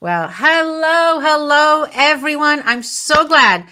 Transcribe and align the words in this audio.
Well, 0.00 0.28
hello, 0.28 1.18
hello, 1.18 1.84
everyone. 1.92 2.62
I'm 2.64 2.84
so 2.84 3.26
glad 3.26 3.66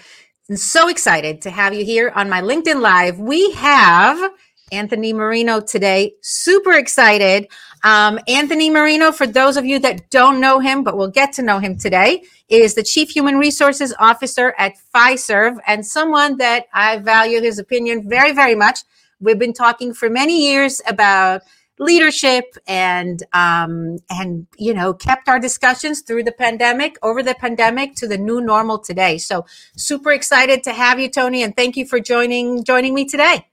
and 0.49 0.59
so 0.59 0.89
excited 0.89 1.41
to 1.43 1.49
have 1.49 1.73
you 1.73 1.85
here 1.85 2.11
on 2.13 2.29
my 2.29 2.41
LinkedIn 2.41 2.81
Live. 2.81 3.17
We 3.17 3.51
have 3.53 4.33
Anthony 4.73 5.13
Marino 5.13 5.61
today. 5.61 6.15
Super 6.21 6.73
excited. 6.73 7.47
Um, 7.85 8.19
Anthony 8.27 8.69
Marino, 8.69 9.13
for 9.13 9.25
those 9.25 9.55
of 9.55 9.63
you 9.63 9.79
that 9.79 10.09
don't 10.09 10.41
know 10.41 10.59
him, 10.59 10.83
but 10.83 10.97
we'll 10.97 11.07
get 11.07 11.31
to 11.31 11.41
know 11.43 11.59
him 11.59 11.77
today, 11.77 12.23
is 12.49 12.75
the 12.75 12.83
Chief 12.83 13.09
Human 13.11 13.37
Resources 13.37 13.95
Officer 13.97 14.53
at 14.57 14.73
Fiserv 14.93 15.59
and 15.65 15.85
someone 15.85 16.35
that 16.39 16.65
I 16.73 16.97
value 16.97 17.41
his 17.41 17.57
opinion 17.57 18.09
very, 18.09 18.33
very 18.33 18.55
much. 18.55 18.79
We've 19.21 19.39
been 19.39 19.53
talking 19.53 19.93
for 19.93 20.09
many 20.09 20.45
years 20.45 20.81
about 20.89 21.43
leadership 21.79 22.45
and 22.67 23.23
um, 23.33 23.97
and 24.09 24.47
you 24.57 24.73
know 24.73 24.93
kept 24.93 25.27
our 25.29 25.39
discussions 25.39 26.01
through 26.01 26.23
the 26.23 26.31
pandemic 26.31 26.97
over 27.03 27.21
the 27.21 27.35
pandemic 27.35 27.95
to 27.95 28.07
the 28.07 28.17
new 28.17 28.41
normal 28.41 28.79
today. 28.79 29.17
So 29.17 29.45
super 29.75 30.11
excited 30.11 30.63
to 30.63 30.73
have 30.73 30.99
you 30.99 31.09
tony 31.09 31.43
and 31.43 31.55
thank 31.55 31.77
you 31.77 31.85
for 31.85 31.99
joining 31.99 32.63
joining 32.63 32.93
me 32.93 33.05
today. 33.05 33.47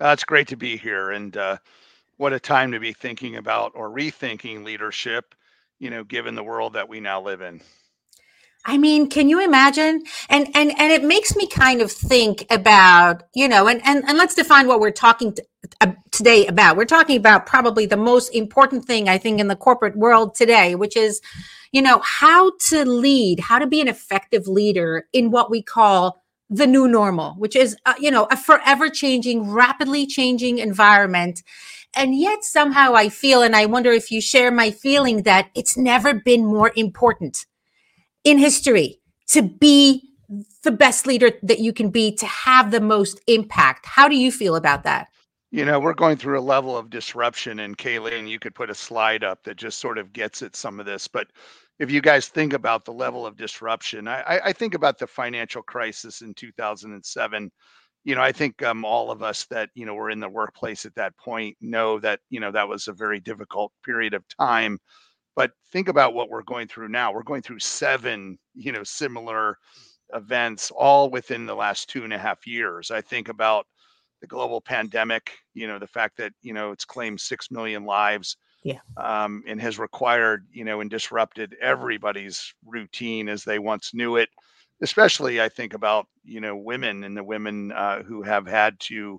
Uh, 0.00 0.10
it's 0.12 0.24
great 0.24 0.48
to 0.48 0.56
be 0.56 0.76
here 0.76 1.10
and 1.10 1.36
uh, 1.36 1.58
what 2.16 2.32
a 2.32 2.40
time 2.40 2.72
to 2.72 2.80
be 2.80 2.92
thinking 2.92 3.36
about 3.36 3.72
or 3.74 3.90
rethinking 3.90 4.64
leadership 4.64 5.34
you 5.78 5.90
know 5.90 6.04
given 6.04 6.34
the 6.34 6.44
world 6.44 6.72
that 6.74 6.88
we 6.88 7.00
now 7.00 7.20
live 7.20 7.40
in 7.40 7.60
I 8.64 8.76
mean, 8.76 9.08
can 9.08 9.28
you 9.28 9.42
imagine? 9.42 10.02
And 10.28 10.48
and 10.54 10.78
and 10.78 10.92
it 10.92 11.02
makes 11.02 11.34
me 11.34 11.46
kind 11.46 11.80
of 11.80 11.90
think 11.90 12.46
about, 12.50 13.22
you 13.34 13.48
know, 13.48 13.66
and 13.68 13.80
and, 13.84 14.04
and 14.06 14.18
let's 14.18 14.34
define 14.34 14.68
what 14.68 14.80
we're 14.80 14.90
talking 14.90 15.32
to, 15.32 15.44
uh, 15.80 15.92
today 16.10 16.46
about. 16.46 16.76
We're 16.76 16.84
talking 16.84 17.16
about 17.16 17.46
probably 17.46 17.86
the 17.86 17.96
most 17.96 18.28
important 18.30 18.84
thing 18.84 19.08
I 19.08 19.16
think 19.18 19.40
in 19.40 19.48
the 19.48 19.56
corporate 19.56 19.96
world 19.96 20.34
today, 20.34 20.74
which 20.74 20.96
is, 20.96 21.22
you 21.72 21.80
know, 21.80 22.00
how 22.04 22.52
to 22.68 22.84
lead, 22.84 23.40
how 23.40 23.58
to 23.58 23.66
be 23.66 23.80
an 23.80 23.88
effective 23.88 24.46
leader 24.46 25.06
in 25.12 25.30
what 25.30 25.50
we 25.50 25.62
call 25.62 26.22
the 26.50 26.66
new 26.66 26.86
normal, 26.86 27.34
which 27.34 27.56
is, 27.56 27.76
uh, 27.86 27.94
you 27.98 28.10
know, 28.10 28.26
a 28.30 28.36
forever 28.36 28.90
changing, 28.90 29.50
rapidly 29.50 30.06
changing 30.06 30.58
environment. 30.58 31.42
And 31.94 32.14
yet 32.14 32.44
somehow 32.44 32.94
I 32.94 33.08
feel, 33.08 33.42
and 33.42 33.56
I 33.56 33.66
wonder 33.66 33.90
if 33.90 34.10
you 34.10 34.20
share 34.20 34.50
my 34.50 34.70
feeling 34.70 35.22
that 35.22 35.48
it's 35.54 35.76
never 35.76 36.12
been 36.12 36.44
more 36.44 36.72
important 36.76 37.46
in 38.24 38.38
history 38.38 39.00
to 39.28 39.42
be 39.42 40.10
the 40.62 40.70
best 40.70 41.06
leader 41.06 41.32
that 41.42 41.58
you 41.58 41.72
can 41.72 41.90
be 41.90 42.14
to 42.16 42.26
have 42.26 42.70
the 42.70 42.80
most 42.80 43.20
impact. 43.26 43.86
How 43.86 44.08
do 44.08 44.16
you 44.16 44.30
feel 44.30 44.56
about 44.56 44.84
that? 44.84 45.08
You 45.50 45.64
know, 45.64 45.80
we're 45.80 45.94
going 45.94 46.16
through 46.16 46.38
a 46.38 46.42
level 46.42 46.76
of 46.76 46.90
disruption, 46.90 47.58
and 47.60 47.76
Kayleen, 47.76 48.28
you 48.28 48.38
could 48.38 48.54
put 48.54 48.70
a 48.70 48.74
slide 48.74 49.24
up 49.24 49.42
that 49.42 49.56
just 49.56 49.80
sort 49.80 49.98
of 49.98 50.12
gets 50.12 50.42
at 50.42 50.54
some 50.54 50.78
of 50.78 50.86
this. 50.86 51.08
But 51.08 51.26
if 51.80 51.90
you 51.90 52.00
guys 52.00 52.28
think 52.28 52.52
about 52.52 52.84
the 52.84 52.92
level 52.92 53.26
of 53.26 53.36
disruption, 53.36 54.06
I, 54.06 54.40
I 54.44 54.52
think 54.52 54.74
about 54.74 54.98
the 54.98 55.08
financial 55.08 55.62
crisis 55.62 56.20
in 56.20 56.34
2007. 56.34 57.50
You 58.04 58.14
know, 58.14 58.22
I 58.22 58.30
think 58.30 58.62
um, 58.62 58.84
all 58.84 59.10
of 59.10 59.24
us 59.24 59.44
that 59.46 59.70
you 59.74 59.86
know 59.86 59.94
were 59.94 60.10
in 60.10 60.20
the 60.20 60.28
workplace 60.28 60.86
at 60.86 60.94
that 60.94 61.16
point 61.16 61.56
know 61.60 61.98
that 61.98 62.20
you 62.30 62.38
know 62.38 62.52
that 62.52 62.68
was 62.68 62.86
a 62.86 62.92
very 62.92 63.18
difficult 63.18 63.72
period 63.84 64.14
of 64.14 64.22
time 64.28 64.78
but 65.36 65.52
think 65.72 65.88
about 65.88 66.14
what 66.14 66.28
we're 66.28 66.42
going 66.42 66.68
through 66.68 66.88
now. 66.88 67.12
We're 67.12 67.22
going 67.22 67.42
through 67.42 67.60
seven, 67.60 68.38
you 68.54 68.72
know, 68.72 68.84
similar 68.84 69.56
events 70.14 70.70
all 70.70 71.10
within 71.10 71.46
the 71.46 71.54
last 71.54 71.88
two 71.88 72.04
and 72.04 72.12
a 72.12 72.18
half 72.18 72.46
years. 72.46 72.90
I 72.90 73.00
think 73.00 73.28
about 73.28 73.66
the 74.20 74.26
global 74.26 74.60
pandemic, 74.60 75.32
you 75.54 75.66
know, 75.66 75.78
the 75.78 75.86
fact 75.86 76.16
that, 76.18 76.32
you 76.42 76.52
know, 76.52 76.72
it's 76.72 76.84
claimed 76.84 77.20
6 77.20 77.50
million 77.50 77.84
lives. 77.84 78.36
Yeah. 78.62 78.80
Um, 78.98 79.42
and 79.46 79.58
has 79.62 79.78
required, 79.78 80.46
you 80.52 80.66
know, 80.66 80.82
and 80.82 80.90
disrupted 80.90 81.56
everybody's 81.62 82.52
routine 82.66 83.30
as 83.30 83.42
they 83.42 83.58
once 83.58 83.94
knew 83.94 84.16
it. 84.16 84.28
Especially, 84.82 85.40
I 85.40 85.48
think 85.48 85.72
about, 85.72 86.06
you 86.24 86.42
know, 86.42 86.54
women 86.54 87.04
and 87.04 87.16
the 87.16 87.24
women 87.24 87.72
uh, 87.72 88.02
who 88.02 88.20
have 88.20 88.46
had 88.46 88.78
to 88.80 89.18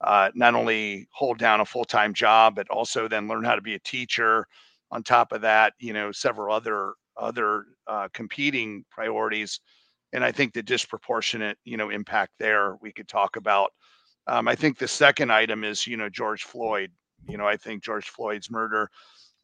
uh, 0.00 0.30
not 0.34 0.54
only 0.54 1.06
hold 1.12 1.38
down 1.38 1.60
a 1.60 1.66
full 1.66 1.84
time 1.84 2.14
job, 2.14 2.54
but 2.54 2.68
also 2.70 3.06
then 3.06 3.28
learn 3.28 3.44
how 3.44 3.54
to 3.54 3.60
be 3.60 3.74
a 3.74 3.80
teacher, 3.80 4.46
on 4.90 5.02
top 5.02 5.32
of 5.32 5.40
that, 5.42 5.74
you 5.78 5.92
know, 5.92 6.12
several 6.12 6.54
other 6.54 6.94
other 7.16 7.66
uh, 7.86 8.08
competing 8.12 8.84
priorities, 8.90 9.60
and 10.12 10.24
I 10.24 10.32
think 10.32 10.52
the 10.52 10.62
disproportionate, 10.62 11.58
you 11.64 11.76
know, 11.76 11.90
impact 11.90 12.32
there 12.38 12.76
we 12.80 12.92
could 12.92 13.08
talk 13.08 13.36
about. 13.36 13.72
Um, 14.26 14.48
I 14.48 14.54
think 14.54 14.78
the 14.78 14.88
second 14.88 15.32
item 15.32 15.64
is, 15.64 15.86
you 15.86 15.96
know, 15.96 16.08
George 16.08 16.44
Floyd. 16.44 16.90
You 17.28 17.36
know, 17.36 17.46
I 17.46 17.56
think 17.56 17.82
George 17.82 18.08
Floyd's 18.08 18.50
murder 18.50 18.88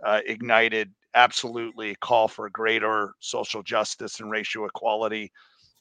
uh, 0.05 0.21
ignited 0.27 0.93
absolutely 1.15 1.91
a 1.91 1.97
call 1.97 2.29
for 2.29 2.49
greater 2.51 3.15
social 3.21 3.63
justice 3.63 4.21
and 4.21 4.31
racial 4.31 4.67
equality, 4.67 5.31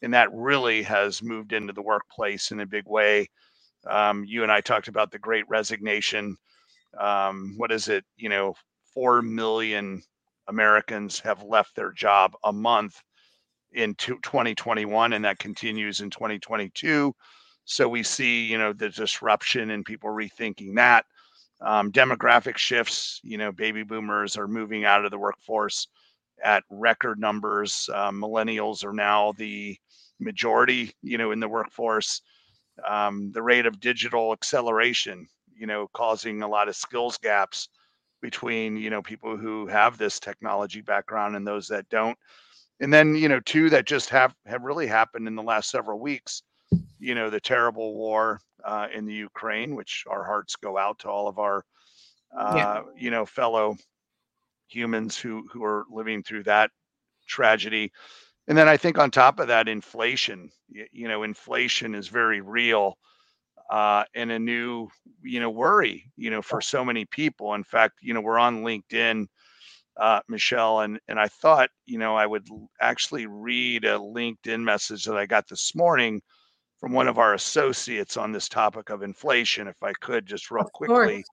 and 0.01 0.13
that 0.13 0.33
really 0.33 0.83
has 0.83 1.23
moved 1.23 1.53
into 1.53 1.73
the 1.73 1.81
workplace 1.81 2.51
in 2.51 2.59
a 2.61 2.65
big 2.65 2.85
way. 2.85 3.27
Um, 3.87 4.25
you 4.25 4.43
and 4.43 4.51
I 4.51 4.61
talked 4.61 4.87
about 4.87 5.11
the 5.11 5.19
Great 5.19 5.47
Resignation. 5.47 6.37
Um, 6.99 7.53
what 7.57 7.71
is 7.71 7.87
it? 7.87 8.03
You 8.17 8.29
know, 8.29 8.55
4 8.95 9.21
million 9.21 10.01
Americans 10.47 11.19
have 11.19 11.43
left 11.43 11.75
their 11.75 11.91
job 11.91 12.33
a 12.43 12.51
month 12.51 13.01
in 13.73 13.93
2021 13.95 15.13
and 15.13 15.25
that 15.25 15.37
continues 15.37 16.01
in 16.01 16.09
2022 16.09 17.13
so 17.65 17.89
we 17.89 18.03
see 18.03 18.45
you 18.45 18.57
know 18.57 18.71
the 18.73 18.89
disruption 18.89 19.71
and 19.71 19.85
people 19.85 20.09
rethinking 20.09 20.75
that. 20.75 21.05
Um, 21.61 21.91
demographic 21.91 22.57
shifts 22.57 23.19
you 23.23 23.37
know 23.37 23.51
baby 23.51 23.83
boomers 23.83 24.37
are 24.37 24.47
moving 24.47 24.85
out 24.85 25.03
of 25.03 25.11
the 25.11 25.17
workforce 25.17 25.87
at 26.43 26.63
record 26.69 27.19
numbers. 27.19 27.89
Uh, 27.93 28.11
millennials 28.11 28.83
are 28.83 28.93
now 28.93 29.33
the 29.37 29.77
majority 30.19 30.93
you 31.01 31.17
know 31.17 31.31
in 31.31 31.39
the 31.39 31.49
workforce. 31.49 32.21
Um, 32.87 33.31
the 33.31 33.41
rate 33.41 33.65
of 33.65 33.79
digital 33.79 34.31
acceleration 34.31 35.27
you 35.57 35.65
know 35.65 35.87
causing 35.93 36.43
a 36.43 36.47
lot 36.47 36.69
of 36.69 36.75
skills 36.75 37.17
gaps 37.17 37.69
between 38.21 38.77
you 38.77 38.89
know 38.89 39.01
people 39.01 39.37
who 39.37 39.67
have 39.67 39.97
this 39.97 40.19
technology 40.19 40.81
background 40.81 41.35
and 41.35 41.45
those 41.45 41.67
that 41.67 41.87
don't. 41.89 42.17
And 42.79 42.93
then 42.93 43.15
you 43.15 43.29
know 43.29 43.39
two 43.39 43.69
that 43.69 43.85
just 43.85 44.09
have 44.09 44.33
have 44.45 44.63
really 44.63 44.87
happened 44.87 45.27
in 45.27 45.35
the 45.35 45.43
last 45.43 45.69
several 45.69 45.99
weeks 45.99 46.41
you 46.99 47.15
know 47.15 47.29
the 47.29 47.39
terrible 47.39 47.95
war 47.95 48.39
uh, 48.63 48.87
in 48.93 49.05
the 49.05 49.13
ukraine 49.13 49.75
which 49.75 50.03
our 50.09 50.23
hearts 50.23 50.55
go 50.55 50.77
out 50.77 50.99
to 50.99 51.09
all 51.09 51.27
of 51.27 51.39
our 51.39 51.63
uh, 52.37 52.53
yeah. 52.55 52.81
you 52.97 53.11
know 53.11 53.25
fellow 53.25 53.75
humans 54.67 55.17
who 55.17 55.47
who 55.51 55.63
are 55.63 55.85
living 55.91 56.23
through 56.23 56.43
that 56.43 56.71
tragedy. 57.27 57.91
And 58.47 58.57
then 58.57 58.67
i 58.67 58.77
think 58.77 58.97
on 58.97 59.11
top 59.11 59.39
of 59.39 59.47
that 59.47 59.67
inflation. 59.67 60.49
You, 60.67 60.85
you 60.91 61.07
know 61.07 61.23
inflation 61.23 61.95
is 61.95 62.07
very 62.07 62.41
real 62.41 62.97
uh, 63.69 64.03
and 64.13 64.31
a 64.31 64.39
new, 64.39 64.87
you 65.23 65.39
know, 65.39 65.49
worry, 65.49 66.11
you 66.17 66.29
know, 66.29 66.41
for 66.41 66.61
so 66.61 66.85
many 66.85 67.05
people. 67.05 67.53
In 67.53 67.63
fact, 67.63 67.95
you 68.01 68.13
know, 68.13 68.21
we're 68.21 68.39
on 68.39 68.63
LinkedIn, 68.63 69.25
uh, 69.99 70.19
Michelle, 70.27 70.81
and 70.81 70.99
and 71.07 71.19
I 71.19 71.27
thought, 71.27 71.69
you 71.85 71.97
know, 71.97 72.15
I 72.15 72.25
would 72.25 72.47
actually 72.81 73.25
read 73.25 73.85
a 73.85 73.97
LinkedIn 73.97 74.61
message 74.61 75.05
that 75.05 75.17
I 75.17 75.25
got 75.25 75.47
this 75.47 75.73
morning 75.75 76.21
from 76.79 76.91
one 76.91 77.07
of 77.07 77.17
our 77.17 77.33
associates 77.33 78.17
on 78.17 78.31
this 78.31 78.49
topic 78.49 78.89
of 78.89 79.01
inflation, 79.01 79.67
if 79.67 79.81
I 79.81 79.93
could, 79.93 80.25
just 80.25 80.51
real 80.51 80.69
quickly. 80.73 81.23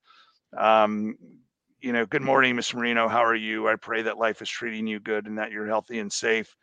Um, 0.56 1.16
you 1.80 1.92
know, 1.92 2.06
good 2.06 2.22
morning, 2.22 2.54
miss 2.54 2.72
Marino. 2.72 3.08
How 3.08 3.24
are 3.24 3.34
you? 3.34 3.68
I 3.68 3.74
pray 3.76 4.02
that 4.02 4.16
life 4.16 4.40
is 4.40 4.48
treating 4.48 4.86
you 4.86 5.00
good 5.00 5.26
and 5.26 5.36
that 5.38 5.50
you're 5.50 5.66
healthy 5.66 5.98
and 5.98 6.12
safe. 6.12 6.54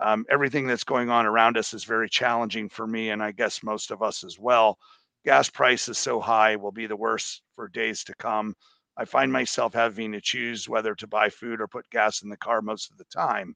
Um, 0.00 0.24
everything 0.30 0.66
that's 0.66 0.84
going 0.84 1.10
on 1.10 1.26
around 1.26 1.58
us 1.58 1.74
is 1.74 1.84
very 1.84 2.08
challenging 2.08 2.68
for 2.68 2.86
me, 2.86 3.10
and 3.10 3.22
I 3.22 3.32
guess 3.32 3.62
most 3.62 3.90
of 3.90 4.02
us 4.02 4.24
as 4.24 4.38
well 4.38 4.78
gas 5.24 5.48
prices 5.48 5.98
so 5.98 6.20
high 6.20 6.56
will 6.56 6.72
be 6.72 6.86
the 6.86 6.96
worst 6.96 7.42
for 7.54 7.68
days 7.68 8.04
to 8.04 8.14
come. 8.16 8.54
I 8.96 9.04
find 9.04 9.32
myself 9.32 9.72
having 9.72 10.12
to 10.12 10.20
choose 10.20 10.68
whether 10.68 10.94
to 10.94 11.06
buy 11.06 11.28
food 11.30 11.60
or 11.60 11.68
put 11.68 11.88
gas 11.90 12.22
in 12.22 12.28
the 12.28 12.36
car 12.36 12.60
most 12.60 12.90
of 12.90 12.98
the 12.98 13.04
time. 13.04 13.54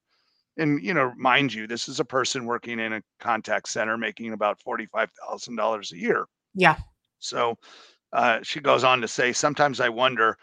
And 0.57 0.83
you 0.83 0.95
know, 0.95 1.13
mind 1.17 1.53
you, 1.53 1.67
this 1.67 1.89
is 1.89 2.01
a 2.01 2.05
person 2.05 2.47
working 2.47 2.79
in 2.81 2.95
a 2.95 3.03
contact 3.21 3.69
center 3.69 3.99
making 3.99 4.33
about 4.33 4.61
forty-five 4.61 5.11
thousand 5.23 5.57
dollars 5.57 5.93
a 5.93 5.99
year. 5.99 6.27
Yeah. 6.55 6.77
So 7.19 7.57
uh, 8.13 8.39
she 8.43 8.61
goes 8.61 8.85
on 8.85 9.01
to 9.03 9.09
say, 9.09 9.33
sometimes 9.33 9.81
I 9.81 9.89
wonder, 9.89 10.39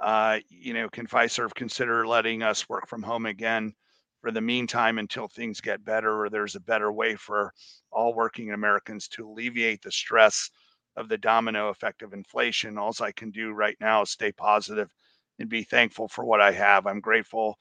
uh, 0.00 0.40
you 0.50 0.74
know, 0.74 0.88
can 0.88 1.06
Fiserv 1.06 1.54
consider 1.54 2.06
letting 2.06 2.42
us 2.42 2.68
work 2.68 2.86
from 2.86 3.02
home 3.02 3.26
again 3.26 3.72
for 4.20 4.30
the 4.30 4.40
meantime 4.40 4.98
until 4.98 5.28
things 5.28 5.60
get 5.60 5.84
better 5.84 6.24
or 6.24 6.28
there's 6.28 6.56
a 6.56 6.60
better 6.60 6.92
way 6.92 7.14
for 7.14 7.52
all 7.90 8.14
working 8.14 8.52
Americans 8.52 9.06
to 9.08 9.28
alleviate 9.28 9.80
the 9.82 9.92
stress 9.92 10.50
of 10.96 11.08
the 11.08 11.18
domino 11.18 11.68
effect 11.68 12.02
of 12.02 12.12
inflation. 12.12 12.78
All 12.78 12.94
I 13.00 13.12
can 13.12 13.30
do 13.30 13.52
right 13.52 13.76
now 13.80 14.02
is 14.02 14.10
stay 14.10 14.32
positive 14.32 14.92
and 15.38 15.48
be 15.48 15.64
thankful 15.64 16.08
for 16.08 16.24
what 16.24 16.40
I 16.40 16.52
have. 16.52 16.86
I'm 16.86 17.00
grateful 17.00 17.56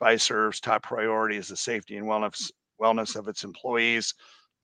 Fiserv's 0.00 0.60
top 0.60 0.82
priority 0.82 1.36
is 1.36 1.48
the 1.48 1.56
safety 1.56 1.96
and 1.96 2.06
wellness 2.06 2.50
wellness 2.80 3.16
of 3.16 3.28
its 3.28 3.44
employees. 3.44 4.14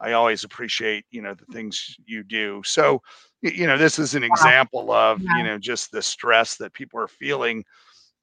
I 0.01 0.13
always 0.13 0.45
appreciate, 0.45 1.05
you 1.11 1.23
know, 1.23 1.35
the 1.35 1.47
things 1.53 1.97
you 2.05 2.23
do. 2.23 2.63
So, 2.65 3.01
you 3.43 3.67
know, 3.67 3.77
this 3.77 3.99
is 3.99 4.15
an 4.15 4.25
example 4.25 4.93
of, 4.93 5.21
you 5.21 5.43
know, 5.43 5.59
just 5.59 5.91
the 5.91 6.03
stress 6.03 6.57
that 6.57 6.73
people 6.73 7.01
are 7.01 7.09
feeling 7.09 7.65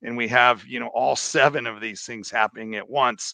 and 0.04 0.18
we 0.18 0.28
have 0.28 0.66
you 0.66 0.80
know 0.80 0.88
all 0.88 1.16
seven 1.16 1.68
of 1.68 1.82
these 1.82 2.04
things 2.04 2.30
happening 2.30 2.76
at 2.76 2.90
once 2.90 3.34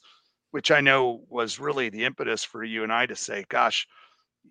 which 0.52 0.72
i 0.72 0.82
know 0.82 1.22
was 1.30 1.60
really 1.60 1.90
the 1.90 2.04
impetus 2.04 2.44
for 2.44 2.64
you 2.64 2.84
and 2.84 2.92
i 2.92 3.06
to 3.06 3.16
say 3.16 3.46
gosh 3.50 3.88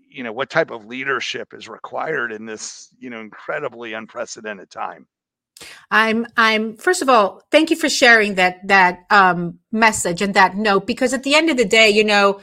you 0.08 0.22
know 0.22 0.32
what 0.32 0.50
type 0.50 0.70
of 0.70 0.86
leadership 0.86 1.52
is 1.54 1.68
required 1.68 2.32
in 2.32 2.46
this 2.46 2.88
you 2.98 3.10
know 3.10 3.20
incredibly 3.20 3.92
unprecedented 3.92 4.70
time 4.70 5.06
i'm 5.90 6.26
i'm 6.36 6.76
first 6.76 7.02
of 7.02 7.08
all 7.08 7.42
thank 7.50 7.70
you 7.70 7.76
for 7.76 7.88
sharing 7.88 8.34
that 8.34 8.66
that 8.66 9.00
um 9.10 9.58
message 9.72 10.22
and 10.22 10.34
that 10.34 10.56
note 10.56 10.86
because 10.86 11.12
at 11.12 11.22
the 11.22 11.34
end 11.34 11.50
of 11.50 11.56
the 11.56 11.64
day 11.64 11.88
you 11.88 12.04
know 12.04 12.40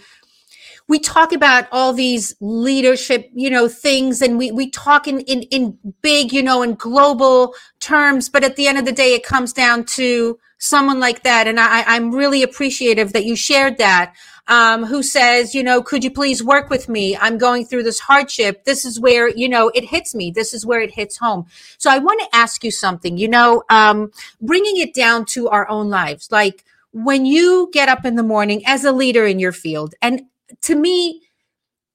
we 0.88 1.00
talk 1.00 1.31
about 1.31 1.67
all 1.71 1.94
these 1.94 2.35
leadership, 2.41 3.29
you 3.33 3.50
know, 3.50 3.67
things 3.67 4.21
and 4.21 4.38
we, 4.38 4.51
we 4.51 4.69
talk 4.69 5.07
in, 5.07 5.21
in, 5.21 5.44
in 5.44 5.77
big, 6.01 6.33
you 6.33 6.44
know, 6.44 6.61
in 6.61 6.75
global 6.75 7.55
terms. 7.79 8.29
But 8.29 8.44
at 8.44 8.57
the 8.57 8.67
end 8.67 8.77
of 8.77 8.85
the 8.85 8.91
day, 8.91 9.13
it 9.13 9.23
comes 9.23 9.53
down 9.53 9.85
to 9.85 10.38
someone 10.57 11.00
like 11.00 11.23
that. 11.23 11.47
And 11.47 11.59
I, 11.59 11.83
I'm 11.83 12.13
really 12.13 12.44
appreciative 12.44 13.13
that 13.13 13.25
you 13.25 13.35
shared 13.35 13.77
that. 13.77 14.13
Um, 14.50 14.84
who 14.84 15.01
says, 15.04 15.56
you 15.56 15.63
know, 15.63 15.81
could 15.81 16.04
you 16.04 16.12
please 16.12 16.44
work 16.44 16.69
with 16.69 16.90
me? 16.90 17.16
I'm 17.16 17.38
going 17.38 17.66
through 17.66 17.84
this 17.84 18.00
hardship. 18.00 18.66
This 18.66 18.84
is 18.84 19.00
where, 19.00 19.30
you 19.30 19.48
know, 19.48 19.72
it 19.74 19.86
hits 19.86 20.13
me. 20.13 20.31
This 20.31 20.54
is 20.54 20.66
where 20.66 20.81
it 20.81 20.92
hits 20.92 21.16
home. 21.16 21.45
So 21.78 21.90
I 21.90 22.00
want 22.00 22.19
to 22.19 22.36
ask 22.36 22.62
you 22.62 22.69
something, 22.69 23.18
you 23.18 23.30
know, 23.30 23.63
um, 23.69 24.12
bringing 24.42 24.78
it 24.78 24.94
down 24.94 25.24
to 25.28 25.48
our 25.48 25.69
own 25.69 25.90
lives. 25.90 26.28
Like 26.30 26.66
when 26.92 27.25
you 27.25 27.69
get 27.72 27.88
up 27.88 28.04
in 28.04 28.16
the 28.16 28.24
morning 28.24 28.63
as 28.66 28.84
a 28.84 28.92
leader 28.92 29.25
in 29.25 29.40
your 29.40 29.54
field 29.54 29.95
and 30.01 30.24
to 30.62 30.75
me, 30.75 31.22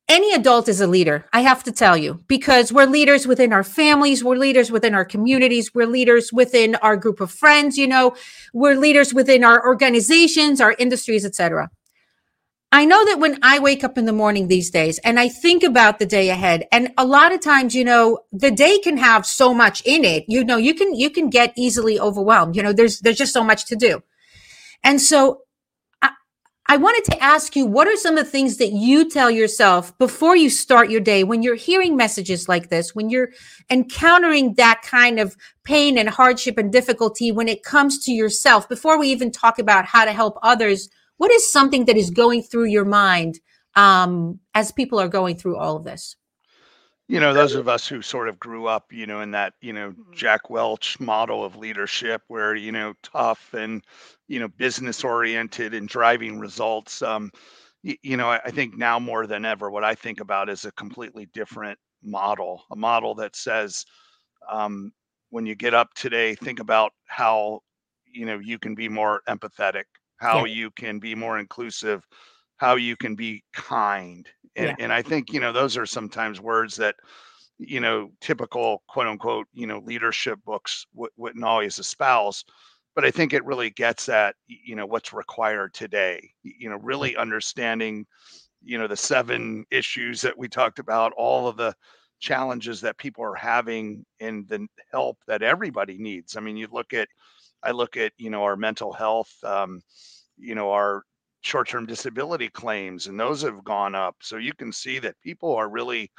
any 0.08 0.32
adult 0.32 0.68
is 0.68 0.80
a 0.80 0.86
leader, 0.86 1.26
I 1.34 1.40
have 1.42 1.62
to 1.64 1.72
tell 1.72 1.96
you, 1.96 2.24
because 2.28 2.72
we're 2.72 2.86
leaders 2.86 3.26
within 3.26 3.52
our 3.52 3.62
families, 3.62 4.24
we're 4.24 4.36
leaders 4.36 4.72
within 4.72 4.94
our 4.94 5.04
communities, 5.04 5.74
we're 5.74 5.86
leaders 5.86 6.32
within 6.32 6.76
our 6.76 6.96
group 6.96 7.20
of 7.20 7.30
friends, 7.30 7.76
you 7.76 7.86
know, 7.86 8.16
we're 8.54 8.74
leaders 8.74 9.12
within 9.12 9.44
our 9.44 9.64
organizations, 9.66 10.62
our 10.62 10.74
industries, 10.78 11.26
etc. 11.26 11.70
I 12.70 12.84
know 12.84 13.02
that 13.06 13.18
when 13.18 13.38
I 13.42 13.58
wake 13.60 13.82
up 13.82 13.96
in 13.96 14.04
the 14.04 14.12
morning 14.12 14.48
these 14.48 14.70
days 14.70 14.98
and 14.98 15.18
I 15.18 15.28
think 15.28 15.62
about 15.62 15.98
the 15.98 16.06
day 16.06 16.28
ahead, 16.28 16.66
and 16.70 16.92
a 16.98 17.06
lot 17.06 17.32
of 17.32 17.40
times, 17.40 17.74
you 17.74 17.84
know, 17.84 18.18
the 18.30 18.50
day 18.50 18.78
can 18.78 18.98
have 18.98 19.24
so 19.24 19.54
much 19.54 19.82
in 19.86 20.04
it. 20.04 20.24
You 20.28 20.44
know, 20.44 20.58
you 20.58 20.74
can 20.74 20.94
you 20.94 21.08
can 21.08 21.30
get 21.30 21.54
easily 21.56 21.98
overwhelmed. 21.98 22.56
You 22.56 22.62
know, 22.62 22.72
there's 22.74 23.00
there's 23.00 23.16
just 23.16 23.32
so 23.32 23.42
much 23.42 23.66
to 23.66 23.76
do. 23.76 24.02
And 24.84 25.00
so 25.00 25.40
I 26.70 26.76
wanted 26.76 27.04
to 27.04 27.22
ask 27.22 27.56
you 27.56 27.64
what 27.64 27.88
are 27.88 27.96
some 27.96 28.18
of 28.18 28.26
the 28.26 28.30
things 28.30 28.58
that 28.58 28.72
you 28.72 29.08
tell 29.08 29.30
yourself 29.30 29.96
before 29.96 30.36
you 30.36 30.50
start 30.50 30.90
your 30.90 31.00
day 31.00 31.24
when 31.24 31.42
you're 31.42 31.54
hearing 31.54 31.96
messages 31.96 32.46
like 32.46 32.68
this, 32.68 32.94
when 32.94 33.08
you're 33.08 33.30
encountering 33.70 34.52
that 34.56 34.82
kind 34.82 35.18
of 35.18 35.34
pain 35.64 35.96
and 35.96 36.10
hardship 36.10 36.58
and 36.58 36.70
difficulty 36.70 37.32
when 37.32 37.48
it 37.48 37.62
comes 37.62 38.04
to 38.04 38.12
yourself, 38.12 38.68
before 38.68 38.98
we 38.98 39.08
even 39.08 39.30
talk 39.30 39.58
about 39.58 39.86
how 39.86 40.04
to 40.04 40.12
help 40.12 40.36
others? 40.42 40.90
What 41.18 41.30
is 41.30 41.52
something 41.52 41.84
that 41.84 41.96
is 41.96 42.10
going 42.10 42.42
through 42.42 42.66
your 42.66 42.84
mind 42.84 43.38
um, 43.76 44.40
as 44.54 44.72
people 44.72 44.98
are 44.98 45.08
going 45.08 45.36
through 45.36 45.56
all 45.56 45.76
of 45.76 45.84
this? 45.84 46.16
you 47.08 47.18
know 47.18 47.32
those 47.32 47.54
of 47.54 47.68
us 47.68 47.88
who 47.88 48.02
sort 48.02 48.28
of 48.28 48.38
grew 48.38 48.66
up 48.66 48.92
you 48.92 49.06
know 49.06 49.20
in 49.20 49.30
that 49.30 49.54
you 49.60 49.72
know 49.72 49.90
mm-hmm. 49.90 50.12
jack 50.12 50.50
welch 50.50 51.00
model 51.00 51.44
of 51.44 51.56
leadership 51.56 52.22
where 52.28 52.54
you 52.54 52.70
know 52.70 52.94
tough 53.02 53.54
and 53.54 53.82
you 54.28 54.38
know 54.38 54.48
business 54.48 55.02
oriented 55.02 55.74
and 55.74 55.88
driving 55.88 56.38
results 56.38 57.02
um 57.02 57.30
you, 57.82 57.96
you 58.02 58.16
know 58.16 58.28
I, 58.28 58.40
I 58.44 58.50
think 58.50 58.76
now 58.76 58.98
more 58.98 59.26
than 59.26 59.44
ever 59.44 59.70
what 59.70 59.84
i 59.84 59.94
think 59.94 60.20
about 60.20 60.48
is 60.48 60.64
a 60.64 60.72
completely 60.72 61.26
different 61.32 61.78
model 62.02 62.64
a 62.70 62.76
model 62.76 63.14
that 63.16 63.34
says 63.34 63.84
um 64.50 64.92
when 65.30 65.46
you 65.46 65.54
get 65.54 65.74
up 65.74 65.92
today 65.94 66.34
think 66.34 66.60
about 66.60 66.92
how 67.06 67.60
you 68.06 68.26
know 68.26 68.38
you 68.38 68.58
can 68.58 68.74
be 68.74 68.88
more 68.88 69.22
empathetic 69.28 69.84
how 70.18 70.44
yeah. 70.44 70.52
you 70.52 70.70
can 70.72 70.98
be 70.98 71.14
more 71.14 71.38
inclusive 71.38 72.06
how 72.56 72.74
you 72.74 72.96
can 72.96 73.14
be 73.14 73.42
kind 73.54 74.28
and, 74.56 74.66
yeah. 74.66 74.76
and 74.78 74.92
i 74.92 75.00
think 75.00 75.32
you 75.32 75.40
know 75.40 75.52
those 75.52 75.76
are 75.76 75.86
sometimes 75.86 76.40
words 76.40 76.76
that 76.76 76.94
you 77.58 77.80
know 77.80 78.10
typical 78.20 78.82
quote 78.88 79.06
unquote 79.06 79.46
you 79.52 79.66
know 79.66 79.80
leadership 79.84 80.38
books 80.44 80.86
w- 80.94 81.10
wouldn't 81.16 81.44
always 81.44 81.78
espouse 81.78 82.44
but 82.94 83.04
i 83.04 83.10
think 83.10 83.32
it 83.32 83.44
really 83.44 83.70
gets 83.70 84.08
at 84.08 84.34
you 84.46 84.76
know 84.76 84.86
what's 84.86 85.12
required 85.12 85.72
today 85.74 86.20
you 86.42 86.68
know 86.68 86.78
really 86.82 87.16
understanding 87.16 88.06
you 88.62 88.78
know 88.78 88.86
the 88.86 88.96
seven 88.96 89.64
issues 89.70 90.20
that 90.20 90.36
we 90.36 90.48
talked 90.48 90.78
about 90.78 91.12
all 91.16 91.48
of 91.48 91.56
the 91.56 91.74
challenges 92.20 92.80
that 92.80 92.98
people 92.98 93.24
are 93.24 93.34
having 93.34 94.04
and 94.20 94.48
the 94.48 94.66
help 94.92 95.18
that 95.26 95.42
everybody 95.42 95.98
needs 95.98 96.36
i 96.36 96.40
mean 96.40 96.56
you 96.56 96.68
look 96.70 96.92
at 96.92 97.08
i 97.62 97.70
look 97.70 97.96
at 97.96 98.12
you 98.16 98.30
know 98.30 98.42
our 98.42 98.56
mental 98.56 98.92
health 98.92 99.32
um, 99.44 99.80
you 100.36 100.54
know 100.54 100.70
our 100.70 101.02
short-term 101.40 101.86
disability 101.86 102.48
claims 102.48 103.06
and 103.06 103.18
those 103.18 103.42
have 103.42 103.64
gone 103.64 103.94
up. 103.94 104.16
So 104.20 104.36
you 104.36 104.52
can 104.52 104.72
see 104.72 104.98
that 104.98 105.20
people 105.22 105.54
are 105.54 105.68
really 105.68 106.10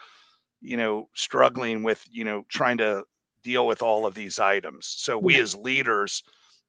you 0.61 0.77
know 0.77 1.09
struggling 1.13 1.83
with 1.83 2.03
you 2.09 2.23
know 2.23 2.43
trying 2.49 2.77
to 2.77 3.03
deal 3.43 3.67
with 3.67 3.81
all 3.81 4.05
of 4.05 4.13
these 4.13 4.39
items. 4.39 4.87
So 4.97 5.17
we 5.17 5.39
as 5.39 5.55
leaders 5.55 6.23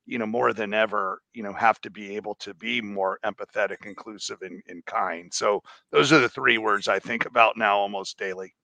you 0.07 0.19
know 0.19 0.27
more 0.27 0.53
than 0.53 0.75
ever 0.75 1.21
you 1.33 1.43
know 1.43 1.53
have 1.53 1.81
to 1.83 1.91
be 1.91 2.17
able 2.17 2.35
to 2.37 2.55
be 2.55 2.81
more 2.81 3.19
empathetic 3.25 3.87
inclusive 3.87 4.43
and, 4.43 4.63
and 4.69 4.85
kind. 4.87 5.33
So 5.33 5.63
those 5.91 6.13
are 6.13 6.19
the 6.19 6.29
three 6.29 6.59
words 6.59 6.89
i 6.89 6.99
think 6.99 7.27
about 7.27 7.57
now 7.57 7.79
almost 7.79 8.19
daily 8.19 8.55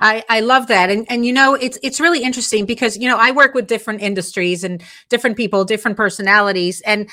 I, 0.00 0.24
I 0.28 0.40
love 0.40 0.66
that. 0.68 0.90
And 0.90 1.06
and 1.08 1.24
you 1.24 1.32
know, 1.32 1.54
it's 1.54 1.78
it's 1.82 2.00
really 2.00 2.22
interesting 2.22 2.66
because 2.66 2.96
you 2.96 3.08
know, 3.08 3.18
I 3.18 3.30
work 3.30 3.54
with 3.54 3.66
different 3.66 4.02
industries 4.02 4.64
and 4.64 4.82
different 5.08 5.36
people, 5.36 5.64
different 5.64 5.96
personalities. 5.96 6.80
And 6.82 7.08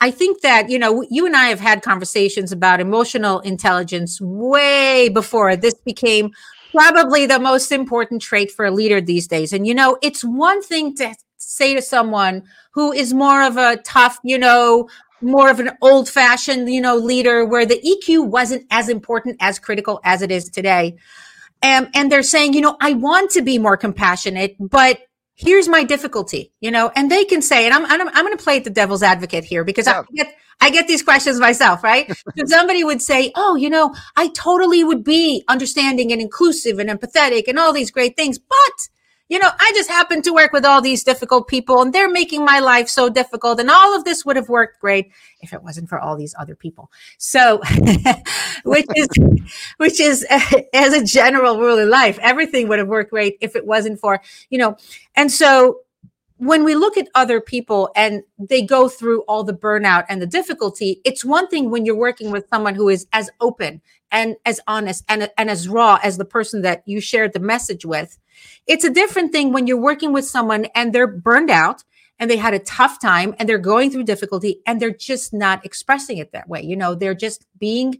I 0.00 0.10
think 0.10 0.42
that, 0.42 0.68
you 0.68 0.78
know, 0.78 1.06
you 1.10 1.24
and 1.24 1.34
I 1.34 1.46
have 1.46 1.60
had 1.60 1.82
conversations 1.82 2.52
about 2.52 2.80
emotional 2.80 3.40
intelligence 3.40 4.20
way 4.20 5.08
before 5.08 5.56
this 5.56 5.74
became 5.74 6.32
probably 6.72 7.24
the 7.24 7.38
most 7.38 7.72
important 7.72 8.20
trait 8.20 8.50
for 8.50 8.66
a 8.66 8.70
leader 8.70 9.00
these 9.00 9.26
days. 9.26 9.52
And, 9.54 9.66
you 9.66 9.74
know, 9.74 9.96
it's 10.02 10.22
one 10.22 10.62
thing 10.62 10.94
to 10.96 11.14
say 11.38 11.74
to 11.74 11.80
someone 11.80 12.42
who 12.72 12.92
is 12.92 13.14
more 13.14 13.42
of 13.42 13.56
a 13.56 13.78
tough, 13.78 14.18
you 14.22 14.38
know, 14.38 14.88
more 15.22 15.50
of 15.50 15.60
an 15.60 15.70
old 15.80 16.10
fashioned, 16.10 16.70
you 16.70 16.82
know, 16.82 16.96
leader 16.96 17.46
where 17.46 17.64
the 17.64 17.80
EQ 17.80 18.28
wasn't 18.28 18.66
as 18.70 18.90
important 18.90 19.36
as 19.40 19.58
critical 19.58 20.00
as 20.04 20.20
it 20.20 20.30
is 20.30 20.50
today. 20.50 20.96
And, 21.62 21.88
and 21.94 22.12
they're 22.12 22.22
saying, 22.22 22.54
you 22.54 22.60
know, 22.60 22.76
I 22.80 22.92
want 22.92 23.30
to 23.32 23.42
be 23.42 23.58
more 23.58 23.76
compassionate, 23.76 24.56
but 24.60 25.00
here's 25.34 25.68
my 25.68 25.84
difficulty, 25.84 26.52
you 26.60 26.70
know, 26.70 26.90
and 26.96 27.10
they 27.10 27.24
can 27.24 27.42
say, 27.42 27.66
and 27.66 27.74
I'm, 27.74 27.84
I'm, 27.86 28.08
I'm 28.08 28.24
going 28.24 28.36
to 28.36 28.42
play 28.42 28.58
the 28.58 28.70
devil's 28.70 29.02
advocate 29.02 29.44
here 29.44 29.64
because 29.64 29.86
yeah. 29.86 30.00
I 30.00 30.14
get, 30.14 30.34
I 30.60 30.70
get 30.70 30.88
these 30.88 31.02
questions 31.02 31.38
myself, 31.38 31.84
right? 31.84 32.08
so 32.36 32.44
somebody 32.46 32.84
would 32.84 33.02
say, 33.02 33.32
oh, 33.36 33.56
you 33.56 33.70
know, 33.70 33.94
I 34.16 34.28
totally 34.28 34.82
would 34.82 35.04
be 35.04 35.44
understanding 35.48 36.12
and 36.12 36.20
inclusive 36.20 36.78
and 36.78 36.88
empathetic 36.88 37.44
and 37.48 37.58
all 37.58 37.72
these 37.72 37.90
great 37.90 38.16
things, 38.16 38.38
but 38.38 38.88
you 39.28 39.38
know, 39.38 39.50
I 39.58 39.72
just 39.74 39.90
happen 39.90 40.22
to 40.22 40.32
work 40.32 40.52
with 40.52 40.64
all 40.64 40.80
these 40.80 41.02
difficult 41.02 41.48
people 41.48 41.82
and 41.82 41.92
they're 41.92 42.10
making 42.10 42.44
my 42.44 42.60
life 42.60 42.88
so 42.88 43.08
difficult. 43.08 43.58
And 43.58 43.70
all 43.70 43.96
of 43.96 44.04
this 44.04 44.24
would 44.24 44.36
have 44.36 44.48
worked 44.48 44.80
great 44.80 45.10
if 45.40 45.52
it 45.52 45.62
wasn't 45.62 45.88
for 45.88 45.98
all 45.98 46.16
these 46.16 46.34
other 46.38 46.54
people. 46.54 46.90
So, 47.18 47.60
which 48.64 48.86
is, 48.94 49.08
which 49.78 50.00
is 50.00 50.24
as 50.72 50.92
a 50.92 51.04
general 51.04 51.58
rule 51.58 51.78
in 51.78 51.90
life, 51.90 52.18
everything 52.20 52.68
would 52.68 52.78
have 52.78 52.88
worked 52.88 53.10
great 53.10 53.36
if 53.40 53.56
it 53.56 53.66
wasn't 53.66 53.98
for, 53.98 54.20
you 54.50 54.58
know, 54.58 54.76
and 55.16 55.30
so 55.30 55.80
when 56.38 56.64
we 56.64 56.74
look 56.74 56.96
at 56.96 57.08
other 57.14 57.40
people 57.40 57.90
and 57.96 58.22
they 58.38 58.60
go 58.62 58.88
through 58.88 59.22
all 59.22 59.42
the 59.42 59.54
burnout 59.54 60.04
and 60.08 60.20
the 60.20 60.26
difficulty, 60.26 61.00
it's 61.04 61.24
one 61.24 61.48
thing 61.48 61.70
when 61.70 61.86
you're 61.86 61.96
working 61.96 62.30
with 62.30 62.46
someone 62.52 62.74
who 62.74 62.88
is 62.88 63.06
as 63.12 63.30
open 63.40 63.80
and 64.12 64.36
as 64.44 64.60
honest 64.66 65.04
and, 65.08 65.30
and 65.38 65.50
as 65.50 65.68
raw 65.68 65.98
as 66.02 66.18
the 66.18 66.24
person 66.24 66.62
that 66.62 66.82
you 66.86 67.00
shared 67.00 67.32
the 67.32 67.40
message 67.40 67.84
with. 67.84 68.18
It's 68.66 68.84
a 68.84 68.90
different 68.90 69.32
thing 69.32 69.52
when 69.52 69.66
you're 69.66 69.80
working 69.80 70.12
with 70.12 70.26
someone 70.26 70.66
and 70.74 70.92
they're 70.92 71.06
burned 71.06 71.50
out 71.50 71.82
and 72.18 72.30
they 72.30 72.36
had 72.36 72.54
a 72.54 72.58
tough 72.60 73.00
time 73.00 73.34
and 73.38 73.48
they're 73.48 73.58
going 73.58 73.90
through 73.90 74.04
difficulty 74.04 74.60
and 74.66 74.80
they're 74.80 74.90
just 74.90 75.32
not 75.32 75.64
expressing 75.64 76.18
it 76.18 76.32
that 76.32 76.48
way. 76.48 76.62
You 76.62 76.76
know, 76.76 76.94
they're 76.94 77.14
just 77.14 77.46
being, 77.58 77.98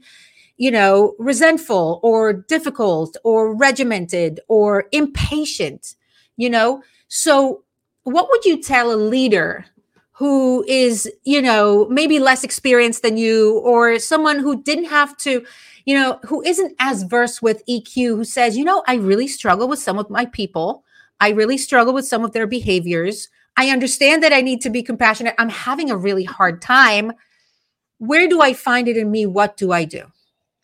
you 0.59 0.71
know, 0.71 1.15
resentful 1.19 2.01
or 2.03 2.33
difficult 2.33 3.17
or 3.25 3.55
regimented 3.55 4.41
or 4.49 4.87
impatient, 4.93 5.95
you 6.37 6.51
know. 6.51 6.83
So, 7.09 7.63
what 8.07 8.29
would 8.31 8.45
you 8.45 8.63
tell 8.63 8.93
a 8.93 8.97
leader 8.97 9.67
who 10.13 10.65
is, 10.67 11.11
you 11.25 11.43
know, 11.43 11.87
maybe 11.91 12.19
less 12.19 12.43
experienced 12.43 13.03
than 13.03 13.19
you 13.19 13.59
or 13.59 13.99
someone 13.99 14.39
who 14.39 14.63
didn't 14.63 14.87
have 14.87 15.17
to 15.19 15.45
you 15.87 15.95
know, 15.95 16.19
who 16.25 16.43
isn't 16.43 16.75
as 16.81 17.05
versed 17.05 17.41
with 17.41 17.65
EQ, 17.67 18.17
who 18.17 18.25
says, 18.25 18.59
you 18.59 18.65
know, 18.65 18.83
I 18.89 18.97
really 18.97 19.29
struggle 19.29 19.69
with 19.69 19.79
some 19.79 19.99
of 19.99 20.11
my 20.11 20.27
people. 20.27 20.85
I 21.21 21.31
really 21.31 21.57
struggle 21.57 21.95
with 21.95 22.05
some 22.05 22.25
of 22.25 22.33
their 22.33 22.47
behaviors. 22.47 23.29
I 23.57 23.71
understand 23.71 24.23
that 24.23 24.33
I 24.33 24.43
need 24.43 24.61
to 24.63 24.71
be 24.71 24.83
compassionate. 24.83 25.37
I'm 25.39 25.49
having 25.49 25.91
a 25.91 25.97
really 25.97 26.25
hard 26.25 26.61
time. 26.61 27.13
Where 27.99 28.29
do 28.29 28.43
I 28.43 28.53
find 28.53 28.89
it 28.89 28.97
in 28.97 29.11
me? 29.11 29.27
What 29.27 29.57
do 29.57 29.73
I 29.73 29.85
do? 29.85 30.03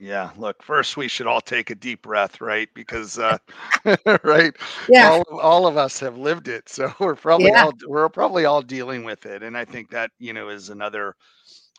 Yeah, 0.03 0.33
look, 0.37 0.65
first 0.65 0.97
we 0.97 1.07
should 1.07 1.29
all 1.29 1.41
take 1.41 1.71
a 1.71 1.77
deep 1.77 2.03
breath, 2.03 2.41
right? 2.41 2.69
Because 2.75 3.19
uh 3.21 3.39
right, 4.25 4.53
Yeah. 4.87 5.11
all 5.11 5.23
all 5.41 5.67
of 5.67 5.77
us 5.77 6.01
have 6.01 6.17
lived 6.19 6.49
it. 6.49 6.69
So 6.69 6.93
we're 7.01 7.15
probably 7.15 7.53
Yeah. 7.53 7.63
all 7.63 7.73
we're 7.87 8.09
probably 8.09 8.45
all 8.45 8.63
dealing 8.63 9.05
with 9.05 9.27
it. 9.27 9.43
And 9.45 9.57
I 9.57 9.65
think 9.65 9.91
that, 9.91 10.11
you 10.19 10.33
know, 10.33 10.49
is 10.49 10.71
another 10.71 11.15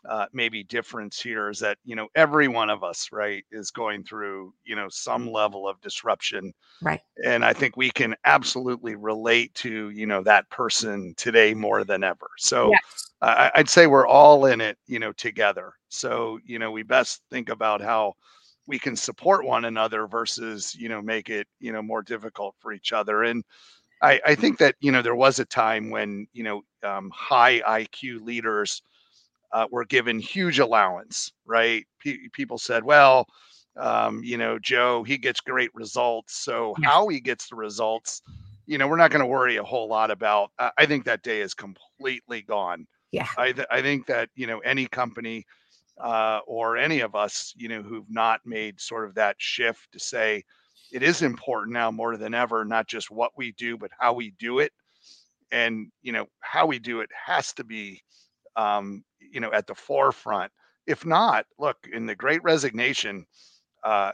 uh 0.08 0.26
maybe 0.32 0.62
difference 0.64 1.20
here 1.20 1.50
is 1.50 1.58
that, 1.60 1.78
you 1.84 1.96
know, 1.96 2.08
every 2.14 2.48
one 2.48 2.70
of 2.70 2.84
us, 2.84 3.10
right, 3.12 3.44
is 3.50 3.70
going 3.70 4.04
through, 4.04 4.52
you 4.64 4.76
know, 4.76 4.88
some 4.88 5.30
level 5.30 5.68
of 5.68 5.80
disruption. 5.80 6.52
Right. 6.82 7.00
And 7.24 7.44
I 7.44 7.52
think 7.52 7.76
we 7.76 7.90
can 7.90 8.14
absolutely 8.24 8.96
relate 8.96 9.54
to, 9.56 9.90
you 9.90 10.06
know, 10.06 10.22
that 10.24 10.48
person 10.50 11.14
today 11.16 11.54
more 11.54 11.84
than 11.84 12.04
ever. 12.04 12.28
So 12.38 12.70
Yes. 12.70 13.12
I, 13.22 13.50
I'd 13.54 13.68
say 13.68 13.86
we're 13.86 14.06
all 14.06 14.46
in 14.46 14.60
it, 14.60 14.78
you 14.86 14.98
know, 14.98 15.12
together. 15.12 15.72
So, 15.88 16.38
you 16.44 16.58
know, 16.58 16.70
we 16.70 16.82
best 16.82 17.22
think 17.30 17.48
about 17.48 17.80
how 17.80 18.14
we 18.66 18.78
can 18.78 18.96
support 18.96 19.44
one 19.44 19.66
another 19.66 20.06
versus, 20.06 20.74
you 20.74 20.88
know, 20.88 21.00
make 21.02 21.30
it, 21.30 21.46
you 21.60 21.72
know, 21.72 21.82
more 21.82 22.02
difficult 22.02 22.54
for 22.58 22.72
each 22.72 22.92
other. 22.92 23.22
And 23.24 23.44
I, 24.02 24.20
I 24.26 24.34
think 24.34 24.58
that, 24.58 24.74
you 24.80 24.92
know, 24.92 25.02
there 25.02 25.14
was 25.14 25.38
a 25.38 25.44
time 25.44 25.90
when, 25.90 26.26
you 26.32 26.42
know, 26.42 26.62
um, 26.82 27.10
high 27.14 27.60
IQ 27.60 28.24
leaders 28.24 28.82
uh, 29.54 29.66
were 29.70 29.86
given 29.86 30.20
huge 30.20 30.60
allowance, 30.60 31.32
right? 31.46 31.86
Pe- 32.02 32.28
people 32.32 32.58
said, 32.58 32.84
well, 32.84 33.26
um, 33.78 34.22
you 34.24 34.38
know, 34.38 34.58
Joe, 34.58 35.04
he 35.04 35.18
gets 35.18 35.40
great 35.40 35.70
results. 35.74 36.36
So 36.44 36.74
how 36.84 37.08
he 37.08 37.20
gets 37.20 37.48
the 37.48 37.56
results, 37.56 38.22
you 38.66 38.78
know, 38.78 38.88
we're 38.88 38.96
not 38.98 39.10
going 39.12 39.20
to 39.22 39.26
worry 39.26 39.56
a 39.56 39.64
whole 39.64 39.88
lot 39.88 40.10
about. 40.10 40.50
I 40.58 40.72
I 40.78 40.86
think 40.86 41.04
that 41.06 41.22
day 41.22 41.40
is 41.42 41.54
completely 41.54 42.42
gone 42.42 42.86
Yeah. 43.12 43.28
I 43.38 43.52
th- 43.52 43.68
I 43.70 43.82
think 43.82 44.06
that 44.06 44.30
you 44.34 44.46
know 44.46 44.58
any 44.60 44.86
company 44.86 45.46
uh, 46.02 46.40
or 46.46 46.76
any 46.76 47.00
of 47.00 47.14
us 47.14 47.54
you 47.56 47.68
know 47.68 47.82
who've 47.82 48.10
not 48.10 48.40
made 48.44 48.80
sort 48.80 49.06
of 49.06 49.14
that 49.14 49.36
shift 49.38 49.92
to 49.92 50.00
say 50.00 50.44
it 50.92 51.02
is 51.02 51.22
important 51.22 51.72
now 51.72 51.90
more 51.90 52.16
than 52.16 52.34
ever 52.34 52.64
not 52.64 52.86
just 52.88 53.10
what 53.10 53.32
we 53.36 53.52
do 53.52 53.78
but 53.78 53.90
how 53.98 54.12
we 54.12 54.32
do 54.38 54.58
it 54.58 54.72
and 55.52 55.90
you 56.02 56.12
know 56.12 56.26
how 56.40 56.66
we 56.66 56.78
do 56.78 57.00
it 57.00 57.10
has 57.26 57.52
to 57.54 57.64
be 57.64 58.02
um, 58.56 59.04
you 59.34 59.40
know 59.40 59.52
at 59.52 59.66
the 59.66 59.74
forefront 59.74 60.50
if 60.86 61.04
not 61.04 61.44
look 61.58 61.76
in 61.92 62.06
the 62.06 62.14
great 62.14 62.42
resignation 62.42 63.26
uh, 63.84 64.12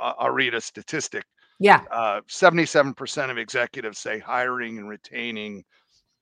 i'll 0.00 0.30
read 0.30 0.54
a 0.54 0.60
statistic 0.60 1.24
Yeah. 1.58 1.82
uh, 1.90 2.20
77% 2.28 3.30
of 3.30 3.36
executives 3.38 3.98
say 3.98 4.18
hiring 4.18 4.78
and 4.78 4.88
retaining 4.88 5.64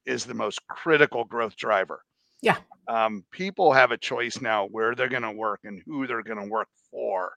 is 0.07 0.25
the 0.25 0.35
most 0.35 0.61
critical 0.69 1.25
growth 1.25 1.57
driver 1.57 2.03
Yeah. 2.43 2.57
um, 2.89 3.25
people 3.31 3.73
have 3.73 3.93
a 3.93 3.99
choice 3.99 4.41
now 4.41 4.67
where 4.67 4.95
they're 4.95 5.09
going 5.09 5.23
to 5.23 5.33
work 5.33 5.61
and 5.65 5.83
who 5.87 6.07
they're 6.07 6.23
going 6.23 6.41
to 6.43 6.51
work 6.51 6.69
for. 6.91 7.37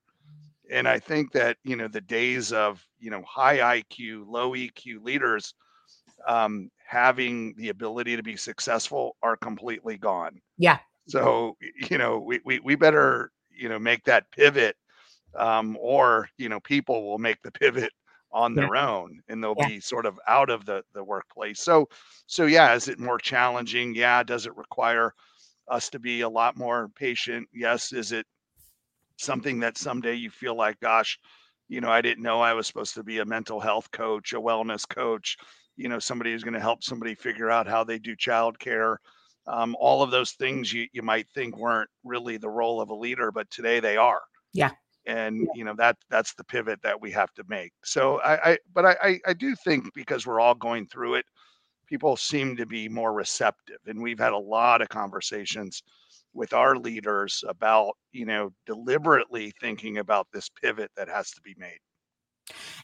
And 0.72 0.88
I 0.88 1.00
think 1.00 1.34
that, 1.34 1.58
you 1.66 1.76
know, 1.76 1.90
the 1.90 2.00
days 2.00 2.54
of, 2.54 2.82
you 2.98 3.12
know, 3.12 3.22
high 3.28 3.58
IQ, 3.82 4.26
low 4.26 4.52
EQ 4.54 5.04
leaders 5.04 5.54
um, 6.28 6.70
having 6.88 7.54
the 7.58 7.70
ability 7.70 8.16
to 8.16 8.24
be 8.24 8.38
successful 8.38 9.18
are 9.22 9.36
completely 9.36 9.98
gone. 9.98 10.40
Yeah. 10.58 10.80
So, 11.12 11.58
you 11.90 11.98
know, 11.98 12.20
we, 12.20 12.40
we, 12.46 12.60
we 12.60 12.76
better, 12.76 13.32
you 13.50 13.70
know, 13.70 13.80
make 13.80 14.04
that 14.06 14.32
pivot 14.32 14.76
um, 15.36 15.78
or, 15.80 16.30
you 16.38 16.50
know, 16.50 16.60
people 16.60 17.06
will 17.08 17.20
make 17.20 17.42
the 17.42 17.52
pivot 17.52 17.94
on 18.32 18.56
Yeah. 18.56 18.68
their 18.68 18.76
own 18.76 19.22
and 19.28 19.44
they'll 19.44 19.56
Yeah. 19.58 19.70
be 19.70 19.80
sort 19.80 20.06
of 20.06 20.20
out 20.28 20.50
of 20.50 20.66
the, 20.66 20.84
the 20.94 21.04
workplace. 21.04 21.62
So, 21.62 21.88
so 22.28 22.46
yeah, 22.46 22.74
is 22.76 22.88
it 22.88 23.00
more 23.00 23.18
challenging? 23.20 23.96
Yeah. 23.96 24.24
Does 24.24 24.46
it 24.46 24.56
require 24.56 25.14
us 25.70 25.90
to 25.92 26.00
be 26.00 26.22
a 26.22 26.30
lot 26.30 26.58
more 26.58 26.90
patient? 26.90 27.50
Yes. 27.54 27.94
Is 27.94 28.12
it 28.12 28.26
something 29.18 29.60
that 29.60 29.78
someday 29.78 30.16
you 30.16 30.30
feel 30.30 30.56
like, 30.56 30.80
gosh, 30.80 31.20
you 31.68 31.82
know, 31.82 31.90
I 31.90 32.02
didn't 32.02 32.24
know 32.24 32.42
I 32.42 32.54
was 32.54 32.68
supposed 32.68 32.96
to 32.96 33.04
be 33.04 33.20
a 33.20 33.26
mental 33.26 33.60
health 33.60 33.92
coach, 33.92 34.34
a 34.34 34.38
wellness 34.38 34.88
coach, 34.88 35.38
you 35.78 35.88
know, 35.88 36.00
somebody 36.00 36.32
who's 36.32 36.44
going 36.44 36.54
to 36.56 36.60
help 36.60 36.84
somebody 36.84 37.16
figure 37.16 37.50
out 37.50 37.68
how 37.68 37.84
they 37.84 38.00
do 38.00 38.16
childcare. 38.16 38.98
Um, 39.48 39.76
all 39.80 40.04
of 40.04 40.12
those 40.12 40.32
things 40.32 40.72
you, 40.72 40.88
you 40.94 41.02
might 41.02 41.28
think 41.34 41.58
weren't 41.58 41.90
really 42.04 42.38
the 42.38 42.50
role 42.50 42.80
of 42.80 42.90
a 42.90 42.96
leader, 42.96 43.32
but 43.32 43.50
today 43.50 43.80
they 43.80 43.98
are. 43.98 44.22
Yeah. 44.54 44.72
And 45.08 45.48
you 45.56 45.64
know 45.64 45.74
that 45.78 45.98
that's 46.12 46.36
the 46.36 46.44
pivot 46.44 46.80
that 46.84 47.02
we 47.02 47.10
have 47.12 47.34
to 47.34 47.44
make. 47.50 47.72
So 47.84 48.20
I, 48.22 48.52
I 48.52 48.58
but 48.72 48.86
I, 48.86 48.96
I 49.02 49.20
I 49.30 49.34
do 49.34 49.56
think 49.56 49.92
because 49.96 50.28
we're 50.28 50.40
all 50.40 50.54
going 50.54 50.86
through 50.86 51.16
it, 51.16 51.26
people 51.88 52.16
seem 52.16 52.56
to 52.58 52.68
be 52.68 52.88
more 52.88 53.12
receptive, 53.12 53.80
and 53.88 54.00
we've 54.00 54.20
had 54.20 54.34
a 54.34 54.38
lot 54.38 54.80
of 54.80 54.90
conversations 54.90 55.82
with 56.34 56.54
our 56.54 56.78
leaders 56.78 57.44
about 57.48 57.94
you 58.12 58.28
know 58.28 58.54
deliberately 58.68 59.52
thinking 59.60 59.98
about 59.98 60.28
this 60.32 60.50
pivot 60.50 60.92
that 60.96 61.10
has 61.10 61.32
to 61.32 61.42
be 61.42 61.56
made 61.58 61.80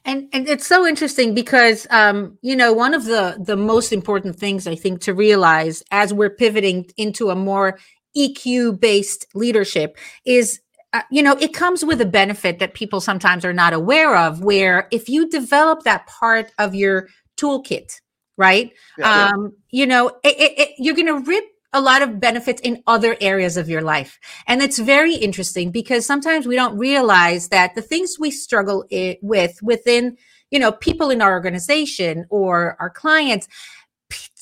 And 0.05 0.29
and 0.31 0.47
it's 0.47 0.65
so 0.67 0.85
interesting 0.87 1.33
because 1.33 1.85
um, 1.89 2.37
you 2.41 2.55
know, 2.55 2.73
one 2.73 2.93
of 2.93 3.05
the 3.05 3.37
the 3.39 3.57
most 3.57 3.91
important 3.91 4.35
things 4.37 4.67
I 4.67 4.75
think 4.75 5.01
to 5.01 5.13
realize 5.13 5.83
as 5.91 6.13
we're 6.13 6.29
pivoting 6.29 6.89
into 6.97 7.29
a 7.29 7.35
more 7.35 7.77
EQ 8.15 8.79
based 8.79 9.27
leadership 9.33 9.97
is 10.25 10.59
uh, 10.93 11.01
you 11.11 11.21
know, 11.21 11.33
it 11.33 11.53
comes 11.53 11.83
with 11.83 11.99
a 11.99 12.05
benefit 12.05 12.59
that 12.59 12.73
people 12.73 13.01
sometimes 13.01 13.43
are 13.43 13.53
not 13.53 13.73
aware 13.73 14.15
of 14.15 14.41
where 14.41 14.87
if 14.91 15.09
you 15.09 15.27
develop 15.29 15.83
that 15.83 16.07
part 16.07 16.51
of 16.57 16.73
your 16.73 17.09
toolkit, 17.37 17.99
right? 18.37 18.71
yeah, 18.97 19.29
um, 19.33 19.53
you 19.69 19.85
know, 19.85 20.07
it, 20.23 20.35
it, 20.39 20.59
it- 20.59 20.69
you're 20.77 20.95
going 20.95 21.07
to 21.07 21.19
rip 21.29 21.43
a 21.73 21.81
lot 21.81 22.01
of 22.01 22.19
benefits 22.19 22.61
in 22.61 22.81
other 22.87 23.17
areas 23.19 23.57
of 23.57 23.69
your 23.69 23.81
life. 23.81 24.19
And 24.47 24.61
it's 24.61 24.79
very 24.79 25.15
interesting 25.15 25.71
because 25.71 26.05
sometimes 26.05 26.47
we 26.47 26.55
don't 26.55 26.77
realize 26.77 27.49
that 27.49 27.75
the 27.75 27.81
things 27.81 28.17
we 28.19 28.31
struggle 28.31 28.85
with 29.21 29.59
within, 29.61 30.17
you 30.49 30.59
know, 30.59 30.71
people 30.71 31.09
in 31.09 31.21
our 31.21 31.33
organization 31.33 32.25
or 32.29 32.77
our 32.79 32.89
clients, 32.89 33.47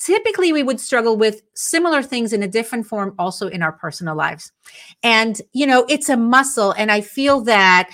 typically 0.06 0.52
we 0.52 0.62
would 0.62 0.78
struggle 0.78 1.16
with 1.16 1.42
similar 1.54 2.00
things 2.00 2.32
in 2.32 2.42
a 2.42 2.48
different 2.48 2.86
form 2.86 3.12
also 3.18 3.48
in 3.48 3.60
our 3.60 3.72
personal 3.72 4.14
lives. 4.14 4.52
And, 5.02 5.40
you 5.52 5.66
know, 5.66 5.84
it's 5.88 6.08
a 6.08 6.16
muscle. 6.16 6.72
And 6.72 6.92
I 6.92 7.00
feel 7.00 7.40
that 7.42 7.90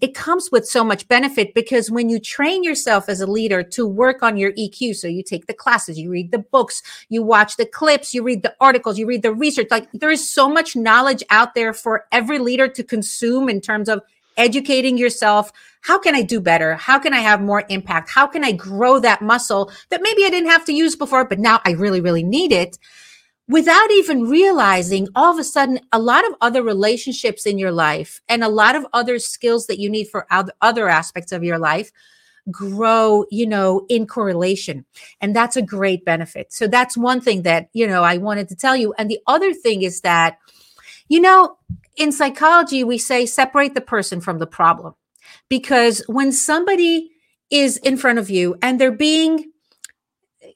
it 0.00 0.14
comes 0.14 0.48
with 0.52 0.66
so 0.66 0.84
much 0.84 1.08
benefit 1.08 1.54
because 1.54 1.90
when 1.90 2.08
you 2.08 2.20
train 2.20 2.62
yourself 2.62 3.08
as 3.08 3.20
a 3.20 3.26
leader 3.26 3.64
to 3.64 3.86
work 3.86 4.22
on 4.22 4.36
your 4.36 4.52
EQ, 4.52 4.94
so 4.94 5.08
you 5.08 5.24
take 5.24 5.46
the 5.46 5.54
classes, 5.54 5.98
you 5.98 6.08
read 6.08 6.30
the 6.30 6.38
books, 6.38 6.82
you 7.08 7.22
watch 7.22 7.56
the 7.56 7.66
clips, 7.66 8.14
you 8.14 8.22
read 8.22 8.42
the 8.42 8.54
articles, 8.60 8.96
you 8.96 9.06
read 9.06 9.22
the 9.22 9.34
research, 9.34 9.68
like 9.70 9.90
there 9.92 10.10
is 10.10 10.32
so 10.32 10.48
much 10.48 10.76
knowledge 10.76 11.24
out 11.30 11.54
there 11.54 11.72
for 11.72 12.04
every 12.12 12.38
leader 12.38 12.68
to 12.68 12.84
consume 12.84 13.48
in 13.48 13.60
terms 13.60 13.88
of 13.88 14.02
educating 14.36 14.98
yourself. 14.98 15.52
How 15.80 15.98
can 15.98 16.14
I 16.14 16.22
do 16.22 16.40
better? 16.40 16.74
How 16.74 16.98
can 16.98 17.14
I 17.14 17.20
have 17.20 17.40
more 17.40 17.64
impact? 17.68 18.10
How 18.10 18.26
can 18.26 18.44
I 18.44 18.52
grow 18.52 18.98
that 19.00 19.22
muscle 19.22 19.70
that 19.90 20.02
maybe 20.02 20.24
I 20.24 20.30
didn't 20.30 20.50
have 20.50 20.64
to 20.66 20.72
use 20.72 20.96
before, 20.96 21.24
but 21.24 21.38
now 21.38 21.60
I 21.64 21.72
really, 21.72 22.00
really 22.00 22.24
need 22.24 22.52
it? 22.52 22.78
without 23.48 23.90
even 23.92 24.28
realizing 24.28 25.06
all 25.14 25.32
of 25.32 25.38
a 25.38 25.44
sudden 25.44 25.78
a 25.92 25.98
lot 25.98 26.26
of 26.26 26.34
other 26.40 26.62
relationships 26.62 27.46
in 27.46 27.58
your 27.58 27.70
life 27.70 28.20
and 28.28 28.42
a 28.42 28.48
lot 28.48 28.74
of 28.74 28.86
other 28.92 29.18
skills 29.18 29.66
that 29.66 29.78
you 29.78 29.88
need 29.88 30.08
for 30.08 30.26
other 30.60 30.88
aspects 30.88 31.32
of 31.32 31.44
your 31.44 31.58
life 31.58 31.92
grow 32.50 33.24
you 33.30 33.46
know 33.46 33.84
in 33.88 34.06
correlation 34.06 34.84
and 35.20 35.34
that's 35.34 35.56
a 35.56 35.62
great 35.62 36.04
benefit 36.04 36.52
so 36.52 36.68
that's 36.68 36.96
one 36.96 37.20
thing 37.20 37.42
that 37.42 37.68
you 37.72 37.86
know 37.86 38.04
i 38.04 38.16
wanted 38.16 38.48
to 38.48 38.54
tell 38.54 38.76
you 38.76 38.94
and 38.98 39.10
the 39.10 39.18
other 39.26 39.52
thing 39.52 39.82
is 39.82 40.00
that 40.02 40.38
you 41.08 41.20
know 41.20 41.56
in 41.96 42.12
psychology 42.12 42.84
we 42.84 42.98
say 42.98 43.26
separate 43.26 43.74
the 43.74 43.80
person 43.80 44.20
from 44.20 44.38
the 44.38 44.46
problem 44.46 44.94
because 45.48 46.02
when 46.06 46.32
somebody 46.32 47.10
is 47.50 47.76
in 47.78 47.96
front 47.96 48.18
of 48.18 48.30
you 48.30 48.56
and 48.62 48.80
they're 48.80 48.90
being 48.90 49.50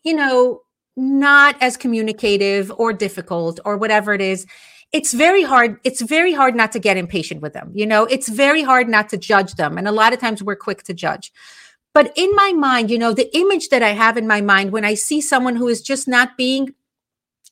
you 0.05 0.15
know 0.15 0.61
not 0.97 1.57
as 1.61 1.77
communicative 1.77 2.73
or 2.77 2.93
difficult 2.93 3.61
or 3.65 3.77
whatever 3.77 4.13
it 4.13 4.21
is 4.21 4.47
it's 4.93 5.13
very 5.13 5.43
hard 5.43 5.79
it's 5.85 6.03
very 6.03 6.33
hard 6.33 6.55
not 6.55 6.73
to 6.73 6.79
get 6.79 6.97
impatient 6.97 7.41
with 7.41 7.53
them 7.53 7.71
you 7.75 7.87
know? 7.87 8.05
It's 8.05 8.29
very 8.29 8.63
hard 8.63 8.89
not 8.89 9.09
to 9.11 9.17
judge 9.17 9.55
them 9.55 9.79
and 9.79 9.87
a 9.87 9.93
lot 9.93 10.13
of 10.13 10.19
times 10.19 10.43
we're 10.43 10.57
quick 10.57 10.83
to 10.85 10.95
judge. 10.95 11.33
But 11.93 12.13
in 12.17 12.35
my 12.35 12.53
mind 12.53 12.91
you 12.91 12.99
know 12.99 13.13
the 13.13 13.35
image 13.37 13.69
that 13.69 13.83
i 13.83 13.91
have 13.91 14.17
in 14.17 14.27
my 14.27 14.41
mind 14.41 14.73
when 14.73 14.85
i 14.85 14.95
see 14.95 15.21
someone 15.21 15.57
who 15.57 15.69
is 15.69 15.81
just 15.81 16.07
not 16.09 16.37
being 16.37 16.75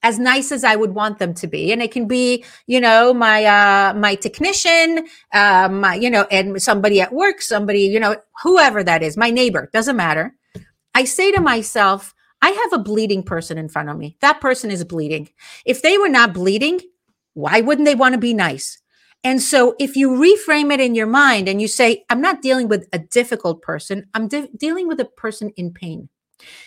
as 0.02 0.18
nice 0.18 0.52
as 0.52 0.64
i 0.64 0.76
would 0.76 0.94
want 0.94 1.18
them 1.18 1.34
to 1.34 1.46
be 1.46 1.72
and 1.72 1.82
it 1.82 1.90
can 1.90 2.06
be 2.06 2.44
you 2.66 2.80
know 2.80 3.12
my 3.12 3.44
uh 3.44 3.94
my 3.94 4.14
technician 4.14 5.06
um 5.32 5.80
my, 5.80 5.94
you 5.94 6.10
know 6.10 6.26
and 6.30 6.60
somebody 6.62 7.00
at 7.00 7.12
work 7.12 7.40
somebody 7.40 7.80
you 7.80 8.00
know 8.00 8.16
whoever 8.42 8.82
that 8.82 9.02
is 9.02 9.16
my 9.16 9.30
neighbor 9.30 9.68
doesn't 9.72 9.96
matter 9.96 10.34
i 10.94 11.04
say 11.04 11.32
to 11.32 11.40
myself 11.40 12.14
I 12.40 12.50
have 12.50 12.72
a 12.72 12.82
bleeding 12.82 13.22
person 13.22 13.58
in 13.58 13.68
front 13.68 13.88
of 13.88 13.96
me. 13.96 14.16
That 14.20 14.40
person 14.40 14.70
is 14.70 14.84
bleeding. 14.84 15.28
If 15.66 15.82
they 15.82 15.98
were 15.98 16.08
not 16.08 16.34
bleeding, 16.34 16.80
why 17.34 17.60
wouldn't 17.60 17.86
they 17.86 17.94
want 17.94 18.14
to 18.14 18.20
be 18.20 18.34
nice? 18.34 18.80
And 19.24 19.42
so 19.42 19.74
if 19.80 19.96
you 19.96 20.10
reframe 20.10 20.72
it 20.72 20.80
in 20.80 20.94
your 20.94 21.06
mind 21.06 21.48
and 21.48 21.60
you 21.60 21.66
say, 21.66 22.04
I'm 22.08 22.20
not 22.20 22.42
dealing 22.42 22.68
with 22.68 22.88
a 22.92 22.98
difficult 22.98 23.62
person, 23.62 24.06
I'm 24.14 24.28
de- 24.28 24.48
dealing 24.56 24.86
with 24.86 25.00
a 25.00 25.04
person 25.04 25.50
in 25.56 25.72
pain. 25.72 26.08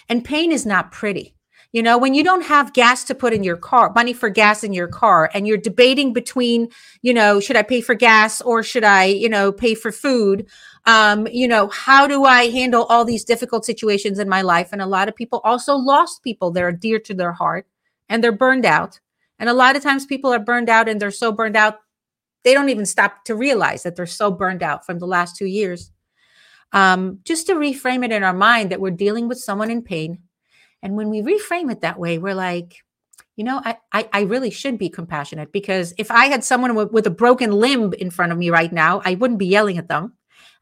And 0.10 0.26
pain 0.26 0.52
is 0.52 0.66
not 0.66 0.92
pretty. 0.92 1.36
You 1.74 1.82
know, 1.82 1.98
when 1.98 2.14
you 2.14 2.24
don't 2.24 2.44
have 2.44 2.74
gas 2.74 3.06
to 3.06 3.16
put 3.16 3.32
in 3.32 3.44
your 3.44 3.56
car, 3.56 3.94
money 3.96 4.12
for 4.12 4.30
gas 4.30 4.62
in 4.62 4.74
your 4.74 4.90
car, 4.90 5.30
and 5.34 5.48
you're 5.48 5.58
debating 5.58 6.12
between, 6.12 6.68
you 7.02 7.14
know, 7.14 7.40
should 7.40 7.56
I 7.56 7.64
pay 7.64 7.80
for 7.80 7.96
gas 7.96 8.42
or 8.42 8.62
should 8.62 8.84
I, 8.84 9.06
you 9.06 9.30
know, 9.30 9.54
pay 9.54 9.74
for 9.74 9.92
food? 9.92 10.48
Um, 10.86 11.28
you 11.28 11.48
know, 11.48 11.70
how 11.70 12.08
do 12.08 12.26
I 12.26 12.50
handle 12.50 12.84
all 12.86 13.06
these 13.06 13.24
difficult 13.24 13.64
situations 13.64 14.20
in 14.20 14.28
my 14.28 14.42
life? 14.42 14.70
And 14.74 14.82
a 14.82 14.86
lot 14.86 15.08
of 15.08 15.16
people 15.16 15.40
also 15.46 15.76
lost 15.76 16.24
people 16.24 16.52
that 16.52 16.64
are 16.64 16.74
dear 16.74 17.00
to 17.00 17.14
their 17.14 17.32
heart 17.32 17.68
and 18.10 18.22
they're 18.22 18.34
burned 18.34 18.66
out. 18.66 19.00
And 19.40 19.48
a 19.48 19.54
lot 19.54 19.78
of 19.78 19.84
times 19.84 20.06
people 20.06 20.34
are 20.34 20.40
burned 20.40 20.70
out 20.70 20.90
and 20.90 21.00
they're 21.00 21.10
so 21.10 21.32
burned 21.32 21.56
out, 21.56 21.80
they 22.44 22.54
don't 22.54 22.70
even 22.70 22.86
stop 22.86 23.24
to 23.26 23.36
realize 23.36 23.84
that 23.84 23.96
they're 23.96 24.06
so 24.06 24.30
burned 24.30 24.62
out 24.62 24.86
from 24.86 25.00
the 25.00 25.08
last 25.08 25.38
two 25.38 25.46
years. 25.46 25.92
Um, 26.74 27.20
just 27.24 27.48
to 27.48 27.54
reframe 27.54 28.04
it 28.04 28.12
in 28.12 28.24
our 28.24 28.34
mind 28.34 28.72
that 28.72 28.82
we're 28.82 28.92
dealing 28.92 29.30
with 29.30 29.40
someone 29.40 29.72
in 29.72 29.84
pain 29.84 30.20
and 30.82 30.96
when 30.96 31.10
we 31.10 31.22
reframe 31.22 31.72
it 31.72 31.82
that 31.82 32.00
way, 32.00 32.18
we're 32.18 32.36
like, 32.36 32.78
you 33.36 33.44
know, 33.44 33.62
I, 33.64 33.78
I, 33.92 34.10
I 34.14 34.22
really 34.22 34.52
should 34.52 34.78
be 34.78 34.90
compassionate 34.90 35.52
because 35.52 35.94
if 35.98 36.12
I 36.12 36.26
had 36.26 36.44
someone 36.44 36.76
with, 36.76 36.92
with 36.92 37.08
a 37.08 37.12
broken 37.12 37.52
limb 37.52 37.94
in 37.94 38.10
front 38.10 38.32
of 38.32 38.38
me 38.38 38.50
right 38.50 38.72
now, 38.72 39.02
I 39.06 39.16
wouldn't 39.16 39.40
be 39.40 39.48
yelling 39.48 39.78
at 39.78 39.88
them. 39.88 40.14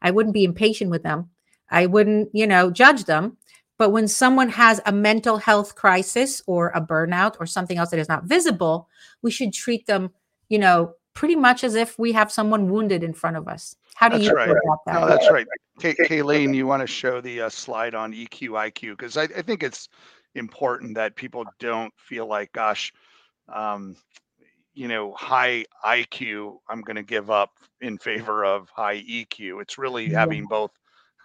I 0.02 0.10
wouldn't 0.10 0.34
be 0.34 0.44
impatient 0.44 0.90
with 0.90 1.02
them. 1.02 1.30
I 1.70 1.86
wouldn't, 1.86 2.30
you 2.32 2.46
know, 2.46 2.70
judge 2.70 3.04
them. 3.04 3.36
But 3.78 3.90
when 3.90 4.08
someone 4.08 4.50
has 4.50 4.80
a 4.84 4.92
mental 4.92 5.38
health 5.38 5.74
crisis 5.74 6.42
or 6.46 6.68
a 6.74 6.82
burnout 6.82 7.36
or 7.40 7.46
something 7.46 7.78
else 7.78 7.90
that 7.90 7.98
is 7.98 8.08
not 8.08 8.24
visible, 8.24 8.88
we 9.22 9.30
should 9.30 9.54
treat 9.54 9.86
them, 9.86 10.10
you 10.48 10.58
know, 10.58 10.94
pretty 11.14 11.36
much 11.36 11.64
as 11.64 11.74
if 11.74 11.98
we 11.98 12.12
have 12.12 12.30
someone 12.30 12.70
wounded 12.70 13.02
in 13.02 13.12
front 13.12 13.36
of 13.36 13.48
us. 13.48 13.76
How 13.94 14.08
do 14.08 14.16
That's 14.16 14.28
you 14.28 14.34
right. 14.34 14.46
feel 14.46 14.56
about 14.64 14.78
that? 14.86 14.94
No, 14.94 15.06
that's 15.06 15.30
right. 15.30 15.46
Kay- 15.78 15.94
Kayleen, 15.94 16.54
you 16.54 16.66
want 16.66 16.80
to 16.80 16.86
show 16.86 17.20
the 17.20 17.42
uh, 17.42 17.48
slide 17.48 17.94
on 17.94 18.12
EQ 18.12 18.50
IQ 18.50 18.90
because 18.92 19.16
I, 19.16 19.24
I 19.24 19.42
think 19.42 19.62
it's 19.62 19.88
important 20.34 20.94
that 20.94 21.16
people 21.16 21.44
don't 21.58 21.92
feel 21.96 22.26
like, 22.26 22.52
gosh, 22.52 22.92
um, 23.52 23.96
you 24.74 24.88
know, 24.88 25.12
high 25.14 25.64
IQ, 25.84 26.58
I'm 26.68 26.82
going 26.82 26.96
to 26.96 27.02
give 27.02 27.30
up 27.30 27.50
in 27.80 27.98
favor 27.98 28.44
of 28.44 28.68
high 28.70 29.02
EQ. 29.02 29.60
It's 29.60 29.78
really 29.78 30.10
Yeah. 30.10 30.20
having 30.20 30.46
both 30.46 30.70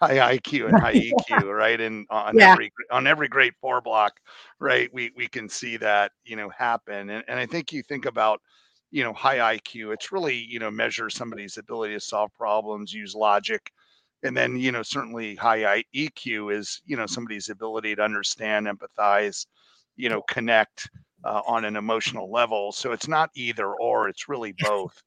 high 0.00 0.36
IQ 0.36 0.68
and 0.68 0.78
high 0.82 0.94
EQ, 0.94 1.54
right? 1.54 1.80
And 1.80 2.06
on 2.10 2.38
Yeah. 2.38 2.52
every 2.52 2.72
on 2.90 3.06
every 3.06 3.28
great 3.28 3.54
four 3.60 3.80
block, 3.80 4.14
right? 4.58 4.92
We 4.92 5.12
we 5.16 5.28
can 5.28 5.48
see 5.48 5.76
that 5.78 6.12
you 6.24 6.36
know 6.36 6.48
happen, 6.50 7.10
and 7.10 7.24
and 7.28 7.38
I 7.38 7.46
think 7.46 7.72
you 7.72 7.82
think 7.82 8.04
about 8.04 8.40
you 8.90 9.04
know 9.04 9.12
high 9.12 9.56
IQ. 9.56 9.92
It's 9.92 10.12
really 10.12 10.36
you 10.36 10.58
know 10.58 10.70
measure 10.70 11.10
somebody's 11.10 11.58
ability 11.58 11.94
to 11.94 12.00
solve 12.00 12.32
problems, 12.34 12.92
use 12.92 13.14
logic, 13.14 13.70
and 14.22 14.36
then 14.36 14.56
you 14.56 14.72
know 14.72 14.82
certainly 14.82 15.34
high 15.34 15.84
EQ 15.94 16.54
is 16.54 16.82
you 16.86 16.96
know 16.96 17.06
somebody's 17.06 17.48
ability 17.48 17.94
to 17.96 18.02
understand, 18.02 18.66
empathize, 18.66 19.46
you 19.96 20.08
know 20.08 20.22
connect 20.22 20.88
uh, 21.24 21.42
on 21.46 21.64
an 21.64 21.76
emotional 21.76 22.30
level. 22.30 22.72
So 22.72 22.92
it's 22.92 23.08
not 23.08 23.30
either 23.34 23.72
or; 23.74 24.08
it's 24.08 24.28
really 24.28 24.54
both. 24.58 25.02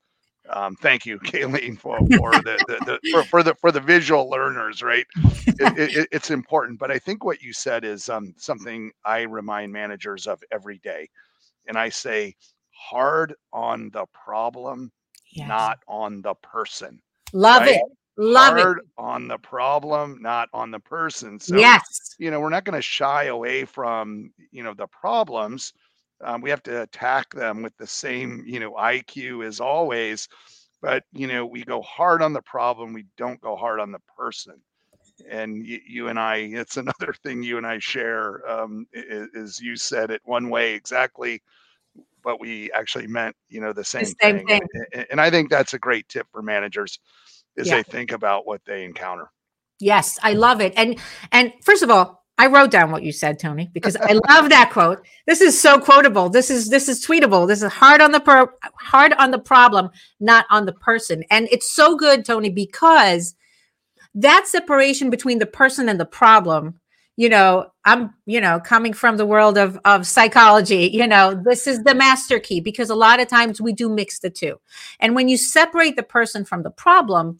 Um, 0.49 0.75
thank 0.77 1.05
you, 1.05 1.19
Kayleen, 1.25 1.77
for, 1.77 1.99
for 1.99 2.31
the, 2.31 2.57
the, 2.67 2.99
the 3.01 3.11
for, 3.11 3.23
for 3.23 3.43
the 3.43 3.55
for 3.55 3.71
the 3.71 3.79
visual 3.79 4.29
learners. 4.29 4.81
Right, 4.81 5.05
it, 5.47 5.97
it, 5.97 6.07
it's 6.11 6.31
important. 6.31 6.79
But 6.79 6.91
I 6.91 6.99
think 6.99 7.23
what 7.23 7.41
you 7.41 7.53
said 7.53 7.83
is 7.83 8.09
um, 8.09 8.33
something 8.37 8.91
I 9.05 9.21
remind 9.21 9.71
managers 9.71 10.27
of 10.27 10.43
every 10.51 10.79
day, 10.79 11.09
and 11.67 11.77
I 11.77 11.89
say 11.89 12.35
hard 12.79 13.35
on 13.53 13.91
the 13.91 14.05
problem, 14.13 14.91
Yes. 15.31 15.47
not 15.49 15.79
on 15.87 16.21
the 16.21 16.35
person. 16.35 17.01
Love 17.33 17.63
right? 17.63 17.75
it. 17.75 17.81
Love 18.17 18.57
it. 18.57 18.61
hard 18.61 18.81
on 18.97 19.27
the 19.27 19.37
problem, 19.37 20.17
not 20.21 20.49
on 20.53 20.71
the 20.71 20.79
person. 20.79 21.39
So 21.39 21.57
yes. 21.57 21.83
you 22.19 22.31
know, 22.31 22.39
we're 22.39 22.49
not 22.49 22.65
going 22.65 22.75
to 22.77 22.81
shy 22.81 23.25
away 23.25 23.65
from, 23.65 24.31
you 24.51 24.63
know, 24.63 24.73
the 24.73 24.87
problems. 24.87 25.73
Um, 26.23 26.41
we 26.41 26.49
have 26.49 26.63
to 26.63 26.81
attack 26.83 27.33
them 27.33 27.61
with 27.61 27.75
the 27.77 27.87
same, 27.87 28.43
you 28.45 28.59
know, 28.59 28.75
IQ 28.77 29.45
as 29.45 29.59
always. 29.59 30.27
But, 30.81 31.03
you 31.13 31.27
know, 31.27 31.45
we 31.45 31.63
go 31.63 31.81
hard 31.81 32.21
on 32.21 32.33
the 32.33 32.41
problem. 32.41 32.93
We 32.93 33.05
don't 33.17 33.41
go 33.41 33.55
hard 33.55 33.79
on 33.79 33.91
the 33.91 33.99
person. 34.17 34.61
And 35.29 35.65
you, 35.65 35.79
you 35.87 36.07
and 36.09 36.19
I, 36.19 36.37
it's 36.37 36.77
another 36.77 37.13
thing 37.23 37.43
you 37.43 37.57
and 37.57 37.67
I 37.67 37.79
share 37.79 38.47
um, 38.49 38.87
i- 38.95 38.99
i- 38.99 39.27
is 39.33 39.59
you 39.59 39.75
said 39.75 40.11
it 40.11 40.21
one 40.25 40.49
way 40.49 40.73
exactly, 40.73 41.41
but 42.23 42.39
we 42.39 42.71
actually 42.73 43.07
meant, 43.07 43.35
you 43.49 43.61
know, 43.61 43.73
the 43.73 43.83
same, 43.83 44.05
same 44.05 44.45
thing. 44.45 44.49
And- 44.49 44.85
And, 44.93 45.07
and 45.11 45.21
I 45.21 45.29
think 45.29 45.49
that's 45.49 45.73
a 45.73 45.79
great 45.79 46.07
tip 46.09 46.27
for 46.31 46.41
managers 46.41 46.99
as 47.57 47.67
Yeah. 47.67 47.77
they 47.77 47.83
think 47.83 48.11
about 48.11 48.45
what 48.47 48.61
they 48.65 48.83
encounter. 48.83 49.29
Yes, 49.79 50.19
I 50.23 50.33
love 50.33 50.59
it. 50.61 50.73
And 50.75 50.99
and 51.31 51.53
first 51.63 51.83
of 51.83 51.89
all, 51.89 52.25
I 52.37 52.47
wrote 52.47 52.71
down 52.71 52.91
what 52.91 53.03
you 53.03 53.11
said, 53.11 53.37
Tony, 53.39 53.69
because 53.73 53.97
I 53.97 54.13
love 54.29 54.49
that 54.49 54.69
quote. 54.71 55.05
This 55.25 55.41
is 55.41 55.59
so 55.59 55.79
quotable. 55.79 56.29
This 56.29 56.49
is 56.49 56.69
this 56.69 56.87
is 56.87 57.05
tweetable. 57.05 57.47
This 57.47 57.61
is 57.61 57.71
hard 57.71 58.01
on 58.01 58.11
the 58.11 58.19
pro- 58.19 58.49
hard 58.79 59.13
on 59.13 59.31
the 59.31 59.39
problem, 59.39 59.89
not 60.19 60.45
on 60.49 60.65
the 60.65 60.73
person. 60.73 61.23
And 61.31 61.47
it's 61.51 61.69
so 61.71 61.95
good, 61.97 62.25
Tony, 62.25 62.49
because 62.49 63.35
that 64.15 64.47
separation 64.47 65.09
between 65.09 65.39
the 65.39 65.45
person 65.45 65.87
and 65.89 65.99
the 65.99 66.05
problem, 66.05 66.79
you 67.19 67.27
know, 67.27 67.69
I'm, 67.83 68.13
you 68.25 68.39
know, 68.39 68.61
coming 68.61 68.93
from 68.93 69.17
the 69.17 69.25
world 69.25 69.57
of 69.57 69.77
of 69.83 70.07
psychology, 70.07 70.89
you 70.93 71.05
know, 71.05 71.33
this 71.43 71.67
is 71.67 71.83
the 71.83 71.93
master 71.93 72.39
key 72.39 72.61
because 72.61 72.89
a 72.89 72.95
lot 72.95 73.19
of 73.19 73.27
times 73.27 73.59
we 73.59 73.73
do 73.73 73.89
mix 73.89 74.19
the 74.19 74.29
two. 74.29 74.57
And 75.01 75.15
when 75.15 75.27
you 75.27 75.35
separate 75.35 75.97
the 75.97 76.03
person 76.03 76.45
from 76.45 76.63
the 76.63 76.71
problem, 76.71 77.37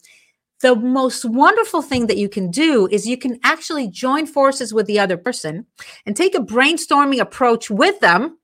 the 0.60 0.76
most 0.76 1.24
wonderful 1.24 1.80
thing 1.80 2.08
that 2.08 2.18
you 2.18 2.28
can 2.28 2.50
do 2.50 2.88
is 2.88 3.06
you 3.06 3.16
can 3.16 3.40
actually 3.42 3.88
join 3.88 4.26
forces 4.26 4.74
with 4.74 4.84
the 4.84 4.98
other 4.98 5.16
person 5.16 5.64
and 6.04 6.14
take 6.14 6.34
a 6.34 6.40
brainstorming 6.40 7.18
approach 7.18 7.70
with 7.70 7.98
them, 8.00 8.36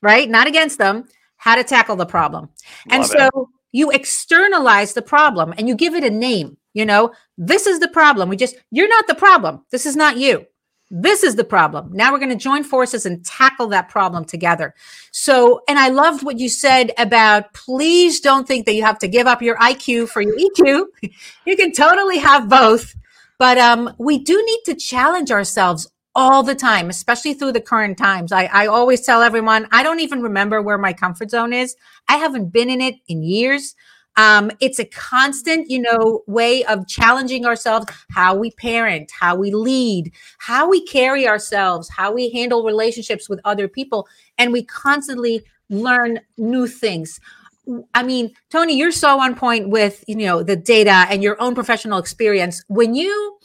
right? 0.00 0.30
Not 0.30 0.46
against 0.46 0.78
them, 0.78 1.04
how 1.36 1.54
to 1.54 1.64
tackle 1.64 1.96
the 1.96 2.06
problem. 2.06 2.48
and 2.88 3.02
Love 3.02 3.14
it. 3.14 3.30
so 3.34 3.50
you 3.72 3.90
externalize 3.90 4.94
the 4.94 5.02
problem 5.02 5.52
and 5.58 5.68
you 5.68 5.74
give 5.74 5.94
it 5.94 6.02
a 6.02 6.08
name. 6.08 6.56
You 6.72 6.86
know, 6.86 7.12
this 7.36 7.66
is 7.66 7.78
the 7.78 7.88
problem. 7.88 8.30
We 8.30 8.38
just, 8.38 8.56
you're 8.70 8.88
not 8.88 9.06
the 9.06 9.14
problem. 9.14 9.66
This 9.70 9.84
is 9.84 9.96
not 9.96 10.16
you. 10.16 10.46
This 10.94 11.22
is 11.22 11.36
the 11.36 11.44
problem. 11.44 11.90
Now 11.94 12.12
we're 12.12 12.18
going 12.18 12.28
to 12.28 12.36
join 12.36 12.64
forces 12.64 13.06
and 13.06 13.24
tackle 13.24 13.68
that 13.68 13.88
problem 13.88 14.26
together. 14.26 14.74
So, 15.10 15.62
and 15.66 15.78
I 15.78 15.88
loved 15.88 16.22
what 16.22 16.38
you 16.38 16.50
said 16.50 16.92
about 16.98 17.54
please 17.54 18.20
don't 18.20 18.46
think 18.46 18.66
that 18.66 18.74
you 18.74 18.82
have 18.82 18.98
to 18.98 19.08
give 19.08 19.26
up 19.26 19.40
your 19.40 19.56
IQ 19.56 20.10
for 20.10 20.20
your 20.20 20.36
EQ. 20.36 20.84
you 21.46 21.56
can 21.56 21.72
totally 21.72 22.18
have 22.18 22.46
both. 22.46 22.94
But 23.38 23.56
um, 23.56 23.94
we 23.98 24.18
do 24.18 24.36
need 24.44 24.60
to 24.66 24.74
challenge 24.74 25.30
ourselves 25.30 25.90
all 26.14 26.42
the 26.42 26.54
time, 26.54 26.90
especially 26.90 27.32
through 27.32 27.52
the 27.52 27.60
current 27.62 27.96
times. 27.96 28.30
I, 28.30 28.44
I 28.52 28.66
always 28.66 29.00
tell 29.00 29.22
everyone, 29.22 29.68
I 29.72 29.82
don't 29.82 30.00
even 30.00 30.20
remember 30.20 30.60
where 30.60 30.76
my 30.76 30.92
comfort 30.92 31.30
zone 31.30 31.54
is. 31.54 31.74
I 32.06 32.18
haven't 32.18 32.52
been 32.52 32.68
in 32.68 32.82
it 32.82 32.96
in 33.08 33.22
years. 33.22 33.74
Um, 34.16 34.50
it's 34.60 34.78
a 34.78 34.84
constant, 34.84 35.70
you 35.70 35.80
know, 35.80 36.22
way 36.26 36.64
of 36.64 36.86
challenging 36.86 37.46
ourselves, 37.46 37.86
how 38.10 38.34
we 38.34 38.50
parent, 38.52 39.10
how 39.18 39.36
we 39.36 39.50
lead, 39.52 40.12
how 40.38 40.68
we 40.68 40.84
carry 40.86 41.26
ourselves, 41.26 41.88
how 41.88 42.12
we 42.12 42.30
handle 42.30 42.64
relationships 42.64 43.28
with 43.28 43.40
other 43.44 43.68
people. 43.68 44.06
And 44.36 44.52
we 44.52 44.64
constantly 44.64 45.42
learn 45.70 46.20
new 46.36 46.66
things. 46.66 47.20
I 47.94 48.02
mean, 48.02 48.34
Tony, 48.50 48.76
you're 48.76 48.92
so 48.92 49.20
on 49.20 49.34
point 49.34 49.68
with, 49.70 50.04
you 50.06 50.16
know, 50.16 50.42
the 50.42 50.56
data 50.56 51.06
and 51.08 51.22
your 51.22 51.40
own 51.40 51.54
professional 51.54 51.98
experience. 51.98 52.62
When 52.68 52.94
you 52.94 53.38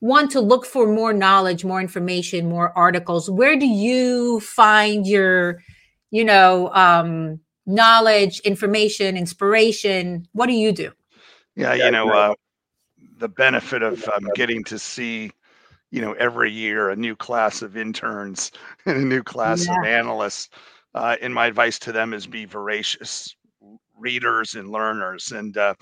want 0.00 0.30
to 0.32 0.40
look 0.40 0.66
for 0.66 0.86
more 0.86 1.12
knowledge, 1.12 1.64
more 1.64 1.80
information, 1.80 2.48
more 2.48 2.76
articles, 2.76 3.30
where 3.30 3.56
do 3.56 3.66
you 3.66 4.40
find 4.40 5.06
your, 5.06 5.62
you 6.10 6.24
know, 6.24 6.70
um, 6.74 7.40
knowledge, 7.66 8.40
information, 8.40 9.16
inspiration? 9.16 10.26
What 10.32 10.46
do 10.46 10.52
you 10.52 10.72
do? 10.72 10.92
Yeah, 11.56 11.74
Yeah, 11.74 11.86
you 11.86 11.90
know, 11.92 12.10
uh, 12.10 12.34
the 13.18 13.28
benefit 13.28 13.82
of 13.82 14.06
um, 14.08 14.28
getting 14.34 14.64
to 14.64 14.78
see, 14.78 15.30
you 15.90 16.00
know, 16.00 16.12
every 16.14 16.50
year 16.50 16.90
a 16.90 16.96
new 16.96 17.14
class 17.14 17.62
of 17.62 17.76
interns 17.76 18.52
and 18.86 18.96
a 18.96 19.04
new 19.04 19.22
class 19.22 19.68
of 19.68 19.84
analysts. 19.84 20.48
Uh, 20.94 21.16
and 21.20 21.32
my 21.32 21.46
advice 21.46 21.78
to 21.78 21.92
them 21.92 22.12
is 22.12 22.26
be 22.26 22.44
voracious 22.44 23.34
readers 23.96 24.54
and 24.54 24.70
learners. 24.70 25.32
And 25.32 25.56
uh, 25.56 25.74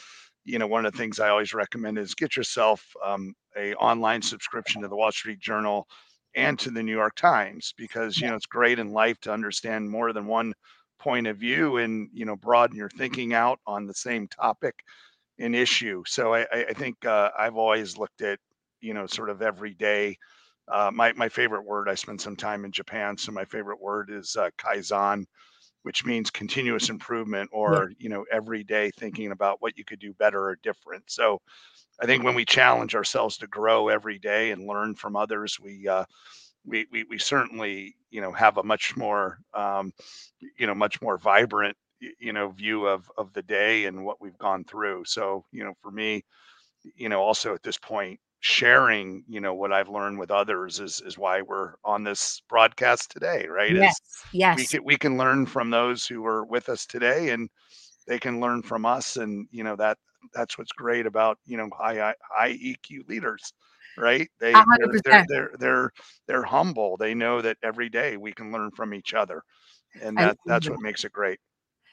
you 0.45 0.59
know, 0.59 0.67
one 0.67 0.87
of 0.87 0.93
the 0.93 0.99
things 0.99 1.21
I 1.21 1.29
always 1.29 1.55
recommend 1.55 1.99
is 1.99 2.14
get 2.14 2.37
yourself 2.37 2.85
um, 3.05 3.35
a 3.57 3.75
online 3.75 4.23
subscription 4.23 4.83
to 4.83 4.88
the 4.88 4.97
Wall 4.97 5.12
Street 5.12 5.41
Journal 5.41 5.87
and 6.35 6.59
to 6.59 6.71
the 6.71 6.83
New 6.83 6.93
York 6.93 7.14
Times 7.17 7.73
because 7.77 8.19
you 8.19 8.29
know 8.29 8.35
it's 8.35 8.47
great 8.47 8.79
in 8.79 8.93
life 8.93 9.19
to 9.21 9.33
understand 9.33 9.88
more 9.88 10.12
than 10.12 10.27
one 10.27 10.53
point 10.99 11.27
of 11.27 11.37
view 11.39 11.79
and 11.79 12.09
you 12.13 12.25
know 12.25 12.37
broaden 12.37 12.77
your 12.77 12.91
thinking 12.91 13.35
out 13.35 13.61
on 13.67 13.87
the 13.87 13.95
same 13.95 14.29
topic 14.29 14.75
and 15.39 15.55
issue. 15.55 16.03
So 16.07 16.35
I, 16.35 16.47
I 16.53 16.73
think 16.75 17.05
uh, 17.05 17.31
I've 17.39 17.57
always 17.57 17.97
looked 17.99 18.23
at 18.23 18.39
you 18.81 18.95
know 18.95 19.07
sort 19.07 19.31
of 19.31 19.43
every 19.43 19.75
day. 19.75 20.17
Uh, 20.69 20.91
my 20.93 21.13
my 21.15 21.29
favorite 21.29 21.65
word. 21.65 21.89
I 21.89 21.95
spent 21.95 22.21
some 22.21 22.37
time 22.37 22.65
in 22.65 22.73
Japan, 22.73 23.17
so 23.17 23.33
my 23.33 23.45
favorite 23.45 23.81
word 23.81 24.11
is 24.11 24.37
uh, 24.37 24.51
kaizen, 24.59 25.25
which 25.83 26.05
means 26.05 26.31
continuous 26.31 26.91
improvement 26.91 27.51
or 27.53 27.93
you 27.99 28.09
know 28.09 28.25
every 28.33 28.65
day 28.65 28.91
thinking 28.99 29.33
about 29.33 29.63
what 29.63 29.79
you 29.79 29.85
could 29.85 30.01
do 30.01 30.13
better 30.15 30.43
or 30.43 30.59
different. 30.63 31.05
So 31.11 31.41
I 32.01 32.07
think 32.07 32.25
when 32.25 32.35
we 32.35 32.45
challenge 32.45 32.95
ourselves 32.95 33.39
to 33.39 33.47
grow 33.47 33.89
every 33.89 34.19
day 34.19 34.51
and 34.53 34.67
learn 34.67 34.95
from 34.95 35.17
others, 35.17 35.59
we 35.61 35.89
uh, 35.89 36.05
we, 36.68 36.87
we, 36.92 37.04
we 37.04 37.18
certainly, 37.18 37.94
you 38.11 38.20
know, 38.20 38.33
have 38.33 38.59
a 38.59 38.62
much 38.62 38.96
more, 38.96 39.38
um, 39.54 39.92
you 40.59 40.66
know, 40.66 40.74
much 40.74 41.00
more 41.02 41.18
vibrant, 41.18 41.76
you 42.20 42.33
know, 42.33 42.50
view 42.50 42.87
of, 42.87 43.11
of 43.16 43.33
the 43.33 43.42
day 43.42 43.87
and 43.87 44.04
what 44.04 44.20
we've 44.20 44.38
gone 44.38 44.64
through. 44.64 45.04
So, 45.04 45.44
you 45.52 45.64
know, 45.64 45.74
for 45.83 45.90
me, 45.90 46.24
you 46.96 47.09
know, 47.09 47.20
also 47.20 47.54
at 47.54 47.62
this 47.62 47.78
point, 47.78 48.20
sharing, 48.40 49.24
you 49.28 49.40
know, 49.40 49.54
what 49.54 49.72
I've 49.72 49.88
learned 49.88 50.18
with 50.18 50.31
others 50.31 50.78
is, 50.78 51.02
is 51.04 51.18
why 51.18 51.42
we're 51.42 51.74
on 51.85 52.04
this 52.04 52.40
broadcast 52.48 53.11
today, 53.11 53.46
right? 53.48 53.74
Yes. 53.74 53.96
Yes. 54.33 54.57
We 54.57 54.66
can, 54.66 54.85
we 54.85 54.96
can 54.96 55.18
learn 55.18 55.46
from 55.46 55.70
those 55.70 56.07
who 56.07 56.24
are 56.24 56.44
with 56.44 56.68
us 56.68 56.87
today 56.87 57.31
and 57.31 57.48
they 58.07 58.18
can 58.18 58.40
learn 58.40 58.62
from 58.62 58.87
us. 58.87 59.16
And, 59.16 59.48
you 59.50 59.64
know, 59.64 59.74
that, 59.76 59.98
that's 60.33 60.57
what's 60.57 60.72
great 60.72 61.07
about, 61.07 61.38
you 61.46 61.57
know, 61.57 61.68
high, 61.76 62.14
high 62.22 62.52
EQ 62.52 63.09
leaders 63.09 63.52
right? 63.99 64.29
They 64.41 64.53
they're, 64.53 65.01
they're, 65.05 65.25
they're 65.29 65.51
they're 65.59 65.93
they're 66.27 66.43
humble. 66.43 66.97
They 66.97 67.15
know 67.15 67.43
that 67.43 67.57
every 67.63 67.89
day 67.89 68.17
we 68.17 68.33
can 68.33 68.53
learn 68.53 68.71
from 68.71 68.95
each 68.95 69.15
other, 69.15 69.43
and 70.01 70.17
that 70.19 70.39
that's 70.47 70.69
what 70.69 70.81
makes 70.81 71.05
it 71.05 71.13
great. 71.13 71.39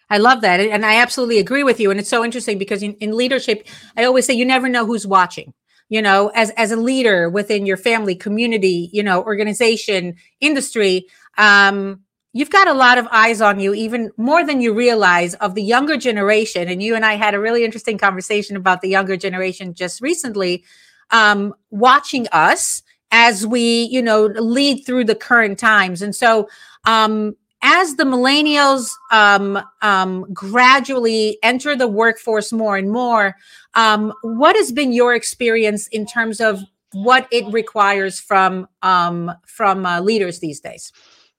I 0.09 0.17
love 0.19 0.41
that, 0.41 0.59
and 0.59 0.85
I 0.85 0.97
absolutely 1.01 1.39
agree 1.39 1.63
with 1.63 1.79
you. 1.79 1.89
And 1.91 1.99
it's 1.99 2.09
so 2.09 2.23
interesting 2.23 2.57
because 2.57 2.83
in, 2.83 2.93
in 2.95 3.17
leadership, 3.17 3.67
I 3.97 4.03
always 4.03 4.25
say 4.25 4.33
you 4.33 4.45
never 4.45 4.69
know 4.69 4.85
who's 4.85 5.07
watching. 5.07 5.53
You 5.89 6.01
know, 6.01 6.31
as 6.35 6.51
as 6.51 6.71
a 6.71 6.77
leader 6.77 7.29
within 7.29 7.65
your 7.65 7.77
family, 7.77 8.15
community, 8.15 8.89
you 8.91 9.03
know, 9.03 9.23
organization, 9.23 10.15
industry, 10.41 11.07
um, 11.37 12.01
you've 12.33 12.49
got 12.49 12.67
a 12.67 12.73
lot 12.73 12.97
of 12.97 13.07
eyes 13.11 13.39
on 13.39 13.59
you, 13.59 13.73
even 13.73 14.11
more 14.17 14.45
than 14.45 14.61
you 14.61 14.73
realize, 14.73 15.35
of 15.35 15.55
the 15.55 15.63
younger 15.63 15.95
generation. 15.95 16.67
And 16.67 16.81
you 16.81 16.95
and 16.95 17.05
I 17.05 17.15
had 17.15 17.33
a 17.33 17.39
really 17.39 17.63
interesting 17.63 17.97
conversation 17.97 18.55
about 18.55 18.81
the 18.81 18.89
younger 18.89 19.15
generation 19.15 19.73
just 19.73 20.01
recently 20.01 20.65
um, 21.11 21.53
watching 21.71 22.27
us 22.31 22.81
as 23.11 23.45
we, 23.45 23.83
you 23.83 24.01
know, 24.01 24.25
lead 24.25 24.83
through 24.85 25.05
the 25.05 25.15
current 25.15 25.59
times. 25.59 26.01
And 26.01 26.15
so, 26.15 26.49
um, 26.85 27.35
as 27.61 27.95
the 27.95 28.03
millennials 28.03 28.91
um, 29.11 29.59
um, 29.81 30.31
gradually 30.31 31.39
enter 31.41 31.75
the 31.75 31.87
workforce 31.87 32.51
more 32.53 32.77
and 32.77 32.91
more, 32.91 33.35
um, 33.73 34.13
what 34.21 34.55
has 34.55 34.71
been 34.71 34.93
your 34.93 35.15
experience 35.15 35.87
in 35.87 36.05
terms 36.05 36.39
of 36.39 36.61
what 36.91 37.27
it 37.31 37.51
requires 37.51 38.19
from 38.19 38.67
um, 38.83 39.31
from 39.47 39.85
uh, 39.85 39.99
leaders 39.99 40.39
these 40.39 40.59
days? 40.59 40.91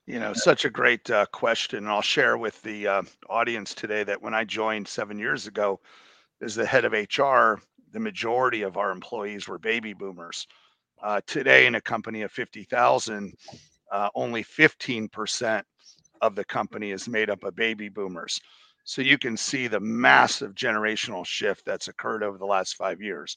You 0.06 0.20
know, 0.20 0.32
such 0.34 0.64
a 0.64 0.70
great 0.70 1.08
uh, 1.10 1.26
question. 1.32 1.86
I'll 1.86 2.02
share 2.02 2.36
with 2.36 2.60
the 2.62 2.86
uh, 2.86 3.02
audience 3.28 3.74
today 3.74 4.04
that 4.04 4.20
when 4.20 4.34
I 4.34 4.44
joined 4.44 4.86
seven 4.86 5.18
years 5.18 5.46
ago 5.46 5.80
as 6.42 6.54
the 6.54 6.66
head 6.66 6.84
of 6.84 6.92
HR, 6.92 7.60
the 7.92 8.00
majority 8.00 8.62
of 8.62 8.76
our 8.76 8.90
employees 8.90 9.48
were 9.48 9.58
baby 9.58 9.92
boomers. 9.92 10.46
Uh, 11.02 11.20
today, 11.26 11.66
in 11.66 11.74
a 11.74 11.80
company 11.80 12.22
of 12.22 12.32
50,000, 12.32 13.32
uh, 13.92 14.08
only 14.14 14.42
15% 14.42 15.62
of 16.22 16.34
the 16.34 16.44
company 16.44 16.90
is 16.90 17.08
made 17.08 17.30
up 17.30 17.44
of 17.44 17.54
baby 17.54 17.88
boomers. 17.88 18.40
So 18.84 19.02
you 19.02 19.18
can 19.18 19.36
see 19.36 19.66
the 19.66 19.80
massive 19.80 20.54
generational 20.54 21.26
shift 21.26 21.64
that's 21.64 21.88
occurred 21.88 22.22
over 22.22 22.38
the 22.38 22.46
last 22.46 22.76
five 22.76 23.00
years. 23.00 23.36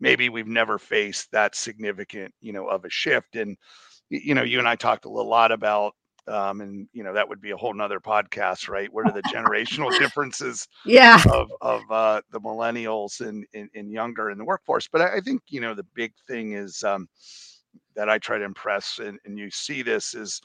Maybe 0.00 0.28
we've 0.28 0.48
never 0.48 0.78
faced 0.78 1.30
that 1.32 1.54
significant, 1.54 2.34
you 2.40 2.52
know, 2.52 2.68
of 2.68 2.84
a 2.84 2.90
shift. 2.90 3.36
And 3.36 3.56
you 4.10 4.34
know, 4.34 4.42
you 4.42 4.58
and 4.58 4.68
I 4.68 4.76
talked 4.76 5.04
a 5.04 5.10
lot 5.10 5.52
about 5.52 5.94
um, 6.28 6.60
and 6.60 6.88
you 6.92 7.02
know 7.02 7.12
that 7.12 7.28
would 7.28 7.40
be 7.40 7.50
a 7.50 7.56
whole 7.56 7.74
nother 7.74 8.00
podcast 8.00 8.68
right? 8.68 8.92
What 8.92 9.06
are 9.06 9.12
the 9.12 9.22
generational 9.22 9.90
differences 9.98 10.68
yeah. 10.84 11.22
of, 11.32 11.50
of 11.60 11.82
uh, 11.90 12.20
the 12.30 12.40
millennials 12.40 13.20
and, 13.20 13.46
and, 13.54 13.68
and, 13.74 13.90
younger 13.90 14.30
in 14.30 14.38
the 14.38 14.44
workforce? 14.44 14.88
But 14.88 15.00
I, 15.00 15.20
think 15.20 15.42
you 15.48 15.60
know 15.60 15.74
the 15.74 15.86
big 15.94 16.12
thing 16.26 16.52
is 16.52 16.82
um, 16.84 17.08
that 17.98 18.08
i 18.08 18.18
try 18.18 18.38
to 18.38 18.44
impress 18.44 19.00
and, 19.00 19.18
and 19.24 19.38
you 19.38 19.50
see 19.50 19.82
this 19.82 20.14
is 20.14 20.40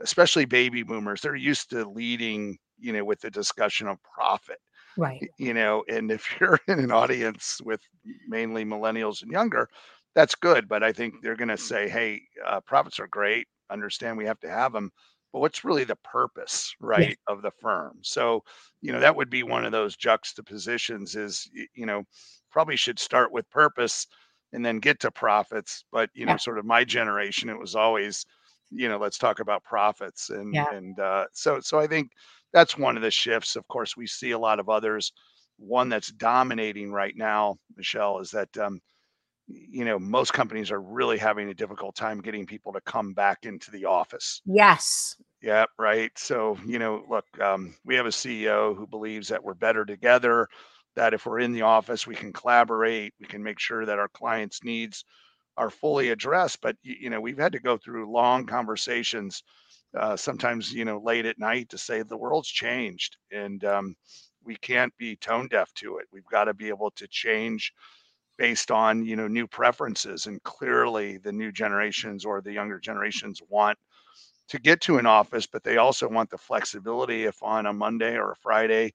especially 0.00 0.44
baby 0.44 0.82
boomers 0.82 1.20
they're 1.20 1.34
used 1.34 1.70
to 1.70 1.88
leading 1.88 2.56
you 2.78 2.92
know 2.92 3.04
with 3.04 3.20
the 3.20 3.30
discussion 3.30 3.88
of 3.88 3.98
profit 4.02 4.58
right. 4.96 5.28
you 5.38 5.54
know 5.54 5.82
and 5.88 6.10
if 6.10 6.36
you're 6.40 6.60
in 6.68 6.78
an 6.78 6.92
audience 6.92 7.60
with 7.64 7.80
mainly 8.28 8.64
millennials 8.64 9.22
and 9.22 9.32
younger 9.32 9.68
that's 10.14 10.34
good 10.34 10.68
but 10.68 10.82
i 10.82 10.92
think 10.92 11.14
they're 11.22 11.36
going 11.36 11.48
to 11.48 11.56
say 11.56 11.88
hey 11.88 12.20
uh, 12.46 12.60
profits 12.60 13.00
are 13.00 13.08
great 13.08 13.46
understand 13.70 14.16
we 14.16 14.26
have 14.26 14.40
to 14.40 14.50
have 14.50 14.72
them 14.72 14.90
but 15.32 15.40
what's 15.40 15.64
really 15.64 15.84
the 15.84 15.96
purpose 15.96 16.74
right 16.80 17.10
yeah. 17.28 17.34
of 17.34 17.42
the 17.42 17.50
firm 17.60 17.98
so 18.02 18.42
you 18.80 18.92
know 18.92 19.00
that 19.00 19.14
would 19.14 19.30
be 19.30 19.42
one 19.42 19.64
of 19.64 19.72
those 19.72 19.96
juxtapositions 19.96 21.16
is 21.16 21.48
you 21.74 21.86
know 21.86 22.02
probably 22.50 22.76
should 22.76 22.98
start 22.98 23.32
with 23.32 23.48
purpose 23.50 24.06
and 24.52 24.64
then 24.64 24.78
get 24.78 25.00
to 25.00 25.10
profits 25.10 25.84
but 25.92 26.10
you 26.14 26.26
know 26.26 26.36
sort 26.36 26.58
of 26.58 26.64
my 26.64 26.84
generation 26.84 27.48
it 27.48 27.58
was 27.58 27.74
always 27.74 28.24
you 28.70 28.88
know 28.88 28.98
let's 28.98 29.18
talk 29.18 29.40
about 29.40 29.64
profits 29.64 30.30
and 30.30 30.54
yeah. 30.54 30.66
and 30.72 30.98
uh, 30.98 31.24
so 31.32 31.60
so 31.60 31.78
i 31.78 31.86
think 31.86 32.10
that's 32.52 32.78
one 32.78 32.96
of 32.96 33.02
the 33.02 33.10
shifts 33.10 33.56
of 33.56 33.66
course 33.68 33.96
we 33.96 34.06
see 34.06 34.32
a 34.32 34.38
lot 34.38 34.60
of 34.60 34.68
others 34.68 35.12
one 35.58 35.88
that's 35.88 36.12
dominating 36.12 36.90
right 36.90 37.14
now 37.16 37.56
michelle 37.76 38.18
is 38.18 38.30
that 38.30 38.54
um, 38.58 38.80
you 39.52 39.84
know 39.84 39.98
most 39.98 40.32
companies 40.32 40.70
are 40.70 40.80
really 40.80 41.18
having 41.18 41.48
a 41.48 41.54
difficult 41.54 41.94
time 41.94 42.20
getting 42.20 42.46
people 42.46 42.72
to 42.72 42.80
come 42.82 43.12
back 43.12 43.44
into 43.44 43.70
the 43.70 43.84
office. 43.84 44.40
Yes. 44.44 45.16
Yeah 45.42 45.64
right? 45.78 46.10
So 46.16 46.58
you 46.66 46.78
know 46.78 47.04
look 47.08 47.26
um, 47.40 47.74
we 47.84 47.94
have 47.96 48.06
a 48.06 48.10
ceo 48.10 48.76
who 48.76 48.86
believes 48.86 49.28
that 49.28 49.42
we're 49.42 49.54
better 49.54 49.84
together 49.84 50.48
that 50.96 51.14
if 51.14 51.26
we're 51.26 51.40
in 51.40 51.52
the 51.52 51.62
office 51.62 52.06
we 52.06 52.14
can 52.14 52.32
collaborate 52.32 53.14
we 53.20 53.26
can 53.26 53.42
make 53.42 53.58
sure 53.58 53.86
that 53.86 53.98
our 53.98 54.08
clients 54.08 54.64
needs 54.64 55.04
are 55.56 55.70
fully 55.70 56.10
addressed. 56.10 56.60
But 56.60 56.76
you 56.82 57.10
know 57.10 57.20
we've 57.20 57.38
had 57.38 57.52
to 57.52 57.60
go 57.60 57.76
through 57.76 58.10
long 58.10 58.46
conversations 58.46 59.42
uh, 59.98 60.16
sometimes 60.16 60.72
you 60.72 60.84
know 60.84 61.00
late 61.04 61.26
at 61.26 61.38
night 61.38 61.68
to 61.70 61.78
say 61.78 62.02
the 62.02 62.16
world's 62.16 62.48
changed 62.48 63.16
and 63.32 63.64
um, 63.64 63.96
we 64.44 64.56
can't 64.56 64.96
be 64.96 65.16
tone 65.16 65.48
deaf 65.48 65.72
to 65.74 65.98
it. 65.98 66.06
We've 66.12 66.24
got 66.26 66.44
to 66.44 66.54
be 66.54 66.68
able 66.68 66.90
to 66.92 67.06
change 67.08 67.72
based 68.40 68.70
on 68.70 69.04
you 69.04 69.14
know 69.14 69.28
new 69.28 69.46
preferences 69.46 70.26
and 70.26 70.42
clearly 70.42 71.18
the 71.18 71.32
new 71.32 71.52
generations 71.52 72.24
or 72.24 72.40
the 72.40 72.52
younger 72.52 72.80
generations 72.80 73.40
want 73.48 73.78
to 74.48 74.58
get 74.58 74.80
to 74.80 74.96
an 74.98 75.06
office 75.06 75.46
but 75.46 75.62
they 75.62 75.76
also 75.76 76.08
want 76.08 76.30
the 76.30 76.38
flexibility 76.38 77.24
if 77.24 77.42
on 77.42 77.66
a 77.66 77.72
monday 77.72 78.16
or 78.16 78.32
a 78.32 78.36
friday 78.36 78.92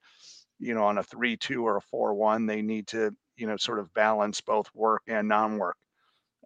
you 0.59 0.73
know 0.73 0.83
on 0.83 0.97
a 0.97 1.03
3-2 1.03 1.61
or 1.61 1.77
a 1.77 1.95
4-1 1.95 2.47
they 2.47 2.61
need 2.61 2.87
to 2.87 3.11
you 3.37 3.47
know 3.47 3.57
sort 3.57 3.79
of 3.79 3.93
balance 3.93 4.41
both 4.41 4.69
work 4.73 5.03
and 5.07 5.27
non-work. 5.27 5.77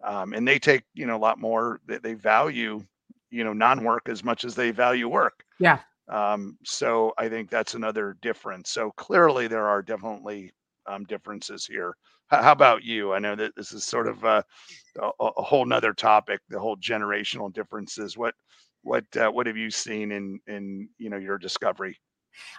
Um, 0.02 0.32
and 0.32 0.46
they 0.46 0.58
take 0.58 0.84
you 0.94 1.06
know 1.06 1.16
a 1.16 1.18
lot 1.18 1.38
more 1.38 1.80
they, 1.86 1.98
they 1.98 2.14
value 2.14 2.84
you 3.30 3.44
know 3.44 3.52
non-work 3.52 4.08
as 4.08 4.24
much 4.24 4.44
as 4.44 4.54
they 4.54 4.70
value 4.70 5.08
work. 5.08 5.44
Yeah. 5.58 5.78
Um, 6.08 6.58
so 6.64 7.12
i 7.18 7.28
think 7.28 7.50
that's 7.50 7.74
another 7.74 8.16
difference. 8.20 8.70
So 8.70 8.90
clearly 8.96 9.46
there 9.46 9.66
are 9.68 9.82
definitely 9.82 10.52
um, 10.90 11.04
differences 11.04 11.64
here 11.64 11.94
how 12.30 12.52
about 12.52 12.84
you? 12.84 13.12
I 13.12 13.18
know 13.18 13.34
that 13.34 13.56
this 13.56 13.72
is 13.72 13.84
sort 13.84 14.06
of 14.06 14.22
a, 14.24 14.44
a, 15.00 15.10
a 15.20 15.42
whole 15.42 15.64
nother 15.64 15.92
topic, 15.92 16.40
the 16.48 16.60
whole 16.60 16.76
generational 16.76 17.52
differences. 17.52 18.16
What 18.16 18.34
what 18.82 19.04
uh, 19.16 19.30
what 19.30 19.46
have 19.46 19.56
you 19.56 19.70
seen 19.70 20.12
in 20.12 20.40
in 20.46 20.88
you 20.98 21.10
know 21.10 21.16
your 21.16 21.38
discovery? 21.38 21.98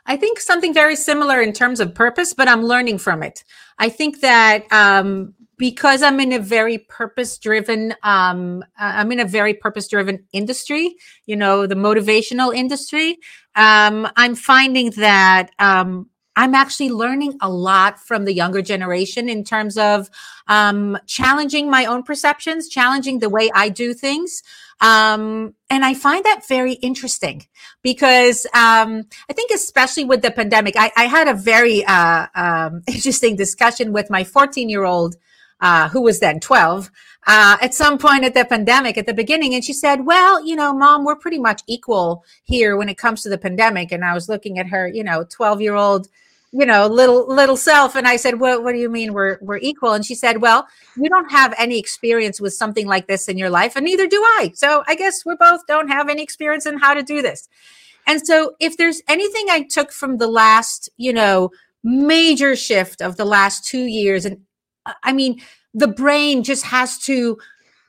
I 0.06 0.18
think 0.18 0.40
something 0.40 0.74
very 0.74 0.98
similar 0.98 1.42
in 1.42 1.54
terms 1.54 1.80
of 1.80 1.96
purpose, 1.96 2.34
but 2.34 2.50
I'm 2.50 2.64
learning 2.64 2.98
from 2.98 3.24
it. 3.24 3.44
I 3.80 3.88
think 3.88 4.20
that 4.20 4.72
um, 4.72 5.34
because 5.58 6.04
I'm 6.04 6.20
in 6.20 6.34
a 6.34 6.40
very 6.40 6.80
purpose 6.80 7.38
driven, 7.38 7.96
um, 8.04 8.66
I'm 8.78 9.12
in 9.14 9.22
a 9.22 9.26
very 9.26 9.54
purpose 9.54 9.88
driven 9.88 10.26
industry, 10.34 10.96
you 11.26 11.38
know, 11.38 11.66
the 11.66 11.76
motivational 11.76 12.54
industry. 12.54 13.18
Um, 13.56 14.10
I'm 14.18 14.36
finding 14.36 14.92
that 14.92 15.52
um, 15.58 16.10
I'm 16.42 16.56
actually 16.56 16.90
learning 16.90 17.38
a 17.40 17.48
lot 17.52 18.00
from 18.00 18.26
the 18.26 18.34
younger 18.34 18.64
generation 18.64 19.30
in 19.30 19.44
terms 19.44 19.78
of 19.78 20.10
um, 20.48 20.98
challenging 21.06 21.70
my 21.70 21.86
own 21.86 22.02
perceptions, 22.02 22.68
challenging 22.68 23.20
the 23.20 23.30
way 23.30 23.52
I 23.54 23.70
do 23.70 23.94
things. 23.94 24.42
Um, 24.80 25.54
and 25.70 25.86
I 25.86 25.94
find 25.94 26.26
that 26.26 26.48
very 26.48 26.74
interesting 26.74 27.46
because 27.84 28.48
um, 28.56 29.04
I 29.30 29.34
think, 29.34 29.52
especially 29.52 30.04
with 30.04 30.24
the 30.24 30.32
pandemic, 30.32 30.74
I, 30.76 30.92
I 30.98 31.04
had 31.04 31.28
a 31.28 31.36
very 31.36 31.86
uh, 31.86 32.26
um, 32.34 32.82
interesting 32.88 33.36
discussion 33.36 33.94
with 33.94 34.10
my 34.10 34.24
14 34.24 34.68
year 34.68 34.84
old, 34.84 35.18
uh, 35.60 35.90
who 35.90 36.02
was 36.02 36.22
then 36.22 36.40
12. 36.40 36.90
Uh, 37.28 37.58
at 37.62 37.76
some 37.76 38.00
point 38.00 38.24
at 38.24 38.34
the 38.34 38.46
pandemic 38.46 38.98
at 38.98 39.06
the 39.06 39.14
beginning 39.14 39.54
and 39.54 39.64
she 39.64 39.74
said 39.74 40.08
well 40.08 40.44
you 40.44 40.56
know 40.56 40.74
mom 40.74 41.06
we're 41.06 41.16
pretty 41.16 41.38
much 41.38 41.62
equal 41.68 42.26
here 42.42 42.76
when 42.76 42.90
it 42.90 42.98
comes 42.98 43.22
to 43.22 43.30
the 43.30 43.38
pandemic 43.38 43.92
and 43.92 44.04
i 44.04 44.12
was 44.12 44.28
looking 44.28 44.58
at 44.58 44.66
her 44.66 44.88
you 44.88 45.04
know 45.04 45.24
12 45.30 45.62
year 45.62 45.76
old 45.76 46.08
you 46.52 46.66
know 46.66 46.88
little 46.88 47.28
little 47.28 47.58
self. 47.58 47.96
And 47.96 48.08
i 48.08 48.16
said 48.16 48.40
what, 48.40 48.64
what 48.64 48.74
do 48.74 48.80
you 48.80 48.90
mean 48.90 49.14
we're 49.14 49.38
we're 49.42 49.58
equal? 49.58 49.94
And 49.94 50.06
she 50.06 50.16
said 50.16 50.42
well 50.42 50.68
you 50.96 51.10
don't 51.10 51.32
have 51.32 51.54
any 51.58 51.80
experience 51.80 52.42
with 52.42 52.54
something 52.54 52.88
like 52.88 53.08
this 53.08 53.28
in 53.28 53.38
your 53.38 53.50
life 53.50 53.76
and 53.76 53.86
neither 53.86 54.08
do 54.08 54.22
i. 54.22 54.52
So 54.56 54.84
i 54.88 54.96
guess 54.96 55.26
we 55.26 55.36
both 55.36 55.66
don't 55.68 55.88
have 55.90 56.10
any 56.10 56.22
experience 56.22 56.66
in 56.66 56.78
how 56.78 56.94
to 56.94 57.04
do 57.04 57.22
this. 57.22 57.48
And 58.08 58.26
so 58.26 58.56
if 58.60 58.78
there's 58.78 59.02
anything 59.08 59.46
i 59.50 59.62
took 59.70 59.92
from 59.92 60.18
the 60.18 60.28
last 60.28 60.90
you 60.98 61.14
know 61.14 61.52
major 61.84 62.56
shift 62.56 63.02
of 63.02 63.18
the 63.18 63.26
last 63.26 63.66
two 63.66 63.86
years 63.86 64.26
and 64.26 64.38
uh, 64.86 64.94
i 65.04 65.12
mean 65.14 65.42
the 65.74 65.88
brain 65.88 66.44
just 66.44 66.66
has 66.66 66.98
to 67.00 67.38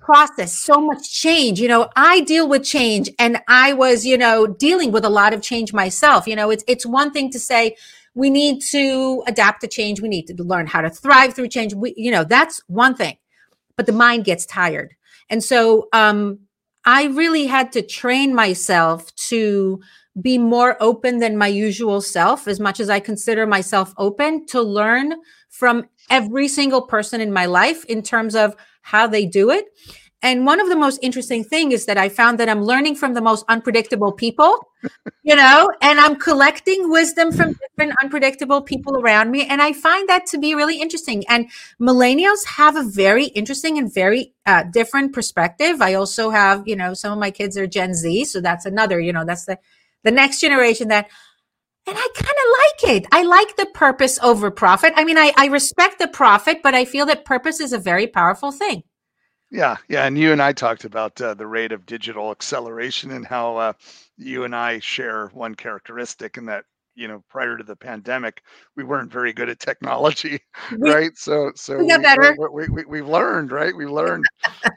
process 0.01 0.57
so 0.57 0.81
much 0.81 1.13
change. 1.13 1.61
You 1.61 1.69
know 1.69 1.89
i 1.97 2.21
deal 2.21 2.49
with 2.49 2.65
change 2.65 3.11
and 3.19 3.39
i 3.49 3.73
was 3.73 4.05
you 4.05 4.19
know 4.19 4.47
dealing 4.47 4.93
with 4.93 5.05
a 5.05 5.11
lot 5.11 5.33
of 5.35 5.43
change 5.43 5.73
myself. 5.73 6.27
You 6.27 6.37
know 6.37 6.51
it's 6.51 6.65
it's 6.69 6.87
one 6.87 7.13
thing 7.13 7.31
to 7.31 7.39
say 7.41 7.77
we 8.15 8.31
need 8.31 8.61
to 8.71 9.23
adapt 9.27 9.61
to 9.63 9.69
change. 9.69 10.01
We 10.01 10.09
need 10.09 10.27
to 10.27 10.35
learn 10.43 10.67
how 10.67 10.83
to 10.83 10.91
thrive 10.91 11.35
through 11.35 11.49
change. 11.49 11.75
We 11.75 11.95
you 11.97 12.11
know 12.11 12.25
that's 12.25 12.63
one 12.67 12.95
thing 12.95 13.17
but 13.77 13.87
the 13.87 13.93
mind 13.93 14.25
gets 14.25 14.47
tired. 14.47 14.95
And 15.29 15.43
so 15.43 15.89
um 15.93 16.41
i 16.85 17.05
really 17.05 17.47
had 17.47 17.71
to 17.73 17.81
train 17.81 18.35
myself 18.35 19.15
to 19.15 19.81
be 20.21 20.37
more 20.37 20.77
open 20.81 21.19
than 21.19 21.39
my 21.39 21.47
usual 21.47 22.01
self 22.01 22.49
as 22.49 22.59
much 22.59 22.81
as 22.81 22.91
i 22.91 22.99
consider 22.99 23.47
myself 23.47 23.95
open 23.99 24.45
to 24.47 24.61
learn 24.61 25.15
from 25.49 25.89
every 26.11 26.49
single 26.49 26.83
person 26.83 27.21
in 27.21 27.33
my 27.33 27.47
life 27.47 27.85
in 27.85 28.03
terms 28.03 28.35
of 28.35 28.57
how 28.83 29.07
they 29.07 29.25
do 29.25 29.51
it. 29.51 29.67
And 30.23 30.47
one 30.47 30.61
of 30.61 30.69
the 30.69 30.77
most 30.77 31.01
interesting 31.03 31.43
thing 31.43 31.73
is 31.73 31.87
that 31.87 31.99
I 31.99 32.09
found 32.09 32.39
that 32.39 32.49
I'm 32.49 32.63
learning 32.63 32.95
from 32.95 33.15
the 33.15 33.21
most 33.21 33.45
unpredictable 33.49 34.13
people, 34.13 34.57
you 35.25 35.35
know, 35.35 35.69
and 35.81 35.99
I'm 35.99 36.17
collecting 36.17 36.91
wisdom 36.91 37.33
from 37.33 37.55
different 37.55 37.95
unpredictable 38.01 38.63
people 38.63 38.97
around 38.97 39.33
me. 39.33 39.47
And 39.47 39.61
I 39.61 39.73
find 39.73 40.09
that 40.09 40.27
to 40.27 40.39
be 40.39 40.55
really 40.55 40.81
interesting. 40.81 41.25
And 41.29 41.51
millennials 41.81 42.47
have 42.47 42.77
a 42.77 42.85
very 42.85 43.27
interesting 43.27 43.79
and 43.79 43.93
very 43.93 44.33
uh, 44.47 44.63
different 44.65 45.13
perspective. 45.13 45.83
I 45.83 45.95
also 45.95 46.31
have, 46.31 46.67
you 46.67 46.77
know, 46.77 46.95
some 46.95 47.13
of 47.13 47.19
my 47.19 47.33
kids 47.33 47.59
are 47.59 47.67
Gen 47.67 47.93
Z. 47.93 48.27
So 48.27 48.41
that's 48.41 48.65
another, 48.65 49.01
you 49.01 49.13
know, 49.13 49.25
that's 49.25 49.47
the, 49.47 49.59
the 50.05 50.13
next 50.13 50.41
generation 50.41 50.89
that 50.89 51.09
and 51.85 51.97
I 51.99 52.09
kind 52.15 52.29
of 52.29 52.91
like 52.95 52.97
it. 52.97 53.07
I 53.11 53.23
like 53.25 53.57
the 53.57 53.67
purpose 53.67 54.19
over 54.23 54.53
profit. 54.53 54.93
I 54.95 55.03
mean, 55.05 55.19
I, 55.19 55.33
I 55.37 55.47
respect 55.47 55.99
the 55.99 56.07
profit, 56.07 56.63
but 56.63 56.75
I 56.75 56.85
feel 56.85 57.07
that 57.07 57.25
purpose 57.25 57.59
is 57.59 57.73
a 57.73 57.79
very 57.79 58.07
powerful 58.07 58.53
thing. 58.53 58.85
Yeah, 59.53 59.77
yeah, 59.87 60.07
and 60.07 60.17
you 60.17 60.33
and 60.33 60.41
I 60.41 60.55
talked 60.55 60.87
about 60.87 61.21
uh, 61.21 61.35
the 61.35 61.47
rate 61.47 61.73
of 61.73 61.85
digital 61.85 62.31
acceleration 62.31 63.11
and 63.11 63.27
how 63.27 63.59
uh, 63.59 63.73
you 64.17 64.45
and 64.45 64.57
I 64.57 64.79
share 64.79 65.27
one 65.35 65.55
characteristic, 65.55 66.39
and 66.39 66.49
that 66.49 66.65
you 66.95 67.07
know 67.07 67.23
prior 67.29 67.59
to 67.59 67.65
the 67.65 67.77
pandemic 67.77 68.43
we 68.77 68.85
weren't 68.85 69.13
very 69.13 69.33
good 69.33 69.51
at 69.51 69.59
technology 69.59 70.41
we, 70.79 70.91
right? 70.91 71.17
So 71.19 71.53
so 71.55 71.77
we 71.77 71.89
got 71.89 72.03
better. 72.03 72.35
we, 72.51 72.67
we, 72.69 72.85
we, 72.85 72.99
have 72.99 73.09
learned 73.09 73.53
right? 73.53 73.77
We 73.77 73.85
learned. 73.85 74.25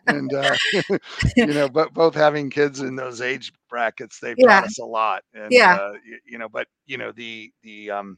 And 0.08 0.34
uh, 0.34 0.56
you 1.38 1.48
know 1.48 1.70
but 1.70 1.94
both 1.94 2.14
having 2.14 2.50
kids 2.50 2.82
in 2.82 2.98
those 2.98 3.22
age 3.22 3.54
brackets 3.70 4.20
they 4.20 4.36
yeah. 4.38 4.48
taught 4.48 4.66
us 4.66 4.80
a 4.80 4.86
lot 4.86 5.24
and 5.34 5.52
yeah. 5.52 5.76
uh, 5.76 5.94
you, 6.06 6.20
you, 6.26 6.38
know 6.38 6.50
but 6.50 6.68
you 6.86 6.98
know 6.98 7.12
the 7.12 7.52
the 7.64 7.92
um 7.92 8.18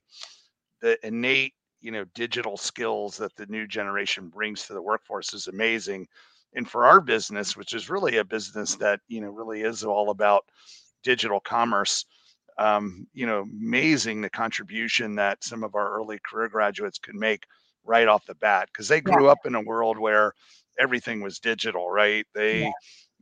the 0.81 0.97
innate 1.05 1.53
you 1.81 1.91
know 1.91 2.05
digital 2.13 2.57
skills 2.57 3.17
that 3.17 3.35
the 3.35 3.45
new 3.47 3.67
generation 3.67 4.27
brings 4.27 4.65
to 4.65 4.73
the 4.73 4.81
workforce 4.81 5.33
is 5.33 5.47
amazing 5.47 6.07
and 6.55 6.69
for 6.69 6.85
our 6.85 7.01
business 7.01 7.55
which 7.55 7.73
is 7.73 7.89
really 7.89 8.17
a 8.17 8.23
business 8.23 8.75
that 8.75 8.99
you 9.07 9.21
know 9.21 9.29
really 9.29 9.61
is 9.61 9.83
all 9.83 10.09
about 10.09 10.45
digital 11.03 11.39
commerce 11.39 12.05
um, 12.57 13.07
you 13.13 13.25
know, 13.25 13.41
amazing 13.41 14.21
the 14.21 14.29
contribution 14.29 15.15
that 15.15 15.43
some 15.43 15.63
of 15.63 15.75
our 15.75 15.93
early 15.93 16.19
career 16.25 16.49
graduates 16.49 16.97
could 16.97 17.15
make 17.15 17.45
right 17.85 18.07
off 18.07 18.25
the 18.25 18.35
bat 18.35 18.67
because 18.71 18.87
they 18.87 19.01
grew 19.01 19.25
yeah. 19.25 19.31
up 19.31 19.39
in 19.45 19.55
a 19.55 19.61
world 19.61 19.97
where 19.97 20.33
everything 20.79 21.21
was 21.21 21.39
digital, 21.39 21.89
right? 21.89 22.25
They, 22.33 22.63
yeah. 22.63 22.71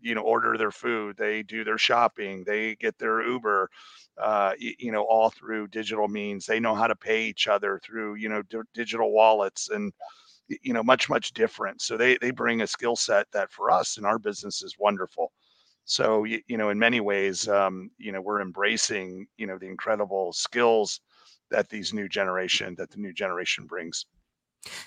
you 0.01 0.15
know, 0.15 0.21
order 0.21 0.57
their 0.57 0.71
food, 0.71 1.17
they 1.17 1.43
do 1.43 1.63
their 1.63 1.77
shopping, 1.77 2.43
they 2.45 2.75
get 2.75 2.97
their 2.97 3.23
Uber, 3.23 3.69
uh, 4.21 4.53
you, 4.57 4.73
you, 4.79 4.91
know, 4.91 5.03
all 5.03 5.29
through 5.29 5.67
digital 5.67 6.07
means. 6.07 6.45
They 6.45 6.59
know 6.59 6.75
how 6.75 6.87
to 6.87 6.95
pay 6.95 7.25
each 7.25 7.47
other 7.47 7.79
through, 7.83 8.15
you 8.15 8.29
know, 8.29 8.41
d- 8.43 8.59
digital 8.73 9.11
wallets 9.11 9.69
and, 9.69 9.91
you 10.47 10.73
know, 10.73 10.83
much, 10.83 11.09
much 11.09 11.33
different. 11.33 11.81
So 11.81 11.97
they, 11.97 12.17
they 12.17 12.31
bring 12.31 12.61
a 12.61 12.67
skill 12.67 12.95
set 12.95 13.27
that 13.31 13.51
for 13.51 13.71
us 13.71 13.97
in 13.97 14.05
our 14.05 14.19
business 14.19 14.61
is 14.61 14.75
wonderful. 14.77 15.31
So 15.85 16.23
you, 16.23 16.41
you 16.47 16.57
know, 16.57 16.69
in 16.69 16.79
many 16.79 16.99
ways, 16.99 17.47
um, 17.47 17.91
you 17.97 18.11
know, 18.11 18.21
we're 18.21 18.41
embracing 18.41 19.27
you 19.37 19.47
know 19.47 19.57
the 19.57 19.67
incredible 19.67 20.33
skills 20.33 20.99
that 21.51 21.69
these 21.69 21.93
new 21.93 22.09
generation 22.09 22.75
that 22.77 22.89
the 22.89 22.97
new 22.97 23.13
generation 23.13 23.65
brings. 23.65 24.05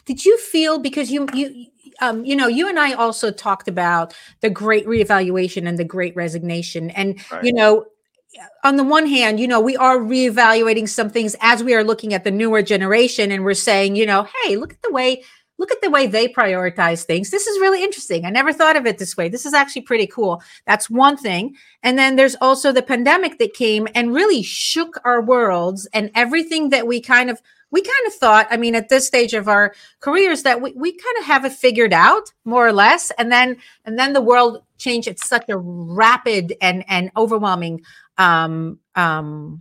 Did 0.05 0.25
you 0.25 0.37
feel 0.39 0.81
because 0.81 1.11
you 1.11 1.29
you 1.33 1.67
um, 2.01 2.25
you 2.25 2.35
know 2.35 2.49
you 2.49 2.69
and 2.69 2.81
I 2.81 2.95
also 2.95 3.31
talked 3.31 3.69
about 3.69 4.13
the 4.41 4.51
great 4.51 4.87
reevaluation 4.87 5.69
and 5.69 5.79
the 5.79 5.85
great 5.85 6.17
resignation, 6.17 6.91
and 6.91 7.21
right. 7.31 7.45
you 7.45 7.53
know 7.53 7.87
on 8.63 8.77
the 8.77 8.85
one 8.85 9.07
hand, 9.07 9.41
you 9.41 9.49
know, 9.49 9.61
we 9.61 9.77
are 9.77 9.99
reevaluating 9.99 10.89
some 10.89 11.09
things 11.09 11.35
as 11.41 11.65
we 11.65 11.75
are 11.75 11.83
looking 11.83 12.13
at 12.13 12.25
the 12.25 12.31
newer 12.31 12.63
generation 12.63 13.33
and 13.33 13.43
we're 13.43 13.55
saying, 13.55 13.97
you 13.97 14.05
know, 14.05 14.29
hey, 14.45 14.57
look 14.57 14.75
at 14.75 14.83
the 14.83 14.93
way 14.93 15.25
look 15.59 15.73
at 15.73 15.81
the 15.83 15.91
way 15.91 16.07
they 16.07 16.29
prioritize 16.29 17.05
things. 17.05 17.31
This 17.31 17.47
is 17.47 17.61
really 17.61 17.83
interesting. 17.83 18.25
I 18.25 18.31
never 18.31 18.53
thought 18.53 18.77
of 18.77 18.87
it 18.87 18.99
this 18.99 19.17
way. 19.17 19.29
This 19.29 19.45
is 19.45 19.55
actually 19.55 19.83
pretty 19.83 20.07
cool. 20.07 20.43
That's 20.67 20.89
one 20.89 21.17
thing. 21.17 21.57
And 21.83 21.99
then 21.99 22.17
there's 22.17 22.37
also 22.41 22.73
the 22.73 22.83
pandemic 22.83 23.39
that 23.39 23.55
came 23.55 23.89
and 23.95 24.15
really 24.15 24.43
shook 24.43 25.01
our 25.05 25.21
worlds 25.21 25.87
and 25.93 26.11
everything 26.15 26.71
that 26.71 26.87
we 26.87 27.01
kind 27.01 27.29
of 27.29 27.43
we 27.71 27.83
kind 27.83 28.07
of 28.07 28.15
thought, 28.15 28.47
I 28.51 28.57
mean, 28.57 28.75
at 28.75 28.89
this 28.89 29.07
stage 29.07 29.35
of 29.35 29.47
our 29.47 29.75
careers 30.01 30.43
that 30.45 30.63
we, 30.63 30.73
we 30.73 30.91
kind 30.93 31.19
of 31.19 31.25
have 31.27 31.45
it 31.45 31.53
figured 31.53 31.93
out 31.93 32.33
more 32.47 32.67
or 32.67 32.73
less. 32.73 33.11
And 33.19 33.31
then 33.31 33.59
and 33.85 33.99
then 33.99 34.13
the 34.13 34.23
world 34.23 34.63
changed 34.79 35.09
at 35.09 35.19
such 35.19 35.49
a 35.49 35.59
rapid 35.59 36.55
and 36.61 36.85
and 36.89 37.11
overwhelming 37.17 37.83
um 38.17 38.79
um 38.95 39.61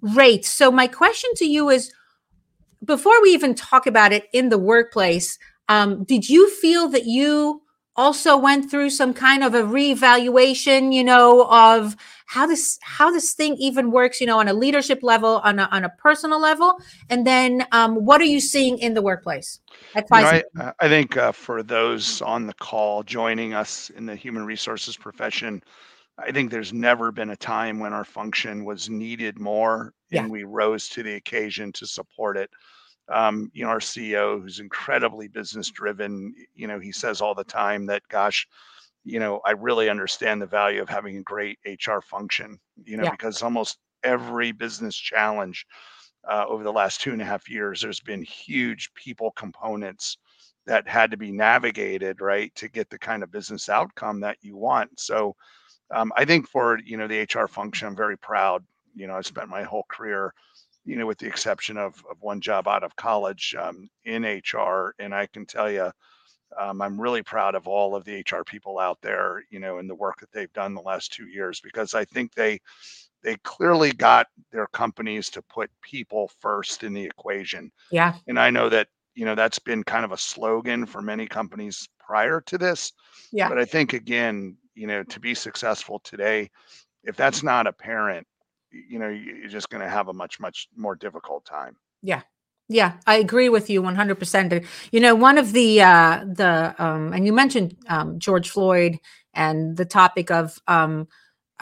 rate. 0.00 0.44
So 0.44 0.70
my 0.70 0.86
question 0.86 1.30
to 1.36 1.46
you 1.46 1.70
is 1.70 1.92
before 2.84 3.20
we 3.22 3.30
even 3.30 3.54
talk 3.54 3.86
about 3.86 4.12
it 4.12 4.28
in 4.32 4.48
the 4.48 4.58
workplace, 4.58 5.38
um, 5.68 6.04
did 6.04 6.28
you 6.28 6.50
feel 6.50 6.88
that 6.88 7.06
you 7.06 7.62
also 7.96 8.36
went 8.36 8.70
through 8.70 8.90
some 8.90 9.12
kind 9.12 9.44
of 9.44 9.54
a 9.54 9.62
reevaluation, 9.62 10.94
you 10.94 11.04
know, 11.04 11.46
of 11.50 11.96
how 12.26 12.46
this 12.46 12.78
how 12.82 13.10
this 13.10 13.34
thing 13.34 13.54
even 13.56 13.90
works, 13.90 14.20
you 14.20 14.26
know, 14.26 14.40
on 14.40 14.48
a 14.48 14.54
leadership 14.54 15.00
level, 15.02 15.40
on 15.44 15.58
a, 15.58 15.68
on 15.70 15.84
a 15.84 15.90
personal 15.90 16.40
level, 16.40 16.78
and 17.10 17.26
then 17.26 17.66
um, 17.72 17.96
what 17.96 18.20
are 18.20 18.24
you 18.24 18.40
seeing 18.40 18.78
in 18.78 18.94
the 18.94 19.02
workplace? 19.02 19.60
You 20.54 20.60
know, 20.60 20.64
I, 20.80 20.86
I, 20.86 20.88
think 20.88 21.16
uh, 21.16 21.32
for 21.32 21.62
those 21.62 22.22
on 22.22 22.46
the 22.46 22.54
call 22.54 23.02
joining 23.02 23.52
us 23.52 23.90
in 23.90 24.06
the 24.06 24.16
human 24.16 24.46
resources 24.46 24.96
profession, 24.96 25.62
I 26.18 26.32
think 26.32 26.50
there's 26.50 26.72
never 26.72 27.12
been 27.12 27.30
a 27.30 27.36
time 27.36 27.78
when 27.78 27.92
our 27.92 28.04
function 28.04 28.64
was 28.64 28.88
needed 28.88 29.38
more, 29.38 29.92
yeah. 30.12 30.22
and 30.22 30.30
we 30.30 30.44
rose 30.44 30.88
to 30.90 31.02
the 31.02 31.14
occasion 31.14 31.72
to 31.72 31.86
support 31.86 32.36
it 32.36 32.50
um, 33.08 33.50
you 33.52 33.64
know, 33.64 33.70
our 33.70 33.78
CEO, 33.78 34.40
who's 34.40 34.60
incredibly 34.60 35.28
business 35.28 35.70
driven, 35.70 36.34
you 36.54 36.66
know, 36.66 36.78
he 36.78 36.92
says 36.92 37.20
all 37.20 37.34
the 37.34 37.44
time 37.44 37.86
that, 37.86 38.02
gosh, 38.08 38.46
you 39.04 39.18
know, 39.18 39.40
I 39.44 39.52
really 39.52 39.88
understand 39.88 40.40
the 40.40 40.46
value 40.46 40.80
of 40.80 40.88
having 40.88 41.16
a 41.16 41.22
great 41.22 41.58
HR 41.66 42.00
function, 42.00 42.58
you 42.84 42.96
know, 42.96 43.04
yeah. 43.04 43.10
because 43.10 43.42
almost 43.42 43.78
every 44.04 44.52
business 44.52 44.96
challenge 44.96 45.66
uh, 46.28 46.44
over 46.48 46.62
the 46.62 46.72
last 46.72 47.00
two 47.00 47.12
and 47.12 47.20
a 47.20 47.24
half 47.24 47.50
years, 47.50 47.82
there's 47.82 48.00
been 48.00 48.22
huge 48.22 48.92
people 48.94 49.32
components 49.32 50.18
that 50.66 50.86
had 50.86 51.10
to 51.10 51.16
be 51.16 51.32
navigated, 51.32 52.20
right, 52.20 52.54
to 52.54 52.68
get 52.68 52.88
the 52.88 52.98
kind 52.98 53.24
of 53.24 53.32
business 53.32 53.68
outcome 53.68 54.20
that 54.20 54.38
you 54.40 54.56
want. 54.56 55.00
So 55.00 55.34
um, 55.92 56.12
I 56.16 56.24
think 56.24 56.48
for, 56.48 56.78
you 56.84 56.96
know, 56.96 57.08
the 57.08 57.22
HR 57.22 57.48
function, 57.48 57.88
I'm 57.88 57.96
very 57.96 58.16
proud. 58.16 58.64
You 58.94 59.06
know, 59.06 59.14
I 59.14 59.22
spent 59.22 59.48
my 59.48 59.62
whole 59.62 59.84
career 59.88 60.34
you 60.84 60.96
know, 60.96 61.06
with 61.06 61.18
the 61.18 61.26
exception 61.26 61.76
of, 61.76 62.04
of 62.10 62.16
one 62.20 62.40
job 62.40 62.66
out 62.66 62.82
of 62.82 62.96
college 62.96 63.54
um, 63.58 63.88
in 64.04 64.24
HR. 64.24 64.94
And 64.98 65.14
I 65.14 65.26
can 65.26 65.46
tell 65.46 65.70
you, 65.70 65.90
um, 66.58 66.82
I'm 66.82 67.00
really 67.00 67.22
proud 67.22 67.54
of 67.54 67.68
all 67.68 67.94
of 67.94 68.04
the 68.04 68.20
HR 68.20 68.42
people 68.44 68.78
out 68.78 68.98
there, 69.00 69.44
you 69.50 69.58
know, 69.58 69.78
and 69.78 69.88
the 69.88 69.94
work 69.94 70.20
that 70.20 70.32
they've 70.32 70.52
done 70.52 70.74
the 70.74 70.82
last 70.82 71.12
two 71.12 71.26
years 71.26 71.60
because 71.60 71.94
I 71.94 72.04
think 72.04 72.34
they 72.34 72.60
they 73.22 73.36
clearly 73.44 73.92
got 73.92 74.26
their 74.50 74.66
companies 74.66 75.30
to 75.30 75.42
put 75.42 75.70
people 75.80 76.28
first 76.40 76.82
in 76.82 76.92
the 76.92 77.04
equation. 77.04 77.70
Yeah. 77.92 78.14
And 78.26 78.38
I 78.38 78.50
know 78.50 78.68
that, 78.68 78.88
you 79.14 79.24
know, 79.24 79.36
that's 79.36 79.60
been 79.60 79.84
kind 79.84 80.04
of 80.04 80.10
a 80.10 80.18
slogan 80.18 80.86
for 80.86 81.00
many 81.00 81.28
companies 81.28 81.88
prior 82.04 82.40
to 82.40 82.58
this. 82.58 82.92
Yeah. 83.30 83.48
But 83.48 83.58
I 83.58 83.64
think 83.64 83.92
again, 83.92 84.56
you 84.74 84.88
know, 84.88 85.04
to 85.04 85.20
be 85.20 85.34
successful 85.34 86.00
today, 86.00 86.50
if 87.04 87.14
that's 87.14 87.44
not 87.44 87.68
apparent, 87.68 88.26
you 88.72 88.98
know 88.98 89.08
you're 89.08 89.48
just 89.48 89.68
going 89.70 89.82
to 89.82 89.88
have 89.88 90.08
a 90.08 90.12
much 90.12 90.40
much 90.40 90.68
more 90.76 90.94
difficult 90.96 91.44
time. 91.44 91.76
Yeah. 92.02 92.22
Yeah 92.68 92.92
i 93.06 93.16
agree 93.16 93.48
with 93.48 93.68
you 93.68 93.82
100% 93.82 94.64
you 94.92 95.00
know 95.00 95.14
one 95.14 95.36
of 95.36 95.52
the 95.52 95.82
uh 95.82 96.24
the 96.24 96.74
um 96.78 97.12
and 97.12 97.26
you 97.26 97.32
mentioned 97.32 97.76
um 97.88 98.18
george 98.18 98.48
floyd 98.48 98.98
and 99.34 99.76
the 99.76 99.84
topic 99.84 100.30
of 100.30 100.58
um 100.68 101.06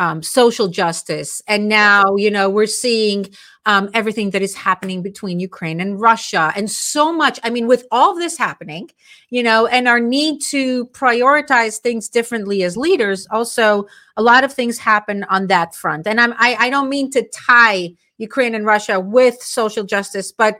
um, 0.01 0.23
social 0.23 0.67
justice. 0.67 1.43
And 1.47 1.69
now, 1.69 2.17
you 2.17 2.31
know, 2.31 2.49
we're 2.49 2.67
seeing 2.67 3.27
um, 3.67 3.91
everything 3.93 4.31
that 4.31 4.41
is 4.41 4.55
happening 4.55 5.03
between 5.03 5.39
Ukraine 5.39 5.79
and 5.79 6.01
Russia 6.01 6.53
and 6.57 6.71
so 6.71 7.13
much. 7.13 7.39
I 7.45 7.51
mean, 7.51 7.67
with 7.67 7.85
all 7.91 8.17
this 8.17 8.39
happening, 8.39 8.91
you 9.29 9.43
know, 9.43 9.67
and 9.67 9.87
our 9.87 10.01
need 10.01 10.41
to 10.49 10.87
prioritize 10.87 11.77
things 11.77 12.09
differently 12.09 12.63
as 12.63 12.79
leaders, 12.79 13.29
also 13.31 13.87
a 14.17 14.23
lot 14.23 14.43
of 14.43 14.55
things 14.55 14.79
happen 14.79 15.23
on 15.25 15.49
that 15.49 15.75
front. 15.75 16.07
And 16.07 16.19
I'm, 16.19 16.33
I, 16.39 16.57
I 16.59 16.71
don't 16.71 16.89
mean 16.89 17.11
to 17.11 17.29
tie 17.29 17.93
Ukraine 18.17 18.55
and 18.55 18.65
Russia 18.65 18.99
with 18.99 19.41
social 19.43 19.85
justice, 19.85 20.33
but 20.33 20.57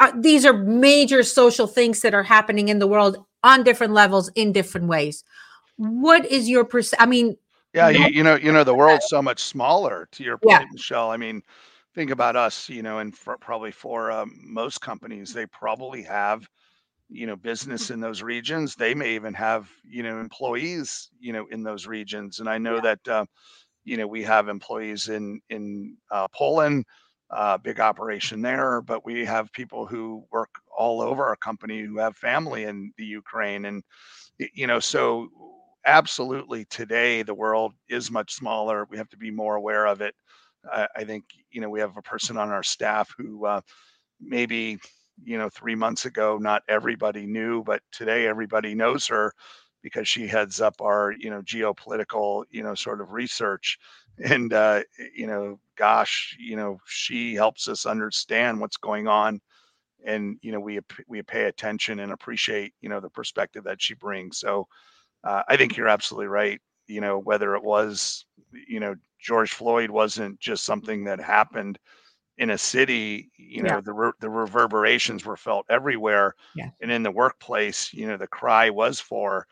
uh, 0.00 0.12
these 0.16 0.46
are 0.46 0.54
major 0.54 1.22
social 1.22 1.66
things 1.66 2.00
that 2.00 2.14
are 2.14 2.22
happening 2.22 2.68
in 2.68 2.78
the 2.78 2.86
world 2.86 3.22
on 3.44 3.64
different 3.64 3.92
levels 3.92 4.30
in 4.34 4.52
different 4.52 4.86
ways 4.86 5.24
what 5.78 6.26
is 6.26 6.48
your 6.48 6.64
perce- 6.64 6.94
I 6.98 7.06
mean, 7.06 7.36
yeah, 7.72 7.88
you, 7.88 8.06
you 8.06 8.22
know, 8.22 8.36
you 8.36 8.52
know, 8.52 8.64
the 8.64 8.74
world's 8.74 9.08
so 9.08 9.20
much 9.20 9.42
smaller. 9.42 10.08
To 10.12 10.24
your 10.24 10.38
point, 10.38 10.62
yeah, 10.62 10.66
Michelle. 10.72 11.10
I 11.10 11.16
mean, 11.16 11.42
think 11.94 12.10
about 12.10 12.36
us. 12.36 12.68
You 12.68 12.82
know, 12.82 12.98
and 12.98 13.16
for, 13.16 13.36
probably 13.38 13.70
for 13.70 14.10
um, 14.10 14.38
most 14.42 14.80
companies, 14.80 15.32
they 15.32 15.46
probably 15.46 16.02
have 16.02 16.48
you 17.10 17.26
know 17.26 17.36
business 17.36 17.90
in 17.90 18.00
those 18.00 18.22
regions. 18.22 18.74
They 18.74 18.94
may 18.94 19.14
even 19.14 19.34
have 19.34 19.68
you 19.86 20.02
know 20.02 20.18
employees 20.18 21.10
you 21.20 21.32
know 21.32 21.46
in 21.50 21.62
those 21.62 21.86
regions. 21.86 22.40
And 22.40 22.48
I 22.48 22.58
know 22.58 22.76
yeah, 22.76 22.80
that 22.80 23.08
uh, 23.08 23.24
you 23.84 23.96
know 23.96 24.06
we 24.06 24.22
have 24.22 24.48
employees 24.48 25.08
in 25.08 25.40
in 25.50 25.96
uh, 26.10 26.28
Poland. 26.28 26.84
Uh, 27.30 27.58
big 27.58 27.78
operation 27.78 28.40
there, 28.40 28.80
but 28.80 29.04
we 29.04 29.22
have 29.22 29.52
people 29.52 29.84
who 29.84 30.24
work 30.32 30.48
all 30.74 31.02
over 31.02 31.26
our 31.26 31.36
company 31.36 31.82
who 31.82 31.98
have 31.98 32.16
family 32.16 32.64
in 32.64 32.90
the 32.96 33.04
Ukraine, 33.04 33.66
and 33.66 33.82
you 34.54 34.66
know, 34.66 34.80
so 34.80 35.28
absolutely 35.88 36.64
today 36.66 37.22
the 37.22 37.34
world 37.34 37.74
is 37.88 38.10
much 38.10 38.34
smaller. 38.34 38.86
We 38.90 38.98
have 38.98 39.08
to 39.10 39.16
be 39.16 39.30
more 39.30 39.56
aware 39.56 39.86
of 39.86 40.00
it. 40.00 40.14
I, 40.72 40.88
I 40.96 41.04
think 41.04 41.24
you 41.50 41.60
know 41.60 41.70
we 41.70 41.80
have 41.80 41.96
a 41.96 42.02
person 42.02 42.36
on 42.36 42.50
our 42.50 42.62
staff 42.62 43.12
who 43.18 43.46
uh, 43.46 43.60
maybe 44.20 44.78
you 45.24 45.38
know 45.38 45.48
three 45.50 45.74
months 45.76 46.06
ago 46.06 46.38
not 46.38 46.62
everybody 46.68 47.26
knew, 47.26 47.62
but 47.64 47.82
today 47.92 48.26
everybody 48.28 48.74
knows 48.74 49.06
her 49.08 49.32
because 49.82 50.08
she 50.08 50.26
heads 50.28 50.60
up 50.60 50.74
our 50.82 51.14
you 51.18 51.30
know 51.30 51.42
geopolitical 51.42 52.44
you 52.50 52.62
know 52.62 52.74
sort 52.74 53.00
of 53.02 53.12
research 53.12 53.78
and 54.24 54.52
uh 54.54 54.82
you 55.14 55.26
know 55.26 55.60
gosh 55.76 56.36
you 56.40 56.56
know 56.56 56.78
she 56.86 57.34
helps 57.34 57.68
us 57.68 57.86
understand 57.86 58.60
what's 58.60 58.78
going 58.78 59.08
on 59.08 59.40
and 60.04 60.38
you 60.42 60.52
know 60.52 60.60
we 60.60 60.78
we 61.08 61.22
pay 61.22 61.44
attention 61.44 62.00
and 62.00 62.12
appreciate 62.12 62.72
you 62.80 62.88
know 62.88 63.00
the 63.00 63.10
perspective 63.10 63.64
that 63.64 63.82
she 63.82 63.94
brings 63.94 64.38
so 64.38 64.66
uh, 65.24 65.42
I 65.48 65.56
think 65.56 65.76
you're 65.76 65.88
absolutely 65.88 66.28
right. 66.28 66.60
You 66.86 67.00
know, 67.00 67.18
whether 67.18 67.54
it 67.54 67.62
was, 67.62 68.26
you 68.68 68.80
know, 68.80 68.94
George 69.20 69.52
Floyd 69.52 69.90
wasn't 69.90 70.40
just 70.40 70.64
something 70.64 71.04
that 71.04 71.20
happened 71.20 71.78
in 72.38 72.50
a 72.50 72.58
city, 72.58 73.30
you 73.36 73.62
yeah, 73.62 73.62
know, 73.62 73.80
the 73.80 73.92
re- 73.92 74.12
the 74.20 74.30
reverberations 74.30 75.24
were 75.24 75.36
felt 75.36 75.66
everywhere, 75.70 76.34
yeah, 76.54 76.70
and 76.80 76.90
in 76.92 77.02
the 77.02 77.10
workplace, 77.10 77.92
you 77.92 78.06
know, 78.06 78.16
the 78.16 78.28
cry 78.28 78.70
was 78.70 79.00
for, 79.00 79.46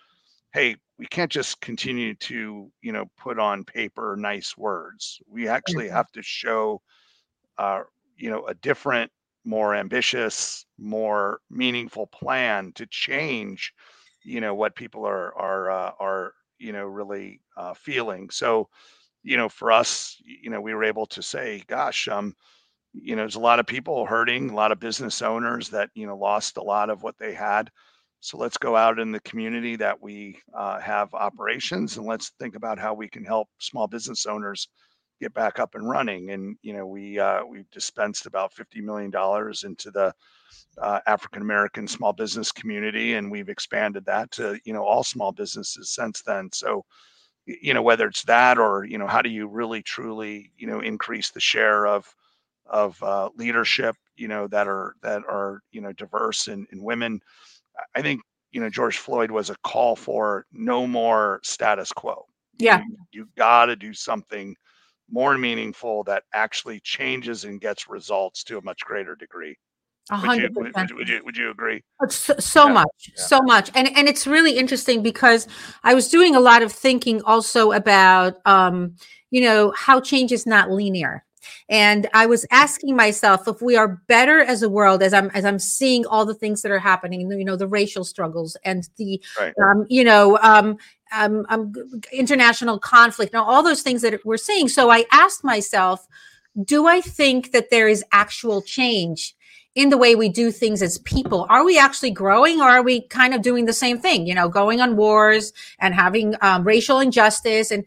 hey, 0.52 0.76
we 0.98 1.06
can't 1.06 1.32
just 1.32 1.60
continue 1.60 2.14
to, 2.14 2.72
you 2.82 2.92
know, 2.92 3.06
put 3.16 3.38
on 3.38 3.64
paper 3.64 4.16
nice 4.18 4.56
words. 4.56 5.20
We 5.28 5.48
actually 5.48 5.88
yeah, 5.90 5.90
have 5.90 6.10
to 6.12 6.22
show 6.22 6.82
uh, 7.58 7.82
you 8.16 8.30
know, 8.30 8.46
a 8.46 8.54
different, 8.54 9.12
more 9.44 9.74
ambitious, 9.74 10.66
more 10.78 11.40
meaningful 11.50 12.06
plan 12.08 12.72
to 12.74 12.86
change, 12.86 13.72
you 14.26 14.40
know, 14.40 14.54
what 14.54 14.74
people 14.74 15.06
are 15.06 15.34
are 15.36 15.70
uh, 15.70 15.92
are 16.00 16.32
you 16.58 16.72
know 16.72 16.84
really 16.84 17.40
uh, 17.56 17.74
feeling. 17.74 18.28
So, 18.30 18.68
you 19.22 19.36
know, 19.36 19.48
for 19.48 19.72
us, 19.72 20.16
you 20.24 20.50
know, 20.50 20.60
we 20.60 20.74
were 20.74 20.84
able 20.84 21.06
to 21.06 21.22
say, 21.22 21.62
gosh, 21.68 22.08
um, 22.08 22.34
you 22.92 23.14
know, 23.16 23.22
there's 23.22 23.36
a 23.36 23.40
lot 23.40 23.60
of 23.60 23.66
people 23.66 24.04
hurting, 24.06 24.50
a 24.50 24.54
lot 24.54 24.72
of 24.72 24.80
business 24.80 25.22
owners 25.22 25.68
that 25.70 25.90
you 25.94 26.06
know 26.06 26.16
lost 26.16 26.56
a 26.56 26.62
lot 26.62 26.90
of 26.90 27.02
what 27.02 27.16
they 27.18 27.32
had. 27.32 27.70
So 28.20 28.38
let's 28.38 28.58
go 28.58 28.74
out 28.74 28.98
in 28.98 29.12
the 29.12 29.20
community 29.20 29.76
that 29.76 30.02
we 30.02 30.38
uh, 30.54 30.80
have 30.80 31.14
operations 31.14 31.96
and 31.96 32.06
let's 32.06 32.32
think 32.40 32.56
about 32.56 32.78
how 32.78 32.94
we 32.94 33.08
can 33.08 33.24
help 33.24 33.48
small 33.60 33.86
business 33.86 34.26
owners 34.26 34.68
get 35.20 35.34
back 35.34 35.58
up 35.58 35.74
and 35.74 35.88
running. 35.88 36.30
And 36.30 36.56
you 36.62 36.72
know, 36.72 36.86
we 36.86 37.18
uh, 37.18 37.44
we 37.44 37.64
dispensed 37.72 38.26
about 38.26 38.52
fifty 38.52 38.80
million 38.80 39.10
dollars 39.10 39.64
into 39.64 39.90
the 39.90 40.12
uh, 40.80 41.00
African 41.06 41.42
American 41.42 41.88
small 41.88 42.12
business 42.12 42.52
community, 42.52 43.14
and 43.14 43.30
we've 43.30 43.48
expanded 43.48 44.04
that 44.06 44.30
to 44.32 44.58
you 44.64 44.72
know 44.72 44.84
all 44.84 45.04
small 45.04 45.32
businesses 45.32 45.90
since 45.90 46.22
then. 46.22 46.50
So 46.52 46.84
you 47.46 47.74
know, 47.74 47.82
whether 47.82 48.06
it's 48.06 48.24
that 48.24 48.58
or 48.58 48.84
you 48.84 48.98
know, 48.98 49.06
how 49.06 49.22
do 49.22 49.30
you 49.30 49.48
really 49.48 49.82
truly 49.82 50.52
you 50.58 50.66
know 50.66 50.80
increase 50.80 51.30
the 51.30 51.40
share 51.40 51.86
of 51.86 52.12
of 52.66 53.00
uh, 53.02 53.30
leadership 53.36 53.96
you 54.16 54.28
know 54.28 54.46
that 54.48 54.68
are 54.68 54.94
that 55.02 55.22
are 55.28 55.60
you 55.72 55.80
know 55.80 55.92
diverse 55.92 56.48
in, 56.48 56.66
in 56.72 56.82
women? 56.82 57.20
I 57.94 58.02
think 58.02 58.20
you 58.50 58.60
know 58.60 58.70
George 58.70 58.98
Floyd 58.98 59.30
was 59.30 59.50
a 59.50 59.56
call 59.64 59.96
for 59.96 60.46
no 60.52 60.86
more 60.86 61.40
status 61.42 61.92
quo. 61.92 62.24
yeah, 62.58 62.82
You 62.82 62.96
you 63.12 63.28
got 63.36 63.66
to 63.66 63.76
do 63.76 63.92
something 63.94 64.54
more 65.10 65.38
meaningful 65.38 66.04
that 66.04 66.24
actually 66.34 66.80
changes 66.80 67.44
and 67.44 67.60
gets 67.60 67.88
results 67.88 68.42
to 68.44 68.58
a 68.58 68.62
much 68.62 68.80
greater 68.80 69.14
degree. 69.14 69.56
Would 70.10 70.38
you 70.38 70.42
would, 70.54 70.54
percent. 70.54 70.76
would 70.76 70.90
you 70.90 70.96
would 70.96 71.08
you 71.08 71.20
would 71.24 71.36
you 71.36 71.50
agree? 71.50 71.82
So, 72.08 72.34
so 72.38 72.66
Yeah, 72.66 72.72
much, 72.74 73.10
yeah, 73.16 73.22
so 73.24 73.40
much, 73.42 73.70
and 73.74 73.88
and 73.96 74.08
it's 74.08 74.26
really 74.26 74.56
interesting 74.56 75.02
because 75.02 75.48
I 75.82 75.94
was 75.94 76.08
doing 76.08 76.36
a 76.36 76.40
lot 76.40 76.62
of 76.62 76.70
thinking 76.70 77.22
also 77.22 77.72
about, 77.72 78.36
um, 78.46 78.94
you 79.30 79.40
know, 79.40 79.72
how 79.76 80.00
change 80.00 80.30
is 80.30 80.46
not 80.46 80.70
linear, 80.70 81.24
and 81.68 82.08
I 82.14 82.26
was 82.26 82.46
asking 82.50 82.94
myself 82.94 83.48
if 83.48 83.60
we 83.60 83.76
are 83.76 84.00
better 84.06 84.40
as 84.40 84.62
a 84.62 84.68
world 84.68 85.02
as 85.02 85.12
I'm 85.12 85.30
as 85.30 85.44
I'm 85.44 85.58
seeing 85.58 86.06
all 86.06 86.24
the 86.24 86.34
things 86.34 86.62
that 86.62 86.70
are 86.70 86.78
happening, 86.78 87.30
you 87.30 87.44
know, 87.44 87.56
the 87.56 87.66
racial 87.66 88.04
struggles 88.04 88.56
and 88.64 88.88
the, 88.96 89.20
right. 89.40 89.54
um, 89.62 89.86
you 89.88 90.04
know, 90.04 90.38
um, 90.42 90.76
um, 91.12 91.46
um, 91.48 91.72
international 92.12 92.78
conflict, 92.78 93.34
and 93.34 93.42
all 93.42 93.62
those 93.62 93.82
things 93.82 94.02
that 94.02 94.24
we're 94.24 94.36
seeing. 94.36 94.68
So 94.68 94.90
I 94.90 95.06
asked 95.12 95.44
myself 95.44 96.06
do 96.64 96.86
I 96.86 97.00
think 97.00 97.52
that 97.52 97.70
there 97.70 97.88
is 97.88 98.04
actual 98.12 98.62
change 98.62 99.34
in 99.74 99.90
the 99.90 99.98
way 99.98 100.14
we 100.14 100.28
do 100.28 100.50
things 100.50 100.82
as 100.82 100.98
people? 100.98 101.46
Are 101.50 101.64
we 101.64 101.78
actually 101.78 102.10
growing 102.10 102.60
or 102.60 102.68
are 102.68 102.82
we 102.82 103.02
kind 103.08 103.34
of 103.34 103.42
doing 103.42 103.66
the 103.66 103.74
same 103.74 103.98
thing, 103.98 104.26
you 104.26 104.34
know, 104.34 104.48
going 104.48 104.80
on 104.80 104.96
wars 104.96 105.52
and 105.80 105.94
having 105.94 106.34
um, 106.42 106.64
racial 106.64 107.00
injustice 107.00 107.70
and 107.70 107.84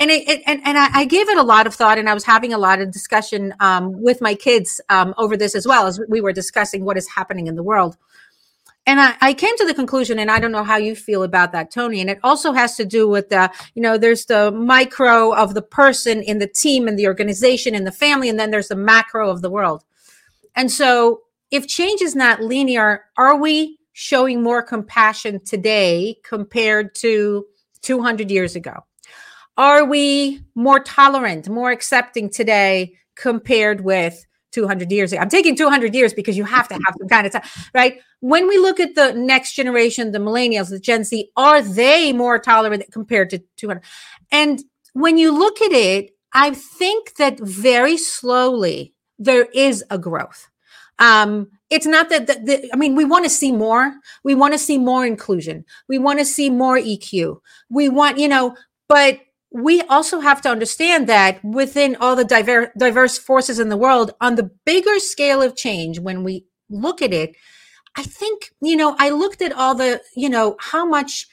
and 0.00 0.10
it, 0.10 0.28
it- 0.28 0.42
and 0.46 0.60
and 0.64 0.78
I, 0.78 0.88
I 1.00 1.04
gave 1.06 1.28
it 1.28 1.38
a 1.38 1.42
lot 1.42 1.66
of 1.66 1.74
thought, 1.74 1.98
and 1.98 2.08
I 2.10 2.14
was 2.14 2.24
having 2.24 2.52
a 2.52 2.58
lot 2.58 2.80
of 2.80 2.90
discussion 2.92 3.54
um, 3.60 4.02
with 4.02 4.20
my 4.20 4.34
kids 4.34 4.80
um, 4.90 5.14
over 5.18 5.36
this 5.36 5.54
as 5.54 5.66
well 5.68 5.86
as 5.86 6.00
we 6.08 6.20
were 6.20 6.32
discussing 6.32 6.84
what 6.84 6.96
is 6.98 7.08
happening 7.08 7.46
in 7.46 7.54
the 7.56 7.62
world. 7.62 7.96
And 8.86 9.00
I, 9.00 9.14
I 9.20 9.34
came 9.34 9.56
to 9.56 9.64
the 9.64 9.72
conclusion, 9.72 10.18
and 10.18 10.30
I 10.30 10.38
don't 10.38 10.52
know 10.52 10.64
how 10.64 10.76
you 10.76 10.94
feel 10.94 11.22
about 11.22 11.52
that, 11.52 11.70
Tony. 11.70 12.00
And 12.00 12.10
it 12.10 12.18
also 12.22 12.52
has 12.52 12.76
to 12.76 12.84
do 12.84 13.08
with 13.08 13.30
the, 13.30 13.50
you 13.74 13.80
know, 13.80 13.96
there's 13.96 14.26
the 14.26 14.50
micro 14.50 15.32
of 15.34 15.54
the 15.54 15.62
person 15.62 16.22
in 16.22 16.38
the 16.38 16.46
team 16.46 16.86
and 16.86 16.98
the 16.98 17.06
organization 17.06 17.74
and 17.74 17.86
the 17.86 17.92
family, 17.92 18.28
and 18.28 18.38
then 18.38 18.50
there's 18.50 18.68
the 18.68 18.76
macro 18.76 19.30
of 19.30 19.40
the 19.40 19.50
world. 19.50 19.84
And 20.54 20.70
so, 20.70 21.22
if 21.50 21.66
change 21.66 22.02
is 22.02 22.14
not 22.14 22.42
linear, 22.42 23.04
are 23.16 23.36
we 23.36 23.78
showing 23.92 24.42
more 24.42 24.62
compassion 24.62 25.40
today 25.44 26.16
compared 26.24 26.94
to 26.96 27.46
200 27.82 28.30
years 28.30 28.56
ago? 28.56 28.84
Are 29.56 29.84
we 29.84 30.40
more 30.54 30.80
tolerant, 30.80 31.48
more 31.48 31.70
accepting 31.70 32.28
today 32.28 32.94
compared 33.14 33.82
with 33.82 34.26
200 34.50 34.90
years 34.90 35.12
ago? 35.12 35.22
I'm 35.22 35.28
taking 35.28 35.54
200 35.54 35.94
years 35.94 36.12
because 36.12 36.36
you 36.36 36.44
have 36.44 36.66
to 36.68 36.74
have 36.74 36.94
some 36.98 37.08
kind 37.08 37.26
of 37.26 37.32
time, 37.32 37.42
right? 37.72 38.00
When 38.24 38.48
we 38.48 38.56
look 38.56 38.80
at 38.80 38.94
the 38.94 39.12
next 39.12 39.52
generation, 39.52 40.12
the 40.12 40.18
millennials, 40.18 40.70
the 40.70 40.80
Gen 40.80 41.04
Z, 41.04 41.28
are 41.36 41.60
they 41.60 42.10
more 42.10 42.38
tolerant 42.38 42.90
compared 42.90 43.28
to 43.28 43.42
200? 43.58 43.82
And 44.32 44.62
when 44.94 45.18
you 45.18 45.30
look 45.30 45.60
at 45.60 45.72
it, 45.72 46.12
I 46.32 46.52
think 46.52 47.16
that 47.16 47.38
very 47.38 47.98
slowly 47.98 48.94
there 49.18 49.46
is 49.52 49.84
a 49.90 49.98
growth. 49.98 50.48
Um, 50.98 51.50
it's 51.68 51.84
not 51.84 52.08
that, 52.08 52.26
that, 52.28 52.46
that 52.46 52.64
I 52.72 52.76
mean, 52.76 52.94
we 52.94 53.04
want 53.04 53.26
to 53.26 53.30
see 53.30 53.52
more. 53.52 53.94
We 54.24 54.34
want 54.34 54.54
to 54.54 54.58
see 54.58 54.78
more 54.78 55.04
inclusion. 55.04 55.66
We 55.86 55.98
want 55.98 56.18
to 56.18 56.24
see 56.24 56.48
more 56.48 56.78
EQ. 56.78 57.40
We 57.68 57.90
want, 57.90 58.16
you 58.16 58.28
know, 58.28 58.56
but 58.88 59.20
we 59.50 59.82
also 59.82 60.20
have 60.20 60.40
to 60.42 60.48
understand 60.48 61.10
that 61.10 61.44
within 61.44 61.94
all 61.96 62.16
the 62.16 62.24
diverse 62.24 62.70
diverse 62.78 63.18
forces 63.18 63.58
in 63.58 63.68
the 63.68 63.76
world, 63.76 64.12
on 64.22 64.36
the 64.36 64.50
bigger 64.64 64.98
scale 64.98 65.42
of 65.42 65.56
change, 65.56 65.98
when 65.98 66.24
we 66.24 66.46
look 66.70 67.02
at 67.02 67.12
it, 67.12 67.36
I 67.96 68.02
think, 68.02 68.52
you 68.60 68.76
know, 68.76 68.96
I 68.98 69.10
looked 69.10 69.42
at 69.42 69.52
all 69.52 69.74
the, 69.74 70.00
you 70.16 70.28
know, 70.28 70.56
how 70.58 70.84
much 70.84 71.26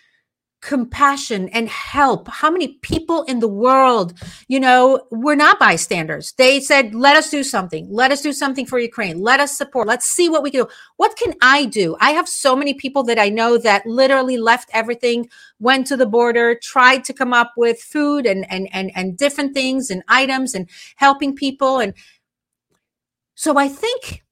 compassion 0.62 1.50
and 1.50 1.67
help 1.67 2.28
how 2.28 2.52
many 2.52 2.76
people 2.84 3.24
in 3.24 3.39
the 3.39 3.47
world 3.47 4.13
you 4.47 4.60
know 4.60 5.02
were 5.10 5.36
not 5.36 5.58
bystanders. 5.58 6.34
They 6.34 6.60
said 6.60 6.93
let 6.93 7.17
us 7.17 7.32
do 7.32 7.43
something. 7.43 7.88
Let 7.89 8.12
us 8.12 8.21
do 8.21 8.32
something 8.32 8.67
for 8.67 8.78
ukraine. 8.78 9.19
Let 9.19 9.39
us 9.39 9.58
support. 9.58 9.88
Let's 9.88 10.06
see 10.06 10.30
what 10.30 10.43
we 10.43 10.52
can 10.52 10.62
do. 10.62 10.69
What 10.97 11.17
can 11.17 11.34
i 11.41 11.65
do? 11.65 11.97
I 12.00 12.12
have 12.12 12.30
so 12.30 12.56
many 12.56 12.76
people 12.76 13.04
that 13.04 13.17
i 13.17 13.28
know 13.28 13.58
that 13.58 13.86
literally 13.88 14.38
left 14.38 14.69
everything 14.71 15.30
went 15.60 15.88
to 15.88 15.97
the 15.97 16.06
border 16.06 16.56
tried 16.62 17.04
to 17.06 17.14
come 17.14 17.34
up 17.34 17.53
with 17.57 17.82
food 17.82 18.28
and 18.28 18.45
and 18.51 18.70
and, 18.72 18.91
and 18.95 19.18
different 19.18 19.55
things 19.55 19.89
and 19.89 20.03
items 20.07 20.53
and 20.53 20.70
helping 20.95 21.36
people 21.36 21.80
and 21.80 21.93
so 23.34 23.57
i 23.57 23.68
think 23.68 24.24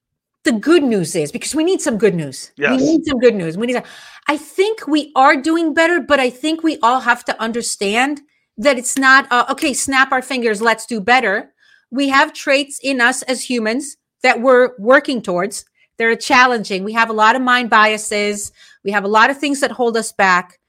the 0.50 0.60
good 0.60 0.84
news 0.84 1.16
is 1.16 1.32
because 1.32 1.54
we 1.54 1.64
need 1.64 1.82
some 1.82 1.98
good 1.98 2.16
news. 2.16 2.52
We 2.58 2.86
need 2.86 3.06
some 3.06 3.20
good 3.20 3.36
news. 3.36 3.58
We 3.58 3.68
need. 3.68 3.74
Some, 3.74 3.84
I 4.28 4.38
think 4.38 4.88
we 4.88 5.12
are 5.16 5.36
doing 5.36 5.74
better, 5.74 6.00
but 6.02 6.20
I 6.20 6.30
think 6.30 6.64
we 6.64 6.78
all 6.82 7.00
have 7.02 7.24
to 7.26 7.42
understand 7.42 8.22
that 8.58 8.78
it's 8.78 8.98
not 8.98 9.32
uh, 9.32 9.46
okay. 9.50 9.74
Snap 9.74 10.12
our 10.12 10.22
fingers. 10.22 10.62
Let's 10.62 10.86
do 10.86 11.00
better. 11.02 11.54
We 11.92 12.10
have 12.10 12.34
traits 12.34 12.80
in 12.84 13.02
us 13.02 13.22
as 13.24 13.50
humans 13.50 13.98
that 14.24 14.42
we're 14.42 14.72
working 14.80 15.22
towards. 15.22 15.66
They're 15.98 16.16
challenging. 16.16 16.84
We 16.84 16.94
have 16.94 17.10
a 17.10 17.14
lot 17.14 17.36
of 17.36 17.42
mind 17.42 17.70
biases. 17.70 18.52
We 18.84 18.92
have 18.92 19.04
a 19.04 19.08
lot 19.20 19.30
of 19.30 19.38
things 19.38 19.60
that 19.60 19.72
hold 19.72 19.98
us 19.98 20.12
back. 20.12 20.60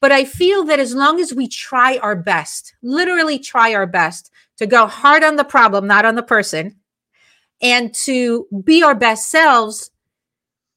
but 0.00 0.12
I 0.12 0.24
feel 0.24 0.64
that 0.64 0.78
as 0.78 0.94
long 0.94 1.20
as 1.20 1.32
we 1.34 1.48
try 1.48 1.98
our 1.98 2.14
best, 2.16 2.74
literally 2.82 3.38
try 3.38 3.74
our 3.74 3.86
best 3.86 4.30
to 4.58 4.66
go 4.66 4.86
hard 4.86 5.24
on 5.24 5.36
the 5.36 5.44
problem, 5.44 5.86
not 5.86 6.04
on 6.04 6.14
the 6.14 6.22
person, 6.22 6.76
and 7.62 7.94
to 7.94 8.46
be 8.64 8.82
our 8.82 8.94
best 8.94 9.30
selves, 9.30 9.90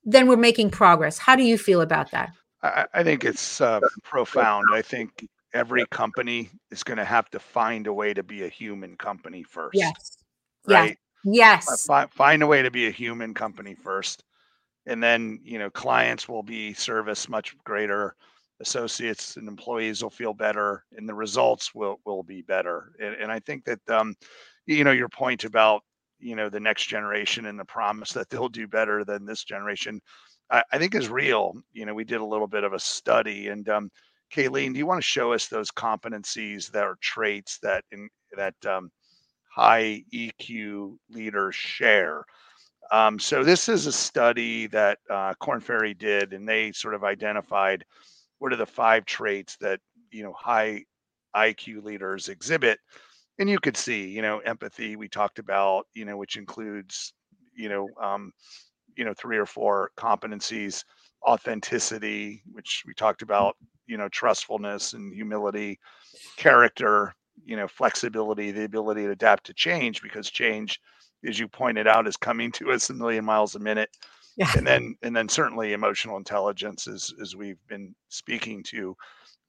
then 0.03 0.27
we're 0.27 0.37
making 0.37 0.71
progress. 0.71 1.17
How 1.17 1.35
do 1.35 1.43
you 1.43 1.57
feel 1.57 1.81
about 1.81 2.11
that? 2.11 2.31
I, 2.63 2.85
I 2.93 3.03
think 3.03 3.25
it's 3.25 3.61
uh, 3.61 3.79
profound. 4.03 4.65
I 4.73 4.81
think 4.81 5.27
every 5.53 5.85
company 5.87 6.49
is 6.71 6.83
going 6.83 6.97
to 6.97 7.05
have 7.05 7.29
to 7.31 7.39
find 7.39 7.87
a 7.87 7.93
way 7.93 8.13
to 8.13 8.23
be 8.23 8.43
a 8.43 8.49
human 8.49 8.95
company 8.97 9.43
first. 9.43 9.75
Yes. 9.75 10.17
Right. 10.67 10.97
Yes. 11.23 11.85
Find, 11.85 12.11
find 12.11 12.43
a 12.43 12.47
way 12.47 12.61
to 12.61 12.71
be 12.71 12.87
a 12.87 12.91
human 12.91 13.33
company 13.33 13.75
first. 13.75 14.23
And 14.85 15.01
then, 15.03 15.39
you 15.43 15.59
know, 15.59 15.69
clients 15.69 16.27
will 16.27 16.43
be 16.43 16.73
service 16.73 17.29
much 17.29 17.55
greater. 17.63 18.15
Associates 18.61 19.37
and 19.37 19.47
employees 19.47 20.03
will 20.03 20.09
feel 20.09 20.33
better 20.33 20.83
and 20.95 21.07
the 21.07 21.13
results 21.13 21.73
will, 21.73 21.99
will 22.05 22.23
be 22.23 22.41
better. 22.41 22.91
And, 22.99 23.15
and 23.15 23.31
I 23.31 23.39
think 23.39 23.63
that, 23.65 23.89
um, 23.89 24.15
you 24.65 24.83
know, 24.83 24.91
your 24.91 25.09
point 25.09 25.45
about, 25.45 25.83
you 26.19 26.35
know, 26.35 26.49
the 26.49 26.59
next 26.59 26.87
generation 26.87 27.45
and 27.45 27.59
the 27.59 27.65
promise 27.65 28.11
that 28.13 28.29
they'll 28.29 28.49
do 28.49 28.67
better 28.67 29.03
than 29.03 29.25
this 29.25 29.43
generation, 29.43 30.01
I, 30.49 30.63
I 30.71 30.77
think 30.77 30.95
is 30.95 31.09
real. 31.09 31.53
You 31.73 31.85
know, 31.85 31.93
we 31.93 32.03
did 32.03 32.21
a 32.21 32.25
little 32.25 32.47
bit 32.47 32.63
of 32.63 32.73
a 32.73 32.79
study 32.79 33.47
and, 33.47 33.67
um, 33.69 33.91
Kayleen, 34.33 34.73
do 34.73 34.77
you 34.77 34.85
want 34.85 34.99
to 34.99 35.07
show 35.07 35.33
us 35.33 35.47
those 35.47 35.71
competencies 35.71 36.69
that 36.71 36.83
are 36.83 36.97
traits 37.01 37.57
that 37.63 37.83
in 37.91 38.09
that 38.37 38.53
um, 38.65 38.91
high 39.49 40.03
EQ 40.13 40.97
leaders 41.09 41.55
share? 41.55 42.23
Um, 42.91 43.19
so 43.19 43.43
this 43.43 43.69
is 43.69 43.87
a 43.87 43.91
study 43.91 44.67
that 44.67 44.99
uh, 45.09 45.33
Korn 45.39 45.59
Ferry 45.59 45.93
did, 45.93 46.33
and 46.33 46.47
they 46.47 46.71
sort 46.71 46.93
of 46.93 47.03
identified 47.03 47.85
what 48.39 48.53
are 48.53 48.57
the 48.57 48.65
five 48.65 49.05
traits 49.05 49.57
that 49.57 49.79
you 50.11 50.23
know 50.23 50.33
high 50.33 50.85
IQ 51.35 51.83
leaders 51.83 52.29
exhibit, 52.29 52.79
and 53.39 53.49
you 53.49 53.59
could 53.59 53.77
see, 53.77 54.07
you 54.07 54.21
know, 54.21 54.39
empathy 54.39 54.95
we 54.95 55.07
talked 55.07 55.39
about, 55.39 55.87
you 55.95 56.05
know, 56.05 56.17
which 56.17 56.37
includes, 56.37 57.13
you 57.55 57.69
know, 57.69 57.87
um, 58.01 58.31
you 58.95 59.05
know, 59.05 59.13
three 59.13 59.37
or 59.37 59.45
four 59.45 59.91
competencies, 59.97 60.83
authenticity, 61.27 62.43
which 62.51 62.83
we 62.85 62.93
talked 62.93 63.21
about, 63.21 63.55
you 63.87 63.97
know 63.97 64.07
trustfulness 64.09 64.93
and 64.93 65.13
humility 65.13 65.79
character 66.37 67.13
you 67.45 67.55
know 67.57 67.67
flexibility 67.67 68.51
the 68.51 68.63
ability 68.63 69.03
to 69.03 69.11
adapt 69.11 69.45
to 69.45 69.53
change 69.53 70.01
because 70.01 70.29
change 70.29 70.79
as 71.27 71.39
you 71.39 71.47
pointed 71.47 71.87
out 71.87 72.07
is 72.07 72.15
coming 72.15 72.51
to 72.51 72.71
us 72.71 72.89
a 72.89 72.93
million 72.93 73.25
miles 73.25 73.55
a 73.55 73.59
minute 73.59 73.89
yeah. 74.39 74.51
and 74.55 74.65
then 74.65 74.95
and 75.03 75.15
then 75.15 75.29
certainly 75.29 75.73
emotional 75.73 76.17
intelligence 76.17 76.87
as 76.87 77.13
as 77.21 77.35
we've 77.35 77.59
been 77.67 77.93
speaking 78.07 78.63
to 78.63 78.95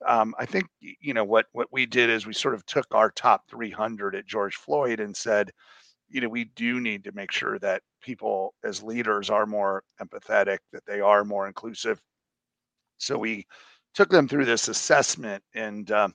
um, 0.05 0.35
i 0.37 0.45
think 0.45 0.65
you 0.79 1.13
know 1.13 1.23
what 1.23 1.45
what 1.53 1.67
we 1.71 1.85
did 1.85 2.09
is 2.09 2.27
we 2.27 2.33
sort 2.33 2.53
of 2.53 2.65
took 2.65 2.85
our 2.91 3.09
top 3.11 3.43
300 3.49 4.15
at 4.15 4.27
george 4.27 4.55
floyd 4.55 4.99
and 4.99 5.15
said 5.15 5.49
you 6.09 6.21
know 6.21 6.29
we 6.29 6.45
do 6.55 6.79
need 6.79 7.03
to 7.03 7.11
make 7.13 7.31
sure 7.31 7.57
that 7.59 7.81
people 8.01 8.53
as 8.63 8.83
leaders 8.83 9.29
are 9.29 9.45
more 9.45 9.83
empathetic 10.01 10.57
that 10.73 10.85
they 10.85 10.99
are 10.99 11.23
more 11.23 11.47
inclusive 11.47 11.99
so 12.97 13.17
we 13.17 13.45
took 13.93 14.09
them 14.09 14.27
through 14.27 14.45
this 14.45 14.67
assessment 14.67 15.41
and 15.55 15.91
um, 15.91 16.13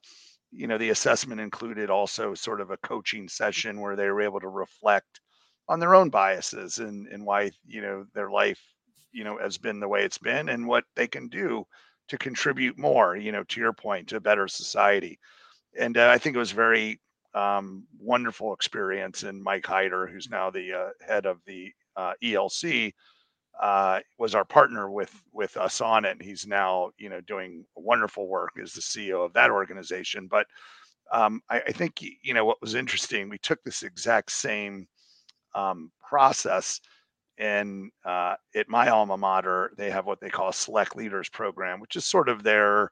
you 0.53 0.67
know 0.67 0.79
the 0.79 0.91
assessment 0.91 1.41
included 1.41 1.91
also 1.91 2.35
sort 2.35 2.61
of 2.61 2.71
a 2.71 2.77
coaching 2.79 3.29
session 3.29 3.81
where 3.81 3.97
they 3.97 4.09
were 4.11 4.23
able 4.23 4.41
to 4.41 4.49
reflect 4.49 5.21
on 5.69 5.81
their 5.81 5.95
own 5.95 6.11
biases 6.11 6.79
and 6.79 7.07
and 7.09 7.25
why 7.25 7.51
you 7.67 7.81
know 7.81 8.07
their 8.15 8.31
life 8.31 8.61
you 9.13 9.25
know 9.25 9.39
has 9.39 9.59
been 9.59 9.81
the 9.81 9.89
way 9.89 10.05
it's 10.05 10.19
been 10.19 10.49
and 10.49 10.67
what 10.67 10.85
they 10.95 11.07
can 11.07 11.29
do 11.29 11.67
to 12.09 12.19
contribute 12.19 12.79
more 12.79 13.17
you 13.17 13.33
know 13.33 13.45
to 13.45 13.61
your 13.61 13.73
point 13.73 14.09
to 14.09 14.17
a 14.17 14.21
better 14.21 14.49
society 14.49 15.19
and 15.79 15.97
uh, 15.97 16.09
i 16.09 16.19
think 16.19 16.37
it 16.37 16.41
was 16.41 16.53
very 16.53 17.01
um, 17.35 17.85
wonderful 18.01 18.55
experience 18.55 19.23
and 19.23 19.43
mike 19.43 19.67
hyter 19.67 20.07
who's 20.07 20.31
now 20.31 20.51
the 20.51 20.73
uh, 20.73 20.89
head 21.07 21.27
of 21.27 21.39
the 21.47 21.73
uh, 21.97 22.13
elc 22.23 22.93
uh, 23.61 24.01
was 24.19 24.35
our 24.35 24.45
partner 24.45 24.91
with 24.91 25.23
with 25.33 25.57
us 25.57 25.81
on 25.81 26.05
it. 26.05 26.13
And 26.13 26.23
he's 26.23 26.47
now, 26.47 26.91
you 26.99 27.09
know, 27.09 27.21
doing 27.23 27.65
wonderful 27.75 28.29
work 28.29 28.53
as 28.63 28.73
the 28.73 28.81
CEO 28.81 29.25
of 29.25 29.33
that 29.33 29.51
organization. 29.51 30.29
But 30.31 30.47
um, 31.13 31.41
I, 31.49 31.63
I, 31.67 31.73
think 31.73 32.03
you 32.23 32.35
know 32.35 32.45
what 32.45 32.61
was 32.61 32.75
interesting. 32.75 33.29
We 33.29 33.39
took 33.39 33.63
this 33.63 33.83
exact 33.83 34.33
same 34.33 34.87
um, 35.57 35.91
process, 36.09 36.81
and 37.39 37.91
uh, 38.05 38.35
at 38.55 38.69
my 38.69 38.89
alma 38.89 39.17
mater, 39.17 39.73
they 39.77 39.91
have 39.91 40.07
what 40.07 40.21
they 40.21 40.31
call 40.31 40.51
a 40.51 40.55
Select 40.55 40.97
Leaders 40.97 41.29
Program, 41.29 41.81
which 41.81 41.97
is 41.97 42.05
sort 42.05 42.29
of 42.29 42.43
their 42.43 42.91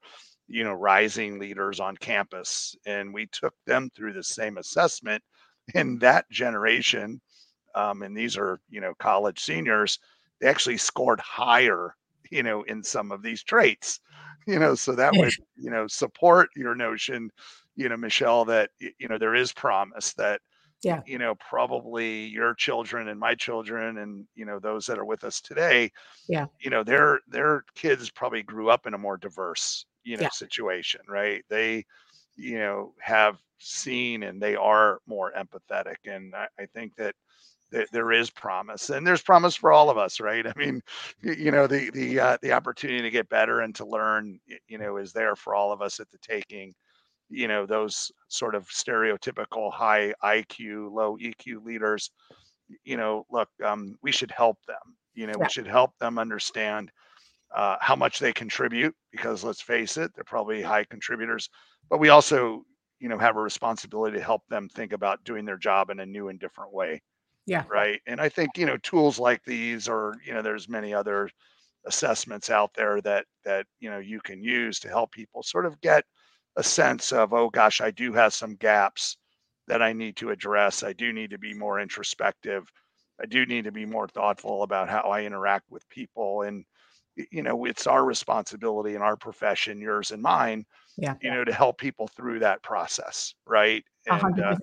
you 0.48 0.64
know 0.64 0.72
rising 0.72 1.38
leaders 1.38 1.78
on 1.78 1.96
campus, 1.96 2.74
and 2.86 3.14
we 3.14 3.26
took 3.26 3.54
them 3.66 3.90
through 3.94 4.14
the 4.14 4.24
same 4.24 4.58
assessment. 4.58 5.22
In 5.74 5.98
that 6.00 6.28
generation, 6.30 7.22
um, 7.74 8.02
and 8.02 8.16
these 8.16 8.36
are 8.36 8.58
you 8.68 8.80
know 8.80 8.94
college 8.98 9.40
seniors 9.40 9.98
they 10.40 10.48
actually 10.48 10.76
scored 10.76 11.20
higher 11.20 11.94
you 12.30 12.42
know 12.42 12.62
in 12.64 12.82
some 12.82 13.12
of 13.12 13.22
these 13.22 13.42
traits 13.42 14.00
you 14.46 14.58
know 14.58 14.74
so 14.74 14.94
that 14.94 15.12
would 15.16 15.32
you 15.56 15.70
know 15.70 15.86
support 15.86 16.48
your 16.56 16.74
notion 16.74 17.30
you 17.76 17.88
know 17.88 17.96
michelle 17.96 18.44
that 18.44 18.70
you 18.78 19.08
know 19.08 19.18
there 19.18 19.34
is 19.34 19.52
promise 19.52 20.12
that 20.14 20.40
yeah. 20.84 21.00
you 21.06 21.18
know 21.18 21.34
probably 21.36 22.26
your 22.26 22.54
children 22.54 23.08
and 23.08 23.18
my 23.18 23.34
children 23.34 23.98
and 23.98 24.26
you 24.34 24.44
know 24.44 24.58
those 24.58 24.86
that 24.86 24.98
are 24.98 25.04
with 25.04 25.24
us 25.24 25.40
today 25.40 25.90
yeah. 26.28 26.46
you 26.60 26.70
know 26.70 26.84
their 26.84 27.20
their 27.28 27.64
kids 27.74 28.10
probably 28.10 28.42
grew 28.42 28.70
up 28.70 28.86
in 28.86 28.94
a 28.94 28.98
more 28.98 29.16
diverse 29.16 29.86
you 30.04 30.16
know 30.16 30.22
yeah. 30.22 30.28
situation 30.30 31.00
right? 31.08 31.44
They 31.48 31.84
you 32.36 32.58
know 32.58 32.92
have 33.00 33.38
seen 33.58 34.24
and 34.24 34.40
they 34.40 34.54
are 34.54 35.00
more 35.06 35.32
empathetic 35.36 35.96
and 36.04 36.34
I, 36.34 36.46
I 36.58 36.66
think 36.66 36.94
that 36.96 37.14
there, 37.70 37.86
there 37.92 38.12
is 38.12 38.30
promise 38.30 38.90
and 38.90 39.06
there's 39.06 39.22
promise 39.22 39.56
for 39.56 39.72
all 39.72 39.90
of 39.90 39.98
us 39.98 40.20
right? 40.20 40.46
I 40.46 40.52
mean 40.56 40.80
you 41.22 41.50
know 41.50 41.66
the 41.66 41.90
the 41.90 42.20
uh, 42.20 42.38
the 42.42 42.52
opportunity 42.52 43.02
to 43.02 43.10
get 43.10 43.28
better 43.28 43.60
and 43.60 43.74
to 43.76 43.86
learn 43.86 44.38
you 44.68 44.78
know 44.78 44.98
is 44.98 45.12
there 45.12 45.36
for 45.36 45.54
all 45.54 45.72
of 45.72 45.82
us 45.82 46.00
at 46.00 46.10
the 46.10 46.18
taking 46.18 46.74
you 47.34 47.48
know 47.48 47.66
those 47.66 48.10
sort 48.28 48.54
of 48.54 48.68
stereotypical 48.68 49.72
high 49.72 50.12
iq 50.24 50.90
low 50.92 51.16
eq 51.18 51.64
leaders 51.64 52.10
you 52.84 52.96
know 52.96 53.24
look 53.30 53.48
um, 53.64 53.96
we 54.02 54.12
should 54.12 54.30
help 54.30 54.58
them 54.66 54.96
you 55.14 55.26
know 55.26 55.34
yeah. 55.38 55.44
we 55.44 55.50
should 55.50 55.66
help 55.66 55.90
them 55.98 56.18
understand 56.18 56.90
uh, 57.54 57.76
how 57.80 57.94
much 57.94 58.18
they 58.18 58.32
contribute 58.32 58.94
because 59.12 59.44
let's 59.44 59.60
face 59.60 59.96
it 59.96 60.10
they're 60.14 60.24
probably 60.24 60.62
high 60.62 60.84
contributors 60.84 61.48
but 61.88 62.00
we 62.00 62.08
also 62.08 62.62
you 63.00 63.08
know 63.08 63.18
have 63.18 63.36
a 63.36 63.40
responsibility 63.40 64.16
to 64.16 64.24
help 64.24 64.42
them 64.48 64.68
think 64.68 64.92
about 64.92 65.22
doing 65.24 65.44
their 65.44 65.58
job 65.58 65.90
in 65.90 66.00
a 66.00 66.06
new 66.06 66.28
and 66.28 66.40
different 66.40 66.72
way 66.72 67.00
yeah. 67.46 67.64
Right. 67.68 68.00
And 68.06 68.20
I 68.20 68.28
think, 68.28 68.56
you 68.56 68.66
know, 68.66 68.78
tools 68.78 69.18
like 69.18 69.44
these 69.44 69.88
or, 69.88 70.14
you 70.24 70.32
know, 70.32 70.42
there's 70.42 70.68
many 70.68 70.94
other 70.94 71.28
assessments 71.86 72.48
out 72.48 72.72
there 72.74 73.00
that 73.02 73.26
that, 73.44 73.66
you 73.80 73.90
know, 73.90 73.98
you 73.98 74.20
can 74.20 74.42
use 74.42 74.80
to 74.80 74.88
help 74.88 75.12
people 75.12 75.42
sort 75.42 75.66
of 75.66 75.80
get 75.80 76.04
a 76.56 76.62
sense 76.62 77.12
of, 77.12 77.32
oh 77.32 77.50
gosh, 77.50 77.80
I 77.80 77.90
do 77.90 78.12
have 78.12 78.34
some 78.34 78.56
gaps 78.56 79.16
that 79.66 79.82
I 79.82 79.92
need 79.92 80.16
to 80.16 80.30
address. 80.30 80.82
I 80.82 80.92
do 80.92 81.12
need 81.12 81.30
to 81.30 81.38
be 81.38 81.54
more 81.54 81.80
introspective. 81.80 82.70
I 83.20 83.26
do 83.26 83.46
need 83.46 83.64
to 83.64 83.72
be 83.72 83.86
more 83.86 84.08
thoughtful 84.08 84.62
about 84.62 84.88
how 84.88 85.02
I 85.02 85.22
interact 85.22 85.70
with 85.70 85.88
people. 85.88 86.42
And, 86.42 86.64
you 87.30 87.42
know, 87.42 87.64
it's 87.64 87.86
our 87.86 88.04
responsibility 88.04 88.94
in 88.94 89.02
our 89.02 89.16
profession, 89.16 89.80
yours 89.80 90.10
and 90.10 90.22
mine, 90.22 90.64
yeah. 90.96 91.14
you 91.22 91.30
know, 91.30 91.44
to 91.44 91.52
help 91.52 91.78
people 91.78 92.08
through 92.08 92.40
that 92.40 92.62
process. 92.62 93.34
Right. 93.46 93.84
And 94.06 94.40
uh, 94.40 94.56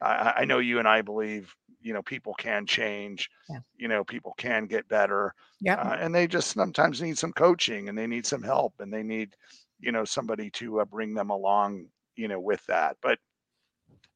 I, 0.00 0.32
I 0.38 0.44
know 0.44 0.58
you 0.58 0.78
and 0.78 0.88
I 0.88 1.02
believe 1.02 1.54
you 1.80 1.92
know 1.92 2.02
people 2.02 2.34
can 2.34 2.66
change 2.66 3.30
yeah. 3.48 3.60
you 3.76 3.88
know 3.88 4.02
people 4.02 4.34
can 4.36 4.66
get 4.66 4.88
better 4.88 5.32
yeah 5.60 5.76
uh, 5.76 5.96
and 6.00 6.14
they 6.14 6.26
just 6.26 6.50
sometimes 6.50 7.00
need 7.00 7.16
some 7.16 7.32
coaching 7.32 7.88
and 7.88 7.96
they 7.96 8.06
need 8.06 8.26
some 8.26 8.42
help 8.42 8.74
and 8.80 8.92
they 8.92 9.02
need 9.02 9.34
you 9.80 9.92
know 9.92 10.04
somebody 10.04 10.50
to 10.50 10.80
uh, 10.80 10.84
bring 10.84 11.14
them 11.14 11.30
along 11.30 11.86
you 12.16 12.28
know 12.28 12.40
with 12.40 12.64
that 12.66 12.96
but 13.02 13.18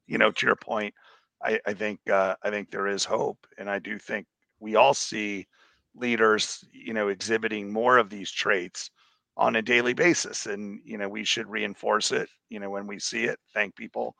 you 0.06 0.18
know 0.18 0.30
to 0.30 0.46
your 0.46 0.56
point 0.56 0.94
i 1.42 1.58
i 1.66 1.72
think 1.72 2.00
uh, 2.10 2.34
i 2.42 2.50
think 2.50 2.70
there 2.70 2.86
is 2.86 3.04
hope 3.04 3.38
and 3.58 3.70
i 3.70 3.78
do 3.78 3.98
think 3.98 4.26
we 4.60 4.76
all 4.76 4.94
see 4.94 5.46
leaders 5.94 6.64
you 6.72 6.94
know 6.94 7.08
exhibiting 7.08 7.72
more 7.72 7.98
of 7.98 8.10
these 8.10 8.30
traits 8.30 8.90
on 9.36 9.56
a 9.56 9.62
daily 9.62 9.94
basis 9.94 10.46
and 10.46 10.80
you 10.84 10.98
know 10.98 11.08
we 11.08 11.24
should 11.24 11.48
reinforce 11.48 12.12
it 12.12 12.28
you 12.48 12.60
know 12.60 12.70
when 12.70 12.86
we 12.86 12.98
see 12.98 13.24
it 13.24 13.38
thank 13.54 13.74
people 13.76 14.14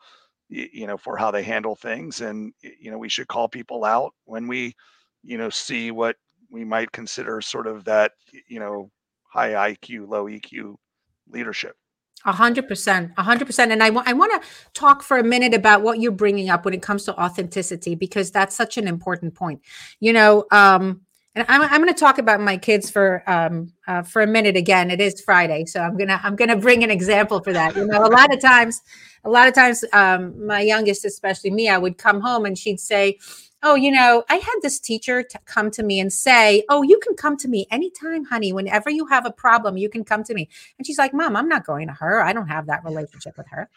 you 0.49 0.87
know 0.87 0.97
for 0.99 1.17
how 1.17 1.31
they 1.31 1.43
handle 1.43 1.75
things 1.75 2.21
and 2.21 2.53
you 2.61 2.91
know 2.91 2.99
we 2.99 3.09
should 3.09 3.29
call 3.29 3.49
people 3.49 3.85
out 3.85 4.13
when 4.25 4.47
we 4.47 4.75
you 5.23 5.39
know 5.39 5.49
see 5.49 5.91
what 5.91 6.17
we 6.51 6.65
might 6.65 6.93
consider 6.93 7.41
sort 7.41 7.67
of 7.67 7.85
that 7.85 8.13
you 8.49 8.61
know 8.61 8.91
high 9.25 9.73
iq 9.73 10.07
low 10.07 10.27
eq 10.27 10.75
leadership 11.31 11.77
a 12.25 12.33
hundred 12.33 12.69
percent, 12.69 13.13
a 13.17 13.23
hundred 13.23 13.47
percent. 13.47 13.73
And 13.73 13.83
I 13.83 13.91
want 13.91 14.09
I 14.09 14.13
want 14.13 14.41
to 14.41 14.49
talk 14.75 15.03
for 15.03 15.19
a 15.19 15.25
minute 15.25 15.55
about 15.55 15.83
what 15.83 16.01
you're 16.01 16.13
bringing 16.13 16.51
up 16.51 16.65
when 16.65 16.75
it 16.75 16.83
comes 16.83 17.05
to 17.05 17.21
authenticity 17.21 17.95
because 17.95 18.31
that's 18.31 18.55
such 18.55 18.79
an 18.79 18.87
important 18.87 19.35
point. 19.35 19.61
You 20.01 20.13
know, 20.13 20.45
um, 20.51 21.03
and 21.35 21.47
I'm, 21.49 21.63
I'm 21.63 21.83
going 21.83 21.93
to 21.93 21.99
talk 21.99 22.19
about 22.19 22.41
my 22.41 22.59
kids 22.59 22.91
for 22.91 23.23
um, 23.27 23.73
uh, 23.87 24.03
for 24.03 24.21
a 24.23 24.27
minute 24.27 24.57
again. 24.57 24.91
It 24.91 25.01
is 25.01 25.21
Friday, 25.21 25.65
so 25.65 25.81
I'm 25.81 25.97
gonna 25.97 26.21
I'm 26.23 26.37
gonna 26.37 26.57
bring 26.57 26.85
an 26.85 26.91
example 26.91 27.41
for 27.41 27.53
that. 27.53 27.75
You 27.75 27.87
know, 27.87 28.05
a 28.05 28.09
lot 28.09 28.33
of 28.33 28.41
times, 28.41 28.83
a 29.25 29.31
lot 29.31 29.49
of 29.49 29.55
times, 29.55 29.85
um, 29.93 30.47
my 30.47 30.61
youngest, 30.61 31.05
especially 31.05 31.51
me, 31.51 31.69
I 31.69 31.79
would 31.79 31.97
come 31.97 32.21
home 32.21 32.45
and 32.45 32.59
she'd 32.59 32.81
say, 32.81 33.19
"Oh, 33.63 33.75
you 33.75 33.91
know, 33.91 34.25
I 34.29 34.37
had 34.37 34.57
this 34.61 34.79
teacher 34.79 35.23
to 35.23 35.39
come 35.47 35.71
to 35.71 35.83
me 35.83 36.01
and 36.01 36.13
say, 36.13 36.65
"Oh, 36.69 36.83
you 36.83 37.01
can 37.03 37.15
come 37.17 37.39
to 37.39 37.49
me 37.49 37.67
anytime, 37.71 38.25
honey. 38.25 38.53
Whenever 38.53 38.91
you 38.91 39.07
have 39.07 39.25
a 39.25 39.33
problem, 39.33 39.79
you 39.79 39.89
can 39.89 40.05
come 40.05 40.25
to 40.25 40.35
me." 40.35 40.51
And 40.77 40.87
she's 40.87 40.99
like, 40.99 41.15
"Mom, 41.15 41.35
I'm 41.35 41.49
not 41.49 41.65
going 41.65 41.89
to 41.89 41.95
her. 41.95 42.23
I 42.23 42.35
don't 42.35 42.49
have 42.49 42.67
that 42.67 42.85
relationship 42.85 43.39
with 43.39 43.47
her." 43.51 43.71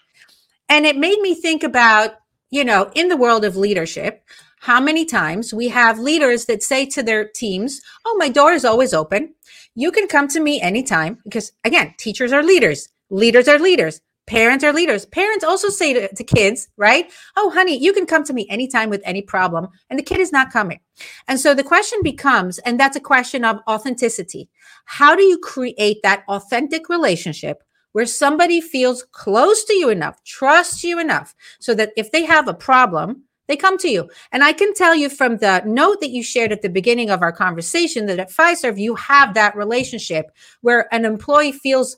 And 0.67 0.85
it 0.85 0.97
made 0.97 1.21
me 1.21 1.35
think 1.35 1.63
about, 1.63 2.15
you 2.49 2.65
know, 2.65 2.91
in 2.95 3.07
the 3.07 3.17
world 3.17 3.45
of 3.45 3.55
leadership, 3.55 4.25
how 4.65 4.81
many 4.81 5.05
times 5.05 5.53
we 5.53 5.67
have 5.67 5.99
leaders 5.99 6.45
that 6.45 6.63
say 6.63 6.87
to 6.87 7.03
their 7.03 7.27
teams, 7.27 7.81
Oh, 8.03 8.15
my 8.17 8.29
door 8.29 8.51
is 8.51 8.65
always 8.65 8.95
open. 8.95 9.35
You 9.75 9.91
can 9.91 10.07
come 10.07 10.27
to 10.29 10.39
me 10.39 10.59
anytime. 10.59 11.19
Because 11.23 11.51
again, 11.63 11.93
teachers 11.99 12.33
are 12.33 12.41
leaders, 12.41 12.89
leaders 13.11 13.47
are 13.47 13.59
leaders, 13.59 14.01
parents 14.25 14.63
are 14.63 14.73
leaders. 14.73 15.05
Parents 15.05 15.43
also 15.43 15.69
say 15.69 15.93
to, 15.93 16.11
to 16.15 16.23
kids, 16.23 16.67
right? 16.77 17.11
Oh, 17.37 17.51
honey, 17.51 17.77
you 17.77 17.93
can 17.93 18.07
come 18.07 18.23
to 18.23 18.33
me 18.33 18.47
anytime 18.49 18.89
with 18.89 19.03
any 19.05 19.21
problem. 19.21 19.67
And 19.91 19.99
the 19.99 20.03
kid 20.03 20.19
is 20.19 20.31
not 20.31 20.51
coming. 20.51 20.79
And 21.27 21.39
so 21.39 21.53
the 21.53 21.63
question 21.63 21.99
becomes, 22.01 22.57
and 22.57 22.79
that's 22.79 22.97
a 22.97 23.07
question 23.11 23.45
of 23.45 23.59
authenticity. 23.69 24.49
How 24.85 25.15
do 25.15 25.21
you 25.21 25.37
create 25.37 26.01
that 26.01 26.23
authentic 26.27 26.89
relationship 26.89 27.61
where 27.91 28.07
somebody 28.07 28.61
feels 28.61 29.03
close 29.11 29.63
to 29.65 29.75
you 29.75 29.89
enough, 29.89 30.23
trusts 30.23 30.83
you 30.83 30.99
enough, 30.99 31.35
so 31.59 31.75
that 31.75 31.91
if 31.95 32.11
they 32.11 32.25
have 32.25 32.47
a 32.47 32.53
problem, 32.55 33.25
they 33.47 33.55
come 33.55 33.77
to 33.79 33.89
you. 33.89 34.09
And 34.31 34.43
I 34.43 34.53
can 34.53 34.73
tell 34.73 34.95
you 34.95 35.09
from 35.09 35.37
the 35.37 35.61
note 35.65 36.01
that 36.01 36.09
you 36.09 36.23
shared 36.23 36.51
at 36.51 36.61
the 36.61 36.69
beginning 36.69 37.09
of 37.09 37.21
our 37.21 37.31
conversation 37.31 38.05
that 38.07 38.19
at 38.19 38.31
Fiserv, 38.31 38.79
you 38.79 38.95
have 38.95 39.33
that 39.33 39.55
relationship 39.55 40.31
where 40.61 40.93
an 40.93 41.05
employee 41.05 41.51
feels 41.51 41.97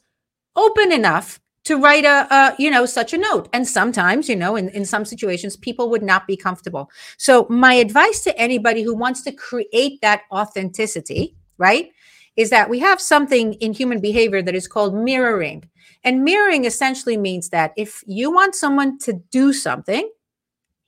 open 0.55 0.91
enough 0.91 1.39
to 1.63 1.75
write 1.75 2.05
a, 2.05 2.33
a, 2.33 2.55
you 2.57 2.71
know 2.71 2.85
such 2.85 3.13
a 3.13 3.17
note. 3.17 3.49
And 3.51 3.67
sometimes 3.67 4.29
you 4.29 4.35
know 4.35 4.55
in, 4.55 4.69
in 4.69 4.85
some 4.85 5.03
situations 5.03 5.57
people 5.57 5.89
would 5.89 6.03
not 6.03 6.25
be 6.25 6.37
comfortable. 6.37 6.89
So 7.17 7.45
my 7.49 7.73
advice 7.73 8.23
to 8.23 8.37
anybody 8.37 8.83
who 8.83 8.95
wants 8.95 9.21
to 9.23 9.31
create 9.31 9.99
that 10.01 10.23
authenticity 10.31 11.35
right 11.57 11.91
is 12.37 12.51
that 12.51 12.69
we 12.69 12.79
have 12.79 13.01
something 13.01 13.53
in 13.55 13.73
human 13.73 13.99
behavior 13.99 14.41
that 14.41 14.55
is 14.55 14.67
called 14.67 14.95
mirroring. 14.95 15.67
And 16.03 16.23
mirroring 16.23 16.65
essentially 16.65 17.17
means 17.17 17.49
that 17.49 17.73
if 17.75 18.03
you 18.07 18.31
want 18.31 18.55
someone 18.55 18.97
to 18.99 19.13
do 19.31 19.51
something 19.51 20.09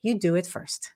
you 0.02 0.18
do 0.18 0.36
it 0.36 0.48
first. 0.48 0.92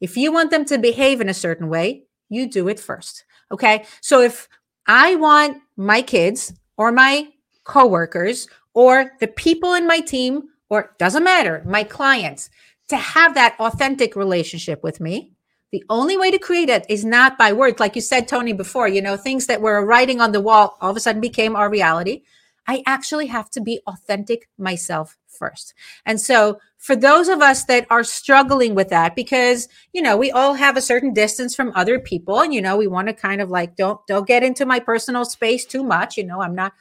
If 0.00 0.16
you 0.16 0.32
want 0.32 0.50
them 0.50 0.64
to 0.66 0.78
behave 0.78 1.20
in 1.20 1.28
a 1.28 1.34
certain 1.34 1.68
way, 1.68 2.04
you 2.28 2.48
do 2.48 2.68
it 2.68 2.80
first. 2.80 3.24
Okay. 3.52 3.84
So 4.00 4.20
if 4.20 4.48
I 4.86 5.16
want 5.16 5.58
my 5.76 6.02
kids 6.02 6.52
or 6.76 6.92
my 6.92 7.28
coworkers 7.64 8.48
or 8.74 9.12
the 9.20 9.28
people 9.28 9.74
in 9.74 9.86
my 9.86 10.00
team, 10.00 10.44
or 10.68 10.94
doesn't 10.98 11.24
matter, 11.24 11.62
my 11.66 11.82
clients, 11.82 12.48
to 12.88 12.96
have 12.96 13.34
that 13.34 13.56
authentic 13.58 14.14
relationship 14.14 14.82
with 14.82 15.00
me, 15.00 15.32
the 15.72 15.84
only 15.88 16.16
way 16.16 16.30
to 16.30 16.38
create 16.38 16.68
it 16.68 16.86
is 16.88 17.04
not 17.04 17.38
by 17.38 17.52
words. 17.52 17.78
Like 17.78 17.94
you 17.94 18.02
said, 18.02 18.26
Tony, 18.26 18.52
before, 18.52 18.88
you 18.88 19.02
know, 19.02 19.16
things 19.16 19.46
that 19.46 19.60
were 19.60 19.84
writing 19.84 20.20
on 20.20 20.32
the 20.32 20.40
wall 20.40 20.76
all 20.80 20.90
of 20.90 20.96
a 20.96 21.00
sudden 21.00 21.20
became 21.20 21.54
our 21.54 21.70
reality. 21.70 22.22
I 22.66 22.82
actually 22.86 23.26
have 23.26 23.50
to 23.50 23.60
be 23.60 23.80
authentic 23.86 24.48
myself 24.58 25.16
first. 25.30 25.74
And 26.06 26.20
so 26.20 26.58
for 26.80 26.96
those 26.96 27.28
of 27.28 27.42
us 27.42 27.64
that 27.64 27.86
are 27.90 28.02
struggling 28.02 28.74
with 28.74 28.88
that 28.88 29.14
because 29.14 29.68
you 29.92 30.00
know 30.02 30.16
we 30.16 30.30
all 30.30 30.54
have 30.54 30.76
a 30.76 30.82
certain 30.82 31.12
distance 31.12 31.54
from 31.54 31.72
other 31.74 32.00
people 32.00 32.40
and 32.40 32.52
you 32.52 32.60
know 32.60 32.76
we 32.76 32.86
want 32.86 33.06
to 33.06 33.14
kind 33.14 33.40
of 33.40 33.50
like 33.50 33.76
don't 33.76 34.04
don't 34.06 34.26
get 34.26 34.42
into 34.42 34.66
my 34.66 34.80
personal 34.80 35.24
space 35.24 35.64
too 35.64 35.84
much 35.84 36.16
you 36.16 36.24
know 36.24 36.40
i'm 36.40 36.54
not 36.54 36.72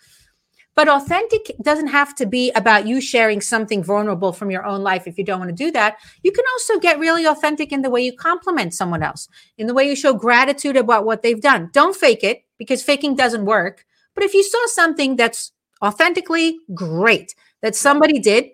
but 0.75 0.87
authentic 0.87 1.51
doesn't 1.61 1.87
have 1.87 2.15
to 2.15 2.25
be 2.25 2.49
about 2.51 2.87
you 2.87 3.01
sharing 3.01 3.41
something 3.41 3.83
vulnerable 3.83 4.31
from 4.31 4.49
your 4.49 4.65
own 4.65 4.81
life 4.81 5.05
if 5.05 5.17
you 5.17 5.25
don't 5.25 5.39
want 5.39 5.49
to 5.49 5.63
do 5.65 5.69
that 5.69 5.97
you 6.23 6.31
can 6.31 6.45
also 6.53 6.79
get 6.79 6.97
really 6.97 7.25
authentic 7.25 7.73
in 7.73 7.81
the 7.81 7.89
way 7.89 8.01
you 8.01 8.13
compliment 8.13 8.73
someone 8.73 9.03
else 9.03 9.27
in 9.57 9.67
the 9.67 9.73
way 9.73 9.87
you 9.87 9.95
show 9.95 10.13
gratitude 10.13 10.77
about 10.77 11.05
what 11.05 11.21
they've 11.21 11.41
done 11.41 11.69
don't 11.73 11.95
fake 11.95 12.23
it 12.23 12.43
because 12.57 12.81
faking 12.81 13.15
doesn't 13.15 13.45
work 13.45 13.85
but 14.15 14.23
if 14.23 14.33
you 14.33 14.43
saw 14.43 14.65
something 14.67 15.17
that's 15.17 15.51
authentically 15.81 16.57
great 16.73 17.35
that 17.61 17.75
somebody 17.75 18.19
did 18.19 18.49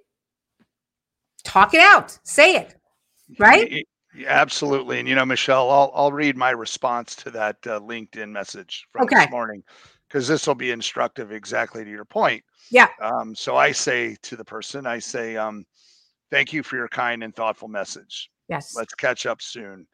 talk 1.44 1.74
it 1.74 1.80
out, 1.80 2.18
say 2.24 2.56
it, 2.56 2.76
right? 3.40 3.86
Absolutely. 4.26 5.00
And 5.00 5.08
you 5.08 5.16
know, 5.16 5.26
Michelle, 5.26 5.70
I'll 5.70 5.92
I'll 5.94 6.12
read 6.12 6.38
my 6.38 6.52
response 6.52 7.16
to 7.18 7.32
that 7.32 7.58
uh, 7.66 7.80
LinkedIn 7.80 8.30
message 8.30 8.86
from 8.92 9.04
okay. 9.04 9.22
this 9.22 9.32
morning 9.32 9.64
because 10.08 10.28
this 10.28 10.48
will 10.48 10.56
be 10.56 10.72
instructive 10.72 11.32
exactly 11.32 11.84
to 11.84 11.90
your 11.90 12.06
point. 12.06 12.44
Yeah. 12.72 12.88
Um, 13.02 13.36
so 13.36 13.58
I 13.58 13.72
say 13.72 14.16
to 14.24 14.36
the 14.36 14.46
person, 14.46 14.88
I 14.88 15.00
say, 15.00 15.36
um, 15.36 15.66
thank 16.32 16.54
you 16.54 16.64
for 16.64 16.78
your 16.78 16.88
kind 16.88 17.24
and 17.24 17.36
thoughtful 17.36 17.68
message. 17.68 18.30
Yes. 18.48 18.74
Let's 18.76 18.94
catch 18.94 19.26
up 19.26 19.42
soon. 19.42 19.88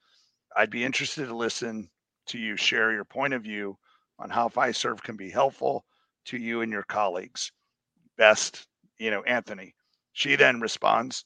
I'd 0.56 0.70
be 0.70 0.84
interested 0.84 1.28
to 1.28 1.36
listen 1.36 1.90
to 2.28 2.38
you 2.38 2.58
share 2.58 2.92
your 2.92 3.06
point 3.06 3.34
of 3.34 3.44
view 3.44 3.78
on 4.20 4.30
how 4.30 4.50
Fiserv 4.50 5.02
can 5.02 5.16
be 5.16 5.30
helpful 5.30 5.86
to 6.26 6.38
you 6.38 6.62
and 6.62 6.72
your 6.72 6.84
colleagues. 6.84 7.52
Best, 8.18 8.68
you 9.02 9.10
know, 9.10 9.24
Anthony. 9.24 9.74
She 10.14 10.36
then 10.36 10.62
responds, 10.62 11.26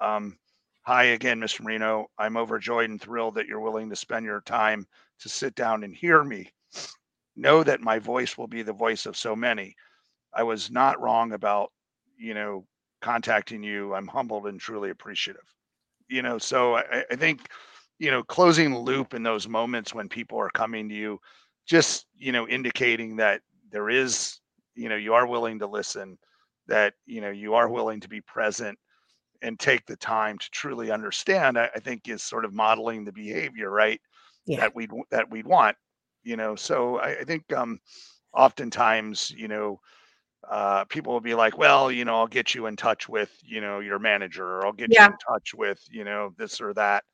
um, 0.00 0.38
hi 0.82 1.04
again, 1.04 1.40
Mr. 1.40 1.62
Marino. 1.62 2.06
I'm 2.18 2.36
overjoyed 2.36 2.88
and 2.88 3.00
thrilled 3.00 3.34
that 3.34 3.48
you're 3.48 3.58
willing 3.58 3.90
to 3.90 3.96
spend 3.96 4.24
your 4.24 4.42
time 4.42 4.86
to 5.18 5.28
sit 5.28 5.56
down 5.56 5.82
and 5.82 5.92
hear 5.92 6.22
me. 6.22 6.52
Know 7.34 7.64
that 7.64 7.80
my 7.80 7.98
voice 7.98 8.38
will 8.38 8.46
be 8.46 8.62
the 8.62 8.72
voice 8.72 9.06
of 9.06 9.16
so 9.16 9.34
many. 9.34 9.74
I 10.32 10.44
was 10.44 10.70
not 10.70 11.00
wrong 11.00 11.32
about, 11.32 11.72
you 12.16 12.32
know, 12.32 12.64
contacting 13.02 13.64
you. 13.64 13.92
I'm 13.92 14.06
humbled 14.06 14.46
and 14.46 14.60
truly 14.60 14.90
appreciative. 14.90 15.42
You 16.08 16.22
know, 16.22 16.38
so 16.38 16.76
I, 16.76 17.04
I 17.10 17.16
think, 17.16 17.40
you 17.98 18.12
know, 18.12 18.22
closing 18.22 18.70
the 18.70 18.78
loop 18.78 19.14
in 19.14 19.24
those 19.24 19.48
moments 19.48 19.92
when 19.92 20.08
people 20.08 20.38
are 20.38 20.50
coming 20.50 20.88
to 20.88 20.94
you, 20.94 21.18
just, 21.66 22.06
you 22.16 22.30
know, 22.30 22.46
indicating 22.46 23.16
that 23.16 23.40
there 23.72 23.90
is, 23.90 24.38
you 24.76 24.88
know, 24.88 24.96
you 24.96 25.12
are 25.14 25.26
willing 25.26 25.58
to 25.58 25.66
listen, 25.66 26.16
that, 26.70 26.94
you 27.06 27.20
know, 27.20 27.30
you 27.30 27.54
are 27.54 27.68
willing 27.68 28.00
to 28.00 28.08
be 28.08 28.22
present 28.22 28.78
and 29.42 29.58
take 29.58 29.86
the 29.86 29.96
time 29.96 30.38
to 30.38 30.50
truly 30.50 30.90
understand 30.90 31.58
I, 31.58 31.70
I 31.74 31.80
think 31.80 32.08
is 32.08 32.22
sort 32.22 32.44
of 32.44 32.52
modeling 32.52 33.04
the 33.04 33.12
behavior 33.12 33.70
right 33.70 34.00
yeah. 34.46 34.60
that 34.60 34.74
we'd 34.74 34.90
that 35.10 35.30
we'd 35.30 35.46
want 35.46 35.76
you 36.22 36.36
know 36.36 36.56
so 36.56 36.98
I, 36.98 37.20
I 37.20 37.24
think 37.24 37.52
um 37.52 37.78
oftentimes 38.34 39.30
you 39.30 39.48
know 39.48 39.80
uh, 40.48 40.84
people 40.86 41.12
will 41.12 41.20
be 41.20 41.34
like, 41.34 41.58
well, 41.58 41.92
you 41.92 42.02
know, 42.06 42.16
I'll 42.16 42.26
get 42.26 42.54
you 42.54 42.64
in 42.64 42.74
touch 42.74 43.10
with, 43.10 43.30
you 43.44 43.60
know, 43.60 43.80
your 43.80 43.98
manager, 43.98 44.42
or 44.42 44.64
I'll 44.64 44.72
get 44.72 44.88
yeah. 44.90 45.04
you 45.04 45.12
in 45.12 45.18
touch 45.18 45.52
with, 45.54 45.78
you 45.90 46.02
know, 46.02 46.32
this 46.38 46.62
or 46.62 46.72
that. 46.74 47.04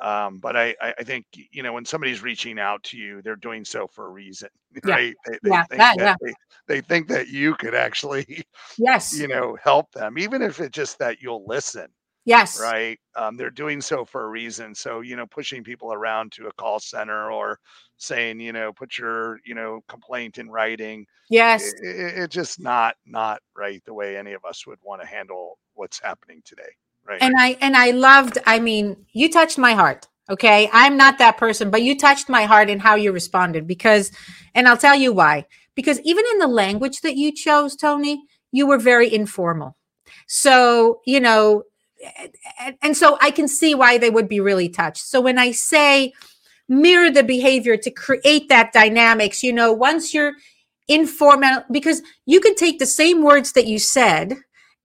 Um, 0.00 0.38
but 0.38 0.56
I, 0.56 0.74
I 0.80 1.02
think, 1.02 1.26
you 1.32 1.62
know, 1.62 1.72
when 1.72 1.84
somebody's 1.84 2.22
reaching 2.22 2.58
out 2.58 2.82
to 2.84 2.96
you, 2.96 3.20
they're 3.22 3.36
doing 3.36 3.64
so 3.64 3.86
for 3.86 4.06
a 4.06 4.10
reason, 4.10 4.48
yeah. 4.84 4.94
right? 4.94 5.14
They, 5.26 5.38
they 5.42 5.50
yeah. 5.50 5.64
think 5.64 5.78
that, 5.80 5.98
that 5.98 6.18
they, 6.22 6.34
they 6.68 6.80
think 6.80 7.08
that 7.08 7.28
you 7.28 7.54
could 7.54 7.74
actually, 7.74 8.44
yes, 8.78 9.18
you 9.18 9.28
know, 9.28 9.56
help 9.62 9.90
them, 9.92 10.18
even 10.18 10.42
if 10.42 10.60
it's 10.60 10.74
just 10.74 10.98
that 11.00 11.20
you'll 11.20 11.44
listen. 11.46 11.88
Yes. 12.24 12.60
Right. 12.60 13.00
Um, 13.16 13.38
they're 13.38 13.48
doing 13.48 13.80
so 13.80 14.04
for 14.04 14.24
a 14.24 14.28
reason. 14.28 14.74
So, 14.74 15.00
you 15.00 15.16
know, 15.16 15.26
pushing 15.26 15.64
people 15.64 15.94
around 15.94 16.30
to 16.32 16.48
a 16.48 16.52
call 16.52 16.78
center 16.78 17.32
or 17.32 17.58
saying, 17.96 18.38
you 18.38 18.52
know, 18.52 18.70
put 18.70 18.98
your, 18.98 19.38
you 19.46 19.54
know, 19.54 19.80
complaint 19.88 20.36
in 20.36 20.50
writing. 20.50 21.06
Yes. 21.30 21.64
It's 21.64 21.80
it, 21.82 22.22
it 22.24 22.30
just 22.30 22.60
not, 22.60 22.96
not 23.06 23.40
right 23.56 23.82
the 23.86 23.94
way 23.94 24.18
any 24.18 24.34
of 24.34 24.44
us 24.44 24.66
would 24.66 24.78
want 24.82 25.00
to 25.00 25.08
handle 25.08 25.58
what's 25.72 26.02
happening 26.02 26.42
today. 26.44 26.68
Right. 27.08 27.22
And 27.22 27.34
I, 27.38 27.56
and 27.60 27.74
I 27.74 27.92
loved, 27.92 28.38
I 28.46 28.58
mean, 28.58 28.96
you 29.12 29.30
touched 29.30 29.56
my 29.56 29.72
heart. 29.72 30.06
Okay. 30.28 30.68
I'm 30.72 30.98
not 30.98 31.16
that 31.18 31.38
person, 31.38 31.70
but 31.70 31.82
you 31.82 31.96
touched 31.96 32.28
my 32.28 32.44
heart 32.44 32.68
in 32.68 32.78
how 32.78 32.96
you 32.96 33.12
responded 33.12 33.66
because, 33.66 34.12
and 34.54 34.68
I'll 34.68 34.76
tell 34.76 34.94
you 34.94 35.12
why. 35.12 35.46
Because 35.74 36.00
even 36.00 36.24
in 36.32 36.38
the 36.38 36.46
language 36.48 37.00
that 37.00 37.16
you 37.16 37.32
chose, 37.32 37.74
Tony, 37.76 38.24
you 38.52 38.66
were 38.66 38.78
very 38.78 39.12
informal. 39.12 39.76
So, 40.26 41.00
you 41.06 41.20
know, 41.20 41.62
and 42.82 42.96
so 42.96 43.16
I 43.20 43.30
can 43.30 43.48
see 43.48 43.74
why 43.74 43.96
they 43.96 44.10
would 44.10 44.28
be 44.28 44.40
really 44.40 44.68
touched. 44.68 45.04
So 45.04 45.20
when 45.20 45.38
I 45.38 45.52
say 45.52 46.12
mirror 46.68 47.10
the 47.10 47.22
behavior 47.22 47.76
to 47.78 47.90
create 47.90 48.48
that 48.50 48.72
dynamics, 48.72 49.42
you 49.42 49.52
know, 49.52 49.72
once 49.72 50.12
you're 50.12 50.34
informal, 50.88 51.64
because 51.70 52.02
you 52.26 52.40
can 52.40 52.54
take 52.54 52.78
the 52.78 52.86
same 52.86 53.22
words 53.22 53.52
that 53.52 53.66
you 53.66 53.78
said 53.78 54.34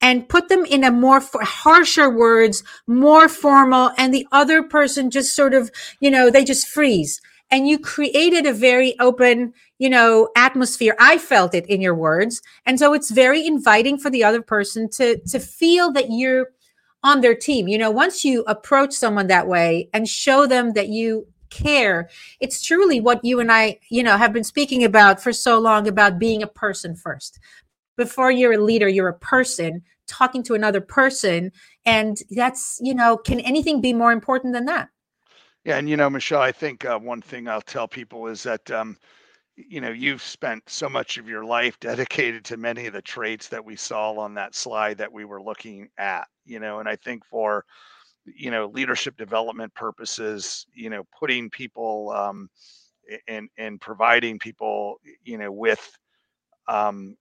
and 0.04 0.28
put 0.28 0.50
them 0.50 0.66
in 0.66 0.84
a 0.84 0.92
more 0.92 1.22
harsher 1.34 2.10
words, 2.10 2.62
more 2.86 3.30
formal, 3.30 3.92
and 3.98 4.14
the 4.14 4.28
other 4.34 4.62
person 4.62 5.10
just 5.10 5.34
sort 5.34 5.54
of, 5.54 5.72
you 6.02 6.12
know, 6.12 6.30
they 6.30 6.44
just 6.44 6.68
freeze. 6.68 7.22
And 7.50 7.70
you 7.70 7.80
created 7.80 8.46
a 8.46 8.52
very 8.52 9.00
open, 9.00 9.54
you 9.80 9.90
know, 9.90 10.28
atmosphere. 10.36 10.96
I 11.00 11.18
felt 11.18 11.56
it 11.56 11.66
in 11.68 11.80
your 11.80 11.96
words. 11.96 12.42
And 12.66 12.78
so 12.78 12.94
it's 12.94 13.12
very 13.12 13.48
inviting 13.48 13.98
for 13.98 14.10
the 14.10 14.26
other 14.26 14.42
person 14.42 14.90
to 14.92 15.20
to 15.20 15.40
feel 15.40 15.92
that 15.94 16.08
you're 16.10 16.50
on 17.02 17.22
their 17.22 17.36
team. 17.36 17.70
You 17.70 17.78
know, 17.78 17.92
once 17.92 18.26
you 18.26 18.44
approach 18.46 18.92
someone 18.94 19.28
that 19.28 19.48
way 19.48 19.90
and 19.94 20.08
show 20.08 20.46
them 20.46 20.74
that 20.74 20.90
you 20.90 21.28
care 21.50 22.10
it's 22.40 22.64
truly 22.64 23.00
what 23.00 23.24
you 23.24 23.40
and 23.40 23.52
i 23.52 23.78
you 23.90 24.02
know 24.02 24.18
have 24.18 24.34
been 24.34 24.44
speaking 24.44 24.84
about 24.84 25.22
for 25.22 25.32
so 25.32 25.60
long 25.60 25.88
about 25.88 26.18
being 26.18 26.42
a 26.42 26.48
person 26.48 26.96
first 26.96 27.38
before 27.96 28.32
you're 28.32 28.54
a 28.54 28.58
leader 28.58 28.88
you're 28.88 29.08
a 29.08 29.20
person 29.20 29.84
talking 30.14 30.44
to 30.44 30.54
another 30.54 30.82
person 30.82 31.52
and 31.86 32.20
that's 32.32 32.80
you 32.82 32.94
know 32.94 33.18
can 33.18 33.40
anything 33.42 33.82
be 33.82 33.94
more 33.94 34.12
important 34.12 34.54
than 34.54 34.66
that? 34.66 34.90
Yeah 35.66 35.78
and 35.78 35.90
you 35.90 35.98
know 35.98 36.10
michelle 36.10 36.42
i 36.42 36.52
think 36.52 36.86
uh, 36.86 37.00
one 37.00 37.22
thing 37.22 37.48
i'll 37.48 37.62
tell 37.62 37.88
people 37.88 38.28
is 38.28 38.44
that 38.44 38.70
um, 38.72 38.98
you 39.56 39.82
know 39.82 39.92
you've 39.92 40.22
spent 40.22 40.64
so 40.68 40.90
much 40.90 41.18
of 41.18 41.28
your 41.28 41.46
life 41.46 41.80
dedicated 41.80 42.44
to 42.46 42.58
many 42.58 42.86
of 42.88 42.94
the 42.94 43.02
traits 43.02 43.48
that 43.50 43.64
we 43.64 43.76
saw 43.76 44.12
on 44.14 44.34
that 44.34 44.56
slide 44.56 44.98
that 44.98 45.12
we 45.12 45.26
were 45.26 45.42
looking 45.42 45.90
at 45.98 46.28
you 46.46 46.60
know 46.60 46.80
and 46.80 46.90
i 46.90 46.96
think 46.96 47.26
for 47.26 47.66
you 48.26 48.52
know 48.52 48.68
leadership 48.68 49.18
development 49.18 49.74
purposes 49.74 50.66
you 50.74 50.90
know 50.90 51.04
putting 51.18 51.50
people 51.50 52.12
um, 52.12 52.50
and 53.28 53.50
and 53.58 53.82
providing 53.82 54.40
people 54.40 55.00
you 55.24 55.38
know 55.38 55.52
with 55.52 55.98
um, 56.68 57.16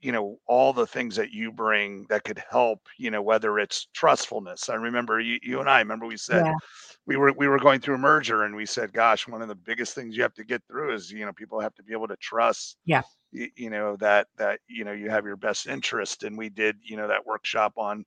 you 0.00 0.12
know 0.12 0.38
all 0.46 0.72
the 0.72 0.86
things 0.86 1.16
that 1.16 1.32
you 1.32 1.50
bring 1.50 2.06
that 2.08 2.24
could 2.24 2.42
help 2.50 2.80
you 2.98 3.10
know 3.10 3.22
whether 3.22 3.58
it's 3.58 3.88
trustfulness 3.92 4.68
i 4.68 4.74
remember 4.74 5.20
you, 5.20 5.38
you 5.42 5.60
and 5.60 5.68
i 5.68 5.78
remember 5.78 6.06
we 6.06 6.16
said 6.16 6.44
yeah. 6.44 6.54
we 7.06 7.16
were 7.16 7.32
we 7.32 7.48
were 7.48 7.58
going 7.58 7.80
through 7.80 7.96
a 7.96 7.98
merger 7.98 8.44
and 8.44 8.54
we 8.54 8.66
said 8.66 8.92
gosh 8.92 9.26
one 9.26 9.42
of 9.42 9.48
the 9.48 9.54
biggest 9.54 9.94
things 9.94 10.16
you 10.16 10.22
have 10.22 10.34
to 10.34 10.44
get 10.44 10.62
through 10.66 10.94
is 10.94 11.10
you 11.10 11.24
know 11.24 11.32
people 11.32 11.60
have 11.60 11.74
to 11.74 11.82
be 11.82 11.92
able 11.92 12.08
to 12.08 12.16
trust 12.16 12.76
yeah 12.84 13.02
you, 13.32 13.48
you 13.56 13.70
know 13.70 13.96
that 13.96 14.26
that 14.36 14.60
you 14.68 14.84
know 14.84 14.92
you 14.92 15.10
have 15.10 15.24
your 15.24 15.36
best 15.36 15.66
interest 15.66 16.22
and 16.22 16.36
we 16.36 16.48
did 16.48 16.76
you 16.82 16.96
know 16.96 17.08
that 17.08 17.26
workshop 17.26 17.72
on 17.76 18.04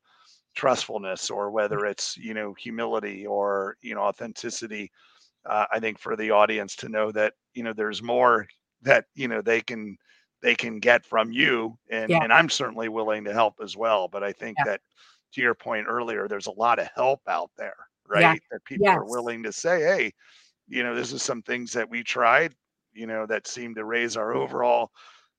trustfulness 0.56 1.30
or 1.30 1.52
whether 1.52 1.86
it's 1.86 2.18
you 2.18 2.34
know 2.34 2.54
humility 2.54 3.26
or 3.26 3.78
you 3.82 3.96
know 3.96 4.02
authenticity 4.02 4.92
uh, 5.46 5.66
i 5.72 5.80
think 5.80 5.98
for 5.98 6.16
the 6.16 6.32
audience 6.32 6.76
to 6.76 6.90
know 6.90 7.12
that 7.12 7.34
you 7.54 7.64
know 7.64 7.74
there's 7.74 8.02
more 8.02 8.48
that 8.82 9.06
you 9.16 9.28
know 9.28 9.42
they 9.42 9.62
can 9.62 9.98
they 10.42 10.56
can 10.56 10.80
get 10.80 11.06
from 11.06 11.32
you 11.32 11.78
and 11.90 12.10
yeah. 12.10 12.24
and 12.24 12.34
i'm 12.34 12.50
certainly 12.50 12.90
willing 12.90 13.24
to 13.24 13.34
help 13.34 13.56
as 13.62 13.78
well 13.78 14.08
but 14.08 14.24
i 14.24 14.32
think 14.32 14.58
yeah. 14.60 14.72
that 14.72 14.82
to 15.32 15.42
your 15.42 15.54
point 15.54 15.86
earlier 15.88 16.28
there's 16.28 16.48
a 16.48 16.52
lot 16.52 16.80
of 16.80 16.88
help 16.96 17.22
out 17.28 17.52
there 17.58 17.76
right 18.08 18.22
yeah. 18.22 18.36
that 18.52 18.64
people 18.66 18.88
yes. 18.88 18.98
are 18.98 19.06
willing 19.06 19.44
to 19.44 19.52
say 19.52 19.82
hey 19.82 20.14
you 20.68 20.84
know 20.84 20.96
this 20.96 21.14
is 21.14 21.22
some 21.22 21.42
things 21.42 21.72
that 21.72 21.90
we 21.90 22.04
tried 22.04 22.54
you 22.94 23.08
know 23.08 23.26
that 23.26 23.48
seem 23.48 23.76
to 23.76 23.86
raise 23.86 24.18
our 24.18 24.34
overall 24.34 24.92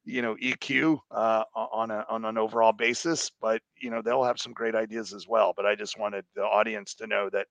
you 0.04 0.22
know 0.22 0.34
eq 0.36 0.98
uh, 1.10 1.44
on 1.54 1.90
a 1.90 2.04
on 2.08 2.24
an 2.24 2.38
overall 2.38 2.72
basis 2.72 3.30
but 3.40 3.60
you 3.80 3.90
know 3.90 4.02
they'll 4.02 4.24
have 4.24 4.38
some 4.38 4.52
great 4.52 4.74
ideas 4.74 5.12
as 5.12 5.28
well 5.28 5.52
but 5.56 5.66
i 5.66 5.74
just 5.74 5.98
wanted 5.98 6.24
the 6.34 6.42
audience 6.42 6.94
to 6.94 7.06
know 7.06 7.28
that 7.30 7.46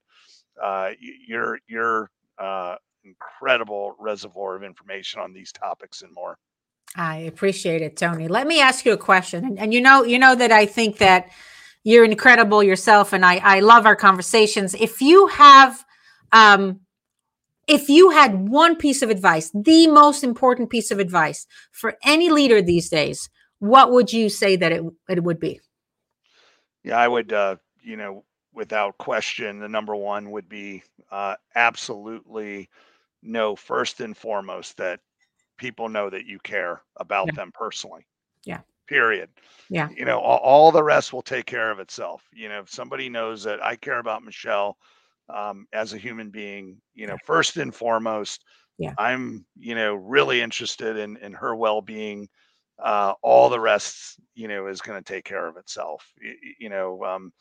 uh, 0.62 0.92
you're 1.00 1.60
you're 1.68 2.12
uh, 2.38 2.76
incredible 3.04 3.96
reservoir 4.00 4.56
of 4.56 4.64
information 4.64 5.22
on 5.22 5.34
these 5.34 5.52
topics 5.52 6.02
and 6.02 6.14
more 6.14 6.38
I 6.96 7.18
appreciate 7.18 7.82
it, 7.82 7.96
Tony. 7.96 8.28
Let 8.28 8.48
me 8.48 8.62
ask 8.62 8.86
you 8.86 8.92
a 8.92 8.98
question. 8.98 9.46
And, 9.46 9.60
and, 9.60 9.74
you 9.74 9.82
know, 9.82 10.04
you 10.04 10.20
know 10.20 10.36
that 10.36 10.52
I 10.52 10.66
think 10.66 10.98
that 10.98 11.30
you're 11.84 12.06
incredible 12.06 12.62
yourself, 12.62 13.14
and 13.14 13.26
I, 13.26 13.38
I 13.38 13.60
love 13.62 13.86
our 13.86 13.96
conversations. 13.96 14.74
If 14.76 15.02
you 15.02 15.28
have 15.28 15.84
um 16.32 16.82
if 17.68 17.90
you 17.90 18.10
had 18.10 18.50
one 18.50 18.76
piece 18.76 19.02
of 19.02 19.10
advice, 19.10 19.52
the 19.54 19.88
most 19.88 20.24
important 20.24 20.70
piece 20.70 20.92
of 20.92 21.00
advice 21.00 21.48
for 21.72 21.98
any 22.04 22.30
leader 22.30 22.62
these 22.62 22.90
days, 22.90 23.30
what 23.60 23.92
would 23.92 24.12
you 24.12 24.30
say 24.30 24.56
that 24.56 24.72
it, 24.72 24.84
it 25.08 25.24
would 25.24 25.40
be? 25.40 25.62
Yeah, 26.84 26.98
I 26.98 27.08
would, 27.08 27.32
uh, 27.32 27.58
you 27.82 27.96
know, 27.96 28.26
without 28.54 28.98
question, 28.98 29.60
the 29.60 29.70
number 29.70 29.96
one 29.96 30.32
would 30.32 30.50
be 30.50 30.84
uh, 31.12 31.36
absolutely 31.56 32.70
know 33.22 33.56
first 33.56 34.02
and 34.02 34.18
foremost 34.18 34.78
that 34.78 35.00
people 35.62 35.88
know 35.88 36.10
that 36.10 36.26
you 36.26 36.40
care 36.40 36.82
about 36.98 37.28
yeah. 37.28 37.36
them 37.36 37.52
personally. 37.54 38.06
Yeah. 38.44 38.62
Period. 38.88 39.30
Yeah. 39.70 39.90
You 39.96 40.04
know, 40.04 40.20
all, 40.20 40.40
all, 40.40 40.72
the 40.72 40.84
rest 40.84 41.14
will 41.14 41.22
take 41.22 41.46
care 41.46 41.72
of 41.72 41.80
itself. 41.80 42.24
You 42.34 42.50
know, 42.50 42.60
if 42.60 42.70
somebody 42.70 43.08
knows 43.08 43.44
that 43.44 43.64
I 43.64 43.78
care 43.78 44.00
about 44.00 44.24
Michelle 44.24 44.76
um, 45.30 45.68
as 45.72 45.94
a 45.94 45.98
human 45.98 46.32
being, 46.32 46.82
you 46.94 47.08
know, 47.08 47.16
first 47.24 47.58
and 47.58 47.74
foremost, 47.74 48.44
yeah. 48.78 48.94
I'm, 48.98 49.46
you 49.56 49.76
know, 49.76 49.94
really 49.94 50.42
interested 50.42 50.98
in 50.98 51.16
in 51.18 51.32
her 51.34 51.56
well-being. 51.56 52.28
Uh, 52.84 53.14
all 53.22 53.48
the 53.48 53.60
rest, 53.60 54.20
you 54.34 54.48
know, 54.48 54.66
is 54.66 54.82
going 54.82 55.02
to 55.02 55.14
take 55.14 55.24
care 55.24 55.48
of 55.48 55.56
itself. 55.58 56.12
You, 56.20 56.36
you 56.60 56.70
know, 56.70 57.04
um, 57.04 57.32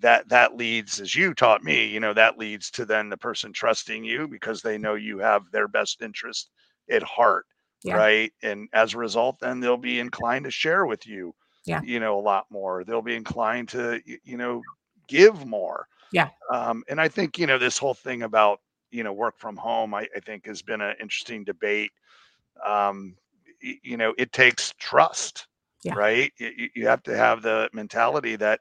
that 0.00 0.28
that 0.30 0.56
leads, 0.56 1.00
as 1.00 1.14
you 1.14 1.34
taught 1.34 1.62
me, 1.62 1.84
you 1.84 2.00
know, 2.00 2.14
that 2.14 2.38
leads 2.38 2.70
to 2.70 2.86
then 2.86 3.10
the 3.10 3.18
person 3.18 3.52
trusting 3.52 4.02
you 4.02 4.26
because 4.26 4.62
they 4.62 4.78
know 4.78 4.94
you 4.94 5.18
have 5.18 5.42
their 5.50 5.68
best 5.68 6.00
interest 6.00 6.50
at 6.90 7.02
heart 7.02 7.46
yeah. 7.84 7.96
right? 7.96 8.32
And 8.42 8.68
as 8.72 8.94
a 8.94 8.98
result 8.98 9.38
then 9.40 9.60
they'll 9.60 9.76
be 9.76 10.00
inclined 10.00 10.44
to 10.44 10.50
share 10.50 10.86
with 10.86 11.06
you 11.06 11.34
yeah. 11.64 11.80
you 11.84 12.00
know 12.00 12.18
a 12.18 12.20
lot 12.20 12.46
more. 12.50 12.84
They'll 12.84 13.02
be 13.02 13.16
inclined 13.16 13.68
to 13.70 14.00
you 14.04 14.36
know 14.36 14.62
give 15.08 15.46
more. 15.46 15.86
Yeah. 16.12 16.28
Um, 16.52 16.84
and 16.88 17.00
i 17.00 17.08
think 17.08 17.38
you 17.38 17.46
know 17.46 17.56
this 17.58 17.78
whole 17.78 17.94
thing 17.94 18.22
about 18.22 18.60
you 18.90 19.02
know 19.02 19.14
work 19.14 19.38
from 19.38 19.56
home 19.56 19.94
i, 19.94 20.06
I 20.14 20.20
think 20.20 20.46
has 20.46 20.60
been 20.60 20.80
an 20.80 20.94
interesting 21.00 21.44
debate. 21.44 21.92
Um, 22.66 23.16
you 23.60 23.96
know 23.96 24.12
it 24.18 24.32
takes 24.32 24.74
trust 24.78 25.46
yeah. 25.82 25.94
right? 25.94 26.32
You, 26.38 26.68
you 26.74 26.86
have 26.86 27.02
to 27.04 27.16
have 27.16 27.42
the 27.42 27.68
mentality 27.72 28.36
that 28.36 28.60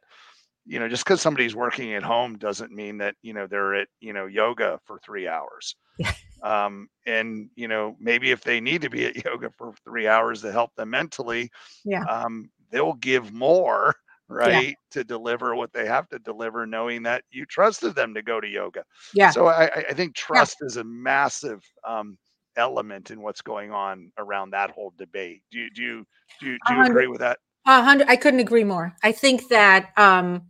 you 0.65 0.79
know 0.79 0.87
just 0.87 1.03
because 1.03 1.21
somebody's 1.21 1.55
working 1.55 1.93
at 1.93 2.03
home 2.03 2.37
doesn't 2.37 2.71
mean 2.71 2.97
that 2.99 3.15
you 3.21 3.33
know 3.33 3.47
they're 3.47 3.75
at 3.75 3.87
you 3.99 4.13
know 4.13 4.25
yoga 4.25 4.79
for 4.85 4.99
three 4.99 5.27
hours. 5.27 5.75
Yeah. 5.97 6.13
Um, 6.43 6.89
and 7.05 7.49
you 7.55 7.67
know 7.67 7.95
maybe 7.99 8.31
if 8.31 8.41
they 8.41 8.59
need 8.59 8.81
to 8.81 8.89
be 8.89 9.05
at 9.05 9.15
yoga 9.25 9.49
for 9.57 9.73
three 9.83 10.07
hours 10.07 10.41
to 10.41 10.51
help 10.51 10.73
them 10.75 10.89
mentally 10.89 11.49
yeah. 11.85 12.03
um, 12.05 12.49
they'll 12.71 12.93
give 12.93 13.31
more 13.31 13.95
right 14.31 14.69
yeah. 14.69 14.73
to 14.91 15.03
deliver 15.03 15.55
what 15.55 15.73
they 15.73 15.85
have 15.85 16.07
to 16.07 16.17
deliver 16.19 16.65
knowing 16.65 17.03
that 17.03 17.23
you 17.31 17.45
trusted 17.45 17.93
them 17.95 18.13
to 18.13 18.21
go 18.21 18.39
to 18.39 18.47
yoga. 18.47 18.83
Yeah. 19.13 19.29
So 19.29 19.47
i, 19.47 19.65
I 19.89 19.93
think 19.93 20.15
trust 20.15 20.57
yeah. 20.61 20.67
is 20.67 20.77
a 20.77 20.85
massive 20.85 21.61
um, 21.85 22.17
element 22.55 23.11
in 23.11 23.21
what's 23.21 23.41
going 23.41 23.71
on 23.71 24.11
around 24.17 24.51
that 24.51 24.71
whole 24.71 24.93
debate. 24.97 25.41
Do 25.51 25.59
you 25.59 25.69
do 25.71 25.81
you 25.81 26.05
do 26.39 26.45
you, 26.47 26.57
do 26.67 26.73
you 26.73 26.83
agree 26.83 27.07
with 27.07 27.19
that? 27.19 27.39
A 27.67 27.83
hundred 27.83 28.07
i 28.07 28.15
couldn't 28.15 28.39
agree 28.39 28.63
more. 28.63 28.95
I 29.03 29.11
think 29.11 29.49
that 29.49 29.91
um 29.97 30.43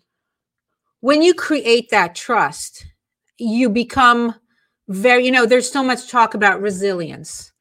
when 0.99 1.21
you 1.21 1.33
create 1.33 1.89
that 1.89 2.15
trust 2.15 2.85
you 3.37 3.69
become 3.69 4.35
very 4.91 5.25
you 5.25 5.31
know 5.31 5.45
there's 5.45 5.71
so 5.71 5.83
much 5.83 6.09
talk 6.09 6.33
about 6.33 6.61
resilience 6.61 7.51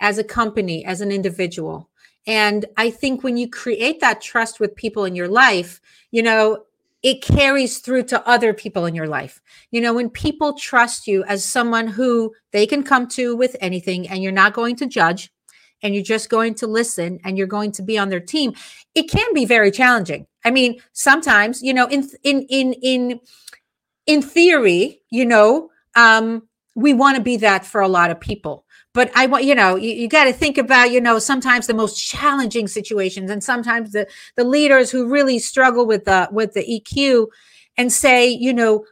as 0.00 0.18
a 0.18 0.24
company 0.24 0.84
as 0.84 1.00
an 1.00 1.12
individual. 1.12 1.88
And 2.26 2.66
i 2.76 2.90
think 2.90 3.22
when 3.22 3.36
you 3.36 3.48
create 3.48 4.00
that 4.00 4.20
trust 4.20 4.60
with 4.60 4.76
people 4.76 5.04
in 5.04 5.14
your 5.14 5.28
life 5.28 5.80
you 6.10 6.22
know 6.22 6.64
it 7.02 7.22
carries 7.22 7.78
through 7.78 8.02
to 8.04 8.28
other 8.28 8.52
people 8.52 8.84
in 8.84 8.94
your 8.94 9.06
life. 9.08 9.40
You 9.70 9.80
know 9.80 9.94
when 9.94 10.10
people 10.10 10.52
trust 10.54 11.06
you 11.06 11.24
as 11.24 11.44
someone 11.44 11.86
who 11.86 12.34
they 12.52 12.66
can 12.66 12.82
come 12.82 13.08
to 13.08 13.36
with 13.36 13.56
anything 13.60 14.08
and 14.08 14.22
you're 14.22 14.32
not 14.32 14.52
going 14.52 14.76
to 14.76 14.86
judge 14.86 15.32
and 15.82 15.94
you're 15.94 16.04
just 16.04 16.28
going 16.28 16.54
to 16.56 16.66
listen 16.66 17.18
and 17.24 17.38
you're 17.38 17.46
going 17.46 17.72
to 17.72 17.82
be 17.82 17.96
on 17.96 18.10
their 18.10 18.20
team 18.20 18.52
it 18.94 19.04
can 19.04 19.32
be 19.32 19.44
very 19.44 19.70
challenging. 19.70 20.26
I 20.44 20.50
mean 20.50 20.80
sometimes 20.92 21.62
you 21.62 21.72
know 21.72 21.86
in 21.86 22.08
in 22.22 22.42
in 22.50 22.74
in 22.74 23.20
in 24.06 24.22
theory 24.22 25.00
you 25.10 25.24
know 25.24 25.70
um 25.96 26.42
we 26.74 26.94
want 26.94 27.16
to 27.16 27.22
be 27.22 27.36
that 27.38 27.64
for 27.64 27.80
a 27.80 27.88
lot 27.88 28.10
of 28.10 28.20
people. 28.20 28.64
But 28.92 29.12
i 29.14 29.26
want 29.26 29.44
you 29.44 29.54
know 29.54 29.76
you, 29.76 29.90
you 29.90 30.08
got 30.08 30.24
to 30.24 30.32
think 30.32 30.58
about 30.58 30.90
you 30.90 31.00
know 31.00 31.18
sometimes 31.20 31.66
the 31.66 31.74
most 31.74 31.96
challenging 31.96 32.66
situations 32.66 33.30
and 33.30 33.42
sometimes 33.42 33.92
the 33.92 34.08
the 34.36 34.42
leaders 34.42 34.90
who 34.90 35.08
really 35.08 35.38
struggle 35.38 35.86
with 35.86 36.06
the 36.06 36.28
with 36.32 36.54
the 36.54 36.64
eq 36.64 37.26
and 37.76 37.92
say 37.92 38.28
you 38.28 38.52
know 38.52 38.84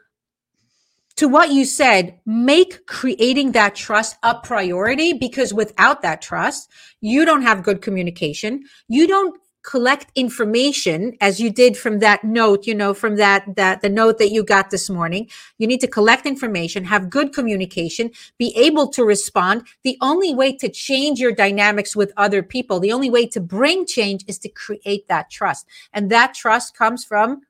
to 1.17 1.27
what 1.27 1.51
you 1.51 1.65
said 1.65 2.17
make 2.27 2.87
creating 2.87 3.51
that 3.53 3.75
trust 3.75 4.17
a 4.23 4.37
priority 4.37 5.13
because 5.13 5.53
without 5.53 6.01
that 6.03 6.23
trust 6.23 6.71
you 7.01 7.25
don't 7.25 7.43
have 7.43 7.63
good 7.63 7.83
communication. 7.83 8.65
You 8.89 9.07
don't 9.07 9.41
collect 9.63 10.11
information 10.15 11.17
as 11.21 11.41
you 11.41 11.51
did 11.51 11.77
from 11.77 11.99
that 11.99 12.23
note 12.23 12.67
you 12.67 12.75
know 12.75 12.95
from 12.95 13.17
that 13.17 13.45
that 13.57 13.83
the 13.83 13.89
note 13.89 14.19
that 14.19 14.31
you 14.31 14.43
got 14.45 14.71
this 14.71 14.89
morning 14.89 15.29
you 15.59 15.67
need 15.67 15.81
to 15.81 15.87
collect 15.87 16.27
information 16.27 16.85
have 16.85 17.11
good 17.11 17.33
communication 17.33 18.11
be 18.39 18.55
able 18.57 18.89
to 18.89 19.05
respond 19.05 19.67
the 19.83 19.99
only 20.01 20.35
way 20.35 20.57
to 20.57 20.69
change 20.69 21.19
your 21.19 21.33
dynamics 21.33 21.97
with 21.97 22.13
other 22.17 22.43
people 22.43 22.79
the 22.79 22.93
only 22.93 23.11
way 23.11 23.27
to 23.27 23.41
bring 23.41 23.85
change 23.85 24.25
is 24.29 24.39
to 24.39 24.49
create 24.49 25.09
that 25.09 25.29
trust 25.29 25.67
and 25.93 26.11
that 26.11 26.35
trust 26.35 26.77
comes 26.77 27.05
from 27.05 27.41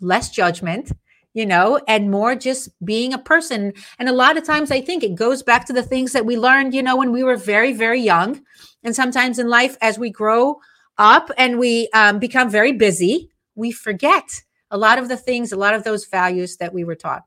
less 0.00 0.30
judgment 0.30 0.92
you 1.36 1.44
know, 1.44 1.80
and 1.88 2.12
more 2.12 2.36
just 2.36 2.68
being 2.84 3.12
a 3.12 3.18
person. 3.18 3.72
And 3.98 4.08
a 4.08 4.12
lot 4.12 4.36
of 4.36 4.44
times 4.44 4.70
I 4.70 4.80
think 4.80 5.02
it 5.02 5.16
goes 5.16 5.42
back 5.42 5.66
to 5.66 5.72
the 5.72 5.82
things 5.82 6.12
that 6.12 6.24
we 6.24 6.38
learned, 6.38 6.72
you 6.72 6.82
know, 6.82 6.96
when 6.96 7.10
we 7.10 7.24
were 7.24 7.36
very, 7.36 7.72
very 7.72 8.00
young. 8.00 8.40
And 8.84 8.94
sometimes 8.94 9.40
in 9.40 9.48
life, 9.48 9.76
as 9.80 9.98
we 9.98 10.10
grow 10.10 10.60
up 10.98 11.30
and 11.36 11.58
we 11.58 11.88
um, 11.94 12.18
become 12.18 12.50
very 12.50 12.72
busy, 12.72 13.30
we 13.54 13.72
forget 13.72 14.42
a 14.70 14.78
lot 14.78 14.98
of 14.98 15.08
the 15.08 15.16
things, 15.16 15.52
a 15.52 15.56
lot 15.56 15.74
of 15.74 15.84
those 15.84 16.06
values 16.06 16.56
that 16.56 16.72
we 16.72 16.84
were 16.84 16.94
taught. 16.94 17.22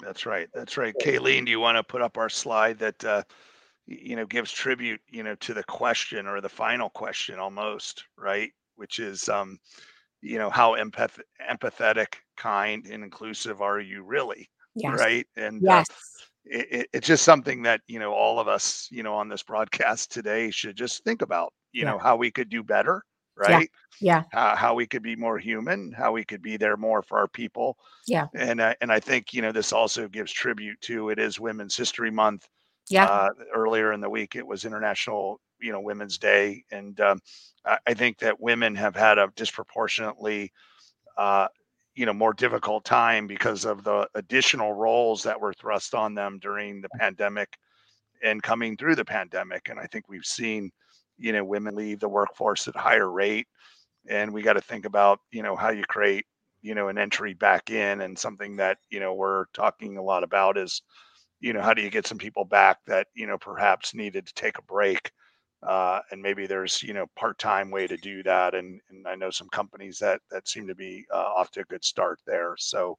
That's 0.00 0.26
right. 0.26 0.48
That's 0.54 0.76
right. 0.76 0.94
Kayleen, 1.02 1.44
do 1.44 1.50
you 1.50 1.60
want 1.60 1.76
to 1.76 1.82
put 1.82 2.02
up 2.02 2.16
our 2.16 2.28
slide 2.28 2.78
that 2.78 3.04
uh, 3.04 3.22
you 3.86 4.16
know 4.16 4.26
gives 4.26 4.50
tribute, 4.50 5.00
you 5.08 5.22
know, 5.22 5.34
to 5.36 5.54
the 5.54 5.64
question 5.64 6.26
or 6.26 6.40
the 6.40 6.48
final 6.48 6.88
question 6.90 7.38
almost, 7.38 8.04
right? 8.16 8.50
Which 8.76 8.98
is 8.98 9.28
um, 9.28 9.58
you 10.22 10.38
know, 10.38 10.50
how 10.50 10.74
empath- 10.76 11.20
empathetic, 11.50 12.14
kind, 12.36 12.86
and 12.86 13.02
inclusive 13.02 13.62
are 13.62 13.80
you 13.80 14.02
really? 14.02 14.50
Yes. 14.74 14.98
Right. 14.98 15.26
And 15.36 15.60
yes. 15.62 15.86
uh, 15.90 15.94
it, 16.44 16.88
it's 16.92 17.06
just 17.06 17.24
something 17.24 17.62
that, 17.62 17.80
you 17.86 17.98
know, 17.98 18.12
all 18.12 18.38
of 18.38 18.48
us, 18.48 18.88
you 18.90 19.02
know, 19.02 19.14
on 19.14 19.28
this 19.28 19.42
broadcast 19.42 20.12
today 20.12 20.50
should 20.50 20.76
just 20.76 21.02
think 21.04 21.22
about, 21.22 21.52
you 21.72 21.82
yeah. 21.82 21.90
know, 21.90 21.98
how 21.98 22.16
we 22.16 22.30
could 22.30 22.48
do 22.48 22.62
better 22.62 23.02
right? 23.40 23.70
Yeah. 24.00 24.24
yeah. 24.32 24.56
how 24.56 24.74
we 24.74 24.86
could 24.86 25.02
be 25.02 25.16
more 25.16 25.38
human, 25.38 25.92
how 25.92 26.12
we 26.12 26.24
could 26.24 26.42
be 26.42 26.56
there 26.56 26.76
more 26.76 27.02
for 27.02 27.18
our 27.18 27.28
people. 27.28 27.76
Yeah. 28.06 28.26
And 28.34 28.60
uh, 28.60 28.74
and 28.80 28.92
I 28.92 29.00
think 29.00 29.32
you 29.32 29.42
know 29.42 29.52
this 29.52 29.72
also 29.72 30.08
gives 30.08 30.32
tribute 30.32 30.80
to 30.82 31.10
it 31.10 31.18
is 31.18 31.40
Women's 31.40 31.76
History 31.76 32.10
Month. 32.10 32.48
Yeah. 32.88 33.04
Uh, 33.04 33.28
earlier 33.54 33.92
in 33.92 34.00
the 34.00 34.10
week, 34.10 34.36
it 34.36 34.46
was 34.46 34.64
International 34.64 35.40
you 35.60 35.72
know 35.72 35.80
Women's 35.80 36.18
Day, 36.18 36.64
and 36.70 37.00
um, 37.00 37.20
I 37.64 37.94
think 37.94 38.18
that 38.18 38.40
women 38.40 38.74
have 38.74 38.96
had 38.96 39.18
a 39.18 39.30
disproportionately 39.36 40.52
uh, 41.16 41.48
you 41.94 42.06
know 42.06 42.12
more 42.12 42.32
difficult 42.32 42.84
time 42.84 43.26
because 43.26 43.64
of 43.64 43.84
the 43.84 44.08
additional 44.14 44.72
roles 44.72 45.22
that 45.22 45.40
were 45.40 45.52
thrust 45.52 45.94
on 45.94 46.14
them 46.14 46.38
during 46.40 46.80
the 46.80 46.88
pandemic 46.98 47.56
and 48.22 48.42
coming 48.42 48.76
through 48.76 48.94
the 48.94 49.04
pandemic 49.04 49.68
and 49.68 49.78
i 49.78 49.86
think 49.86 50.08
we've 50.08 50.24
seen 50.24 50.70
you 51.20 51.32
know 51.32 51.44
women 51.44 51.76
leave 51.76 52.00
the 52.00 52.08
workforce 52.08 52.68
at 52.68 52.76
higher 52.76 53.10
rate. 53.10 53.46
And 54.08 54.32
we 54.32 54.42
got 54.42 54.54
to 54.54 54.60
think 54.62 54.86
about 54.86 55.20
you 55.30 55.42
know 55.42 55.56
how 55.56 55.70
you 55.70 55.84
create 55.84 56.26
you 56.62 56.74
know 56.74 56.88
an 56.88 56.98
entry 56.98 57.34
back 57.34 57.70
in. 57.70 58.00
And 58.02 58.18
something 58.18 58.56
that 58.56 58.78
you 58.90 59.00
know 59.00 59.14
we're 59.14 59.46
talking 59.54 59.96
a 59.98 60.02
lot 60.02 60.24
about 60.24 60.58
is 60.58 60.82
you 61.40 61.52
know 61.52 61.62
how 61.62 61.74
do 61.74 61.82
you 61.82 61.90
get 61.90 62.06
some 62.06 62.18
people 62.18 62.44
back 62.44 62.78
that 62.86 63.08
you 63.14 63.26
know 63.26 63.38
perhaps 63.38 63.94
needed 63.94 64.26
to 64.26 64.34
take 64.34 64.58
a 64.58 64.62
break? 64.62 65.10
Uh, 65.62 66.00
and 66.10 66.22
maybe 66.22 66.46
there's 66.46 66.82
you 66.82 66.94
know 66.94 67.06
part-time 67.16 67.70
way 67.70 67.86
to 67.86 67.96
do 67.98 68.22
that. 68.22 68.54
And, 68.54 68.80
and 68.90 69.06
i 69.06 69.14
know 69.14 69.30
some 69.30 69.48
companies 69.50 69.98
that 69.98 70.20
that 70.30 70.48
seem 70.48 70.66
to 70.66 70.74
be 70.74 71.06
uh, 71.12 71.32
off 71.36 71.50
to 71.52 71.60
a 71.60 71.64
good 71.64 71.84
start 71.84 72.18
there. 72.26 72.54
So 72.58 72.98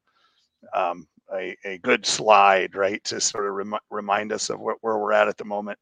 um, 0.75 1.07
a, 1.33 1.55
a 1.65 1.77
good 1.79 2.05
slide 2.05 2.75
right 2.75 3.03
to 3.05 3.19
sort 3.19 3.47
of 3.47 3.53
rem- 3.53 3.79
remind 3.89 4.31
us 4.31 4.49
of 4.49 4.59
what, 4.59 4.77
where 4.81 4.97
we're 4.97 5.13
at 5.13 5.27
at 5.27 5.37
the 5.37 5.45
moment 5.45 5.79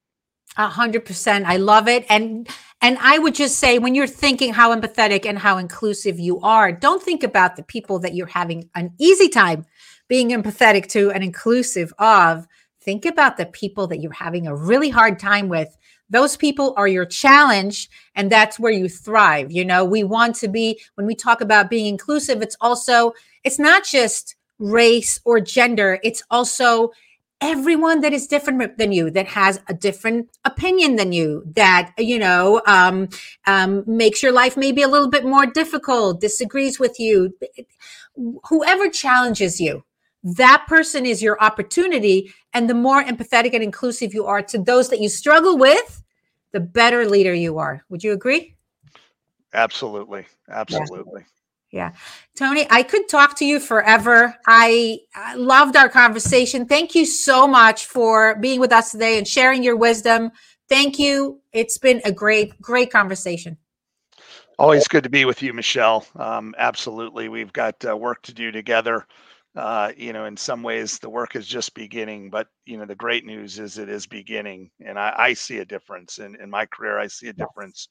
a 0.57 0.67
hundred 0.67 1.05
percent. 1.05 1.45
I 1.45 1.57
love 1.57 1.87
it. 1.87 2.05
And 2.09 2.47
and 2.81 2.97
I 3.01 3.19
would 3.19 3.35
just 3.35 3.59
say 3.59 3.77
when 3.77 3.95
you're 3.95 4.07
thinking 4.07 4.53
how 4.53 4.75
empathetic 4.75 5.25
and 5.25 5.37
how 5.37 5.57
inclusive 5.57 6.19
you 6.19 6.39
are, 6.41 6.71
don't 6.71 7.03
think 7.03 7.23
about 7.23 7.55
the 7.55 7.63
people 7.63 7.99
that 7.99 8.15
you're 8.15 8.27
having 8.27 8.69
an 8.75 8.93
easy 8.99 9.29
time 9.29 9.65
being 10.07 10.29
empathetic 10.29 10.87
to 10.89 11.11
and 11.11 11.23
inclusive 11.23 11.93
of. 11.99 12.47
Think 12.81 13.05
about 13.05 13.35
the 13.35 13.45
people 13.45 13.87
that 13.87 13.99
you're 13.99 14.13
having 14.13 14.47
a 14.47 14.55
really 14.55 14.89
hard 14.89 15.19
time 15.19 15.49
with. 15.49 15.75
Those 16.09 16.37
people 16.37 16.73
are 16.77 16.87
your 16.87 17.05
challenge, 17.05 17.89
and 18.15 18.31
that's 18.31 18.57
where 18.57 18.71
you 18.71 18.89
thrive. 18.89 19.51
You 19.51 19.63
know, 19.65 19.85
we 19.85 20.03
want 20.03 20.35
to 20.37 20.47
be, 20.47 20.81
when 20.95 21.05
we 21.05 21.13
talk 21.13 21.41
about 21.41 21.69
being 21.69 21.85
inclusive, 21.85 22.41
it's 22.41 22.55
also, 22.61 23.13
it's 23.43 23.59
not 23.59 23.83
just 23.83 24.35
race 24.57 25.19
or 25.25 25.39
gender, 25.39 25.99
it's 26.01 26.23
also 26.31 26.91
everyone 27.41 28.01
that 28.01 28.13
is 28.13 28.27
different 28.27 28.77
than 28.77 28.91
you 28.91 29.09
that 29.11 29.27
has 29.27 29.61
a 29.67 29.73
different 29.73 30.29
opinion 30.43 30.97
than 30.97 31.11
you 31.13 31.43
that 31.55 31.93
you 31.97 32.19
know 32.19 32.61
um, 32.67 33.07
um, 33.47 33.83
makes 33.87 34.21
your 34.21 34.31
life 34.31 34.57
maybe 34.57 34.81
a 34.81 34.87
little 34.87 35.09
bit 35.09 35.25
more 35.25 35.45
difficult 35.45 36.21
disagrees 36.21 36.79
with 36.79 36.99
you. 36.99 37.33
Whoever 38.49 38.89
challenges 38.89 39.59
you 39.59 39.83
that 40.23 40.65
person 40.67 41.05
is 41.05 41.21
your 41.21 41.41
opportunity. 41.41 42.33
And 42.53 42.69
the 42.69 42.73
more 42.73 43.03
empathetic 43.03 43.53
and 43.53 43.63
inclusive 43.63 44.13
you 44.13 44.25
are 44.25 44.41
to 44.43 44.57
those 44.57 44.89
that 44.89 44.99
you 44.99 45.09
struggle 45.09 45.57
with 45.57 46.03
the 46.51 46.59
better 46.59 47.05
leader 47.05 47.33
you 47.33 47.59
are. 47.59 47.85
Would 47.89 48.03
you 48.03 48.11
agree? 48.11 48.55
Absolutely. 49.53 50.25
Absolutely. 50.49 51.21
yeah. 51.21 51.38
Yeah 51.71 51.91
tony, 52.39 52.65
I 52.69 52.83
could 52.83 53.09
talk 53.09 53.35
to 53.39 53.45
you 53.45 53.59
forever. 53.59 54.33
I, 54.47 54.99
I, 55.13 55.35
loved 55.35 55.75
our 55.75 55.89
conversation. 55.89 56.65
Thank 56.65 56.95
you 56.95 57.05
so 57.05 57.45
much 57.45 57.85
for 57.85 58.35
being 58.35 58.61
with 58.61 58.71
us 58.71 58.91
today 58.91 59.17
and 59.17 59.27
sharing 59.27 59.61
your 59.61 59.75
wisdom. 59.75 60.31
Thank 60.69 60.97
you. 60.97 61.41
It's 61.51 61.77
been 61.77 62.01
a 62.05 62.13
great, 62.13 62.59
great 62.61 62.91
conversation. 62.91 63.57
Always 64.57 64.87
good 64.87 65.03
to 65.03 65.09
be 65.09 65.25
with 65.25 65.41
you, 65.41 65.53
Michelle. 65.53 66.05
Um, 66.15 66.55
absolutely. 66.57 67.27
We've 67.27 67.51
got 67.51 67.83
uh, 67.85 67.95
work 67.95 68.21
to 68.23 68.33
do 68.33 68.51
together. 68.51 69.05
Uh, 69.55 69.91
you 69.97 70.13
know, 70.13 70.25
in 70.25 70.37
some 70.37 70.63
ways, 70.63 70.99
the 70.99 71.09
work 71.09 71.35
is 71.35 71.45
just 71.45 71.73
beginning, 71.73 72.29
but 72.29 72.47
you 72.65 72.77
know, 72.77 72.85
the 72.85 72.95
great 72.95 73.25
news 73.25 73.59
is 73.59 73.77
it 73.77 73.89
is 73.89 74.05
beginning, 74.05 74.69
and 74.85 74.97
I, 74.97 75.13
I 75.17 75.33
see 75.33 75.57
a 75.57 75.65
difference 75.65 76.19
in, 76.19 76.35
in 76.41 76.49
my 76.49 76.67
career. 76.67 76.99
I 76.99 77.07
see 77.07 77.29
a 77.29 77.33
difference 77.33 77.89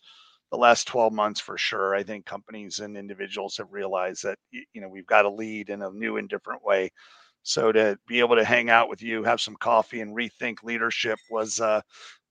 the 0.50 0.56
last 0.56 0.86
12 0.86 1.12
months 1.12 1.40
for 1.40 1.58
sure. 1.58 1.94
I 1.94 2.02
think 2.02 2.24
companies 2.24 2.80
and 2.80 2.96
individuals 2.96 3.56
have 3.58 3.72
realized 3.72 4.22
that 4.24 4.38
you 4.50 4.80
know 4.80 4.88
we've 4.88 5.06
got 5.06 5.22
to 5.22 5.30
lead 5.30 5.68
in 5.70 5.82
a 5.82 5.90
new 5.90 6.16
and 6.16 6.28
different 6.28 6.64
way. 6.64 6.90
So 7.42 7.72
to 7.72 7.98
be 8.06 8.20
able 8.20 8.36
to 8.36 8.44
hang 8.44 8.68
out 8.68 8.88
with 8.88 9.02
you, 9.02 9.22
have 9.24 9.40
some 9.40 9.56
coffee, 9.56 10.00
and 10.00 10.14
rethink 10.14 10.62
leadership 10.62 11.18
was 11.30 11.60
uh, 11.60 11.80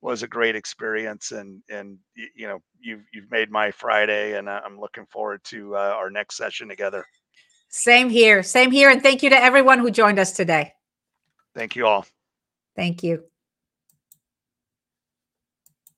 was 0.00 0.22
a 0.22 0.28
great 0.28 0.56
experience. 0.56 1.32
And 1.32 1.62
and 1.68 1.98
you 2.14 2.46
know 2.46 2.58
you've 2.80 3.04
you've 3.12 3.30
made 3.30 3.50
my 3.50 3.70
Friday, 3.70 4.38
and 4.38 4.48
I'm 4.48 4.78
looking 4.78 5.06
forward 5.06 5.42
to 5.44 5.76
uh, 5.76 5.94
our 5.96 6.10
next 6.10 6.36
session 6.36 6.68
together. 6.68 7.04
Same 7.68 8.08
here, 8.08 8.42
same 8.42 8.70
here, 8.70 8.90
and 8.90 9.02
thank 9.02 9.22
you 9.22 9.30
to 9.30 9.42
everyone 9.42 9.78
who 9.78 9.90
joined 9.90 10.18
us 10.18 10.32
today. 10.32 10.72
Thank 11.54 11.76
you 11.76 11.86
all. 11.86 12.06
Thank 12.76 13.02
you. 13.02 13.24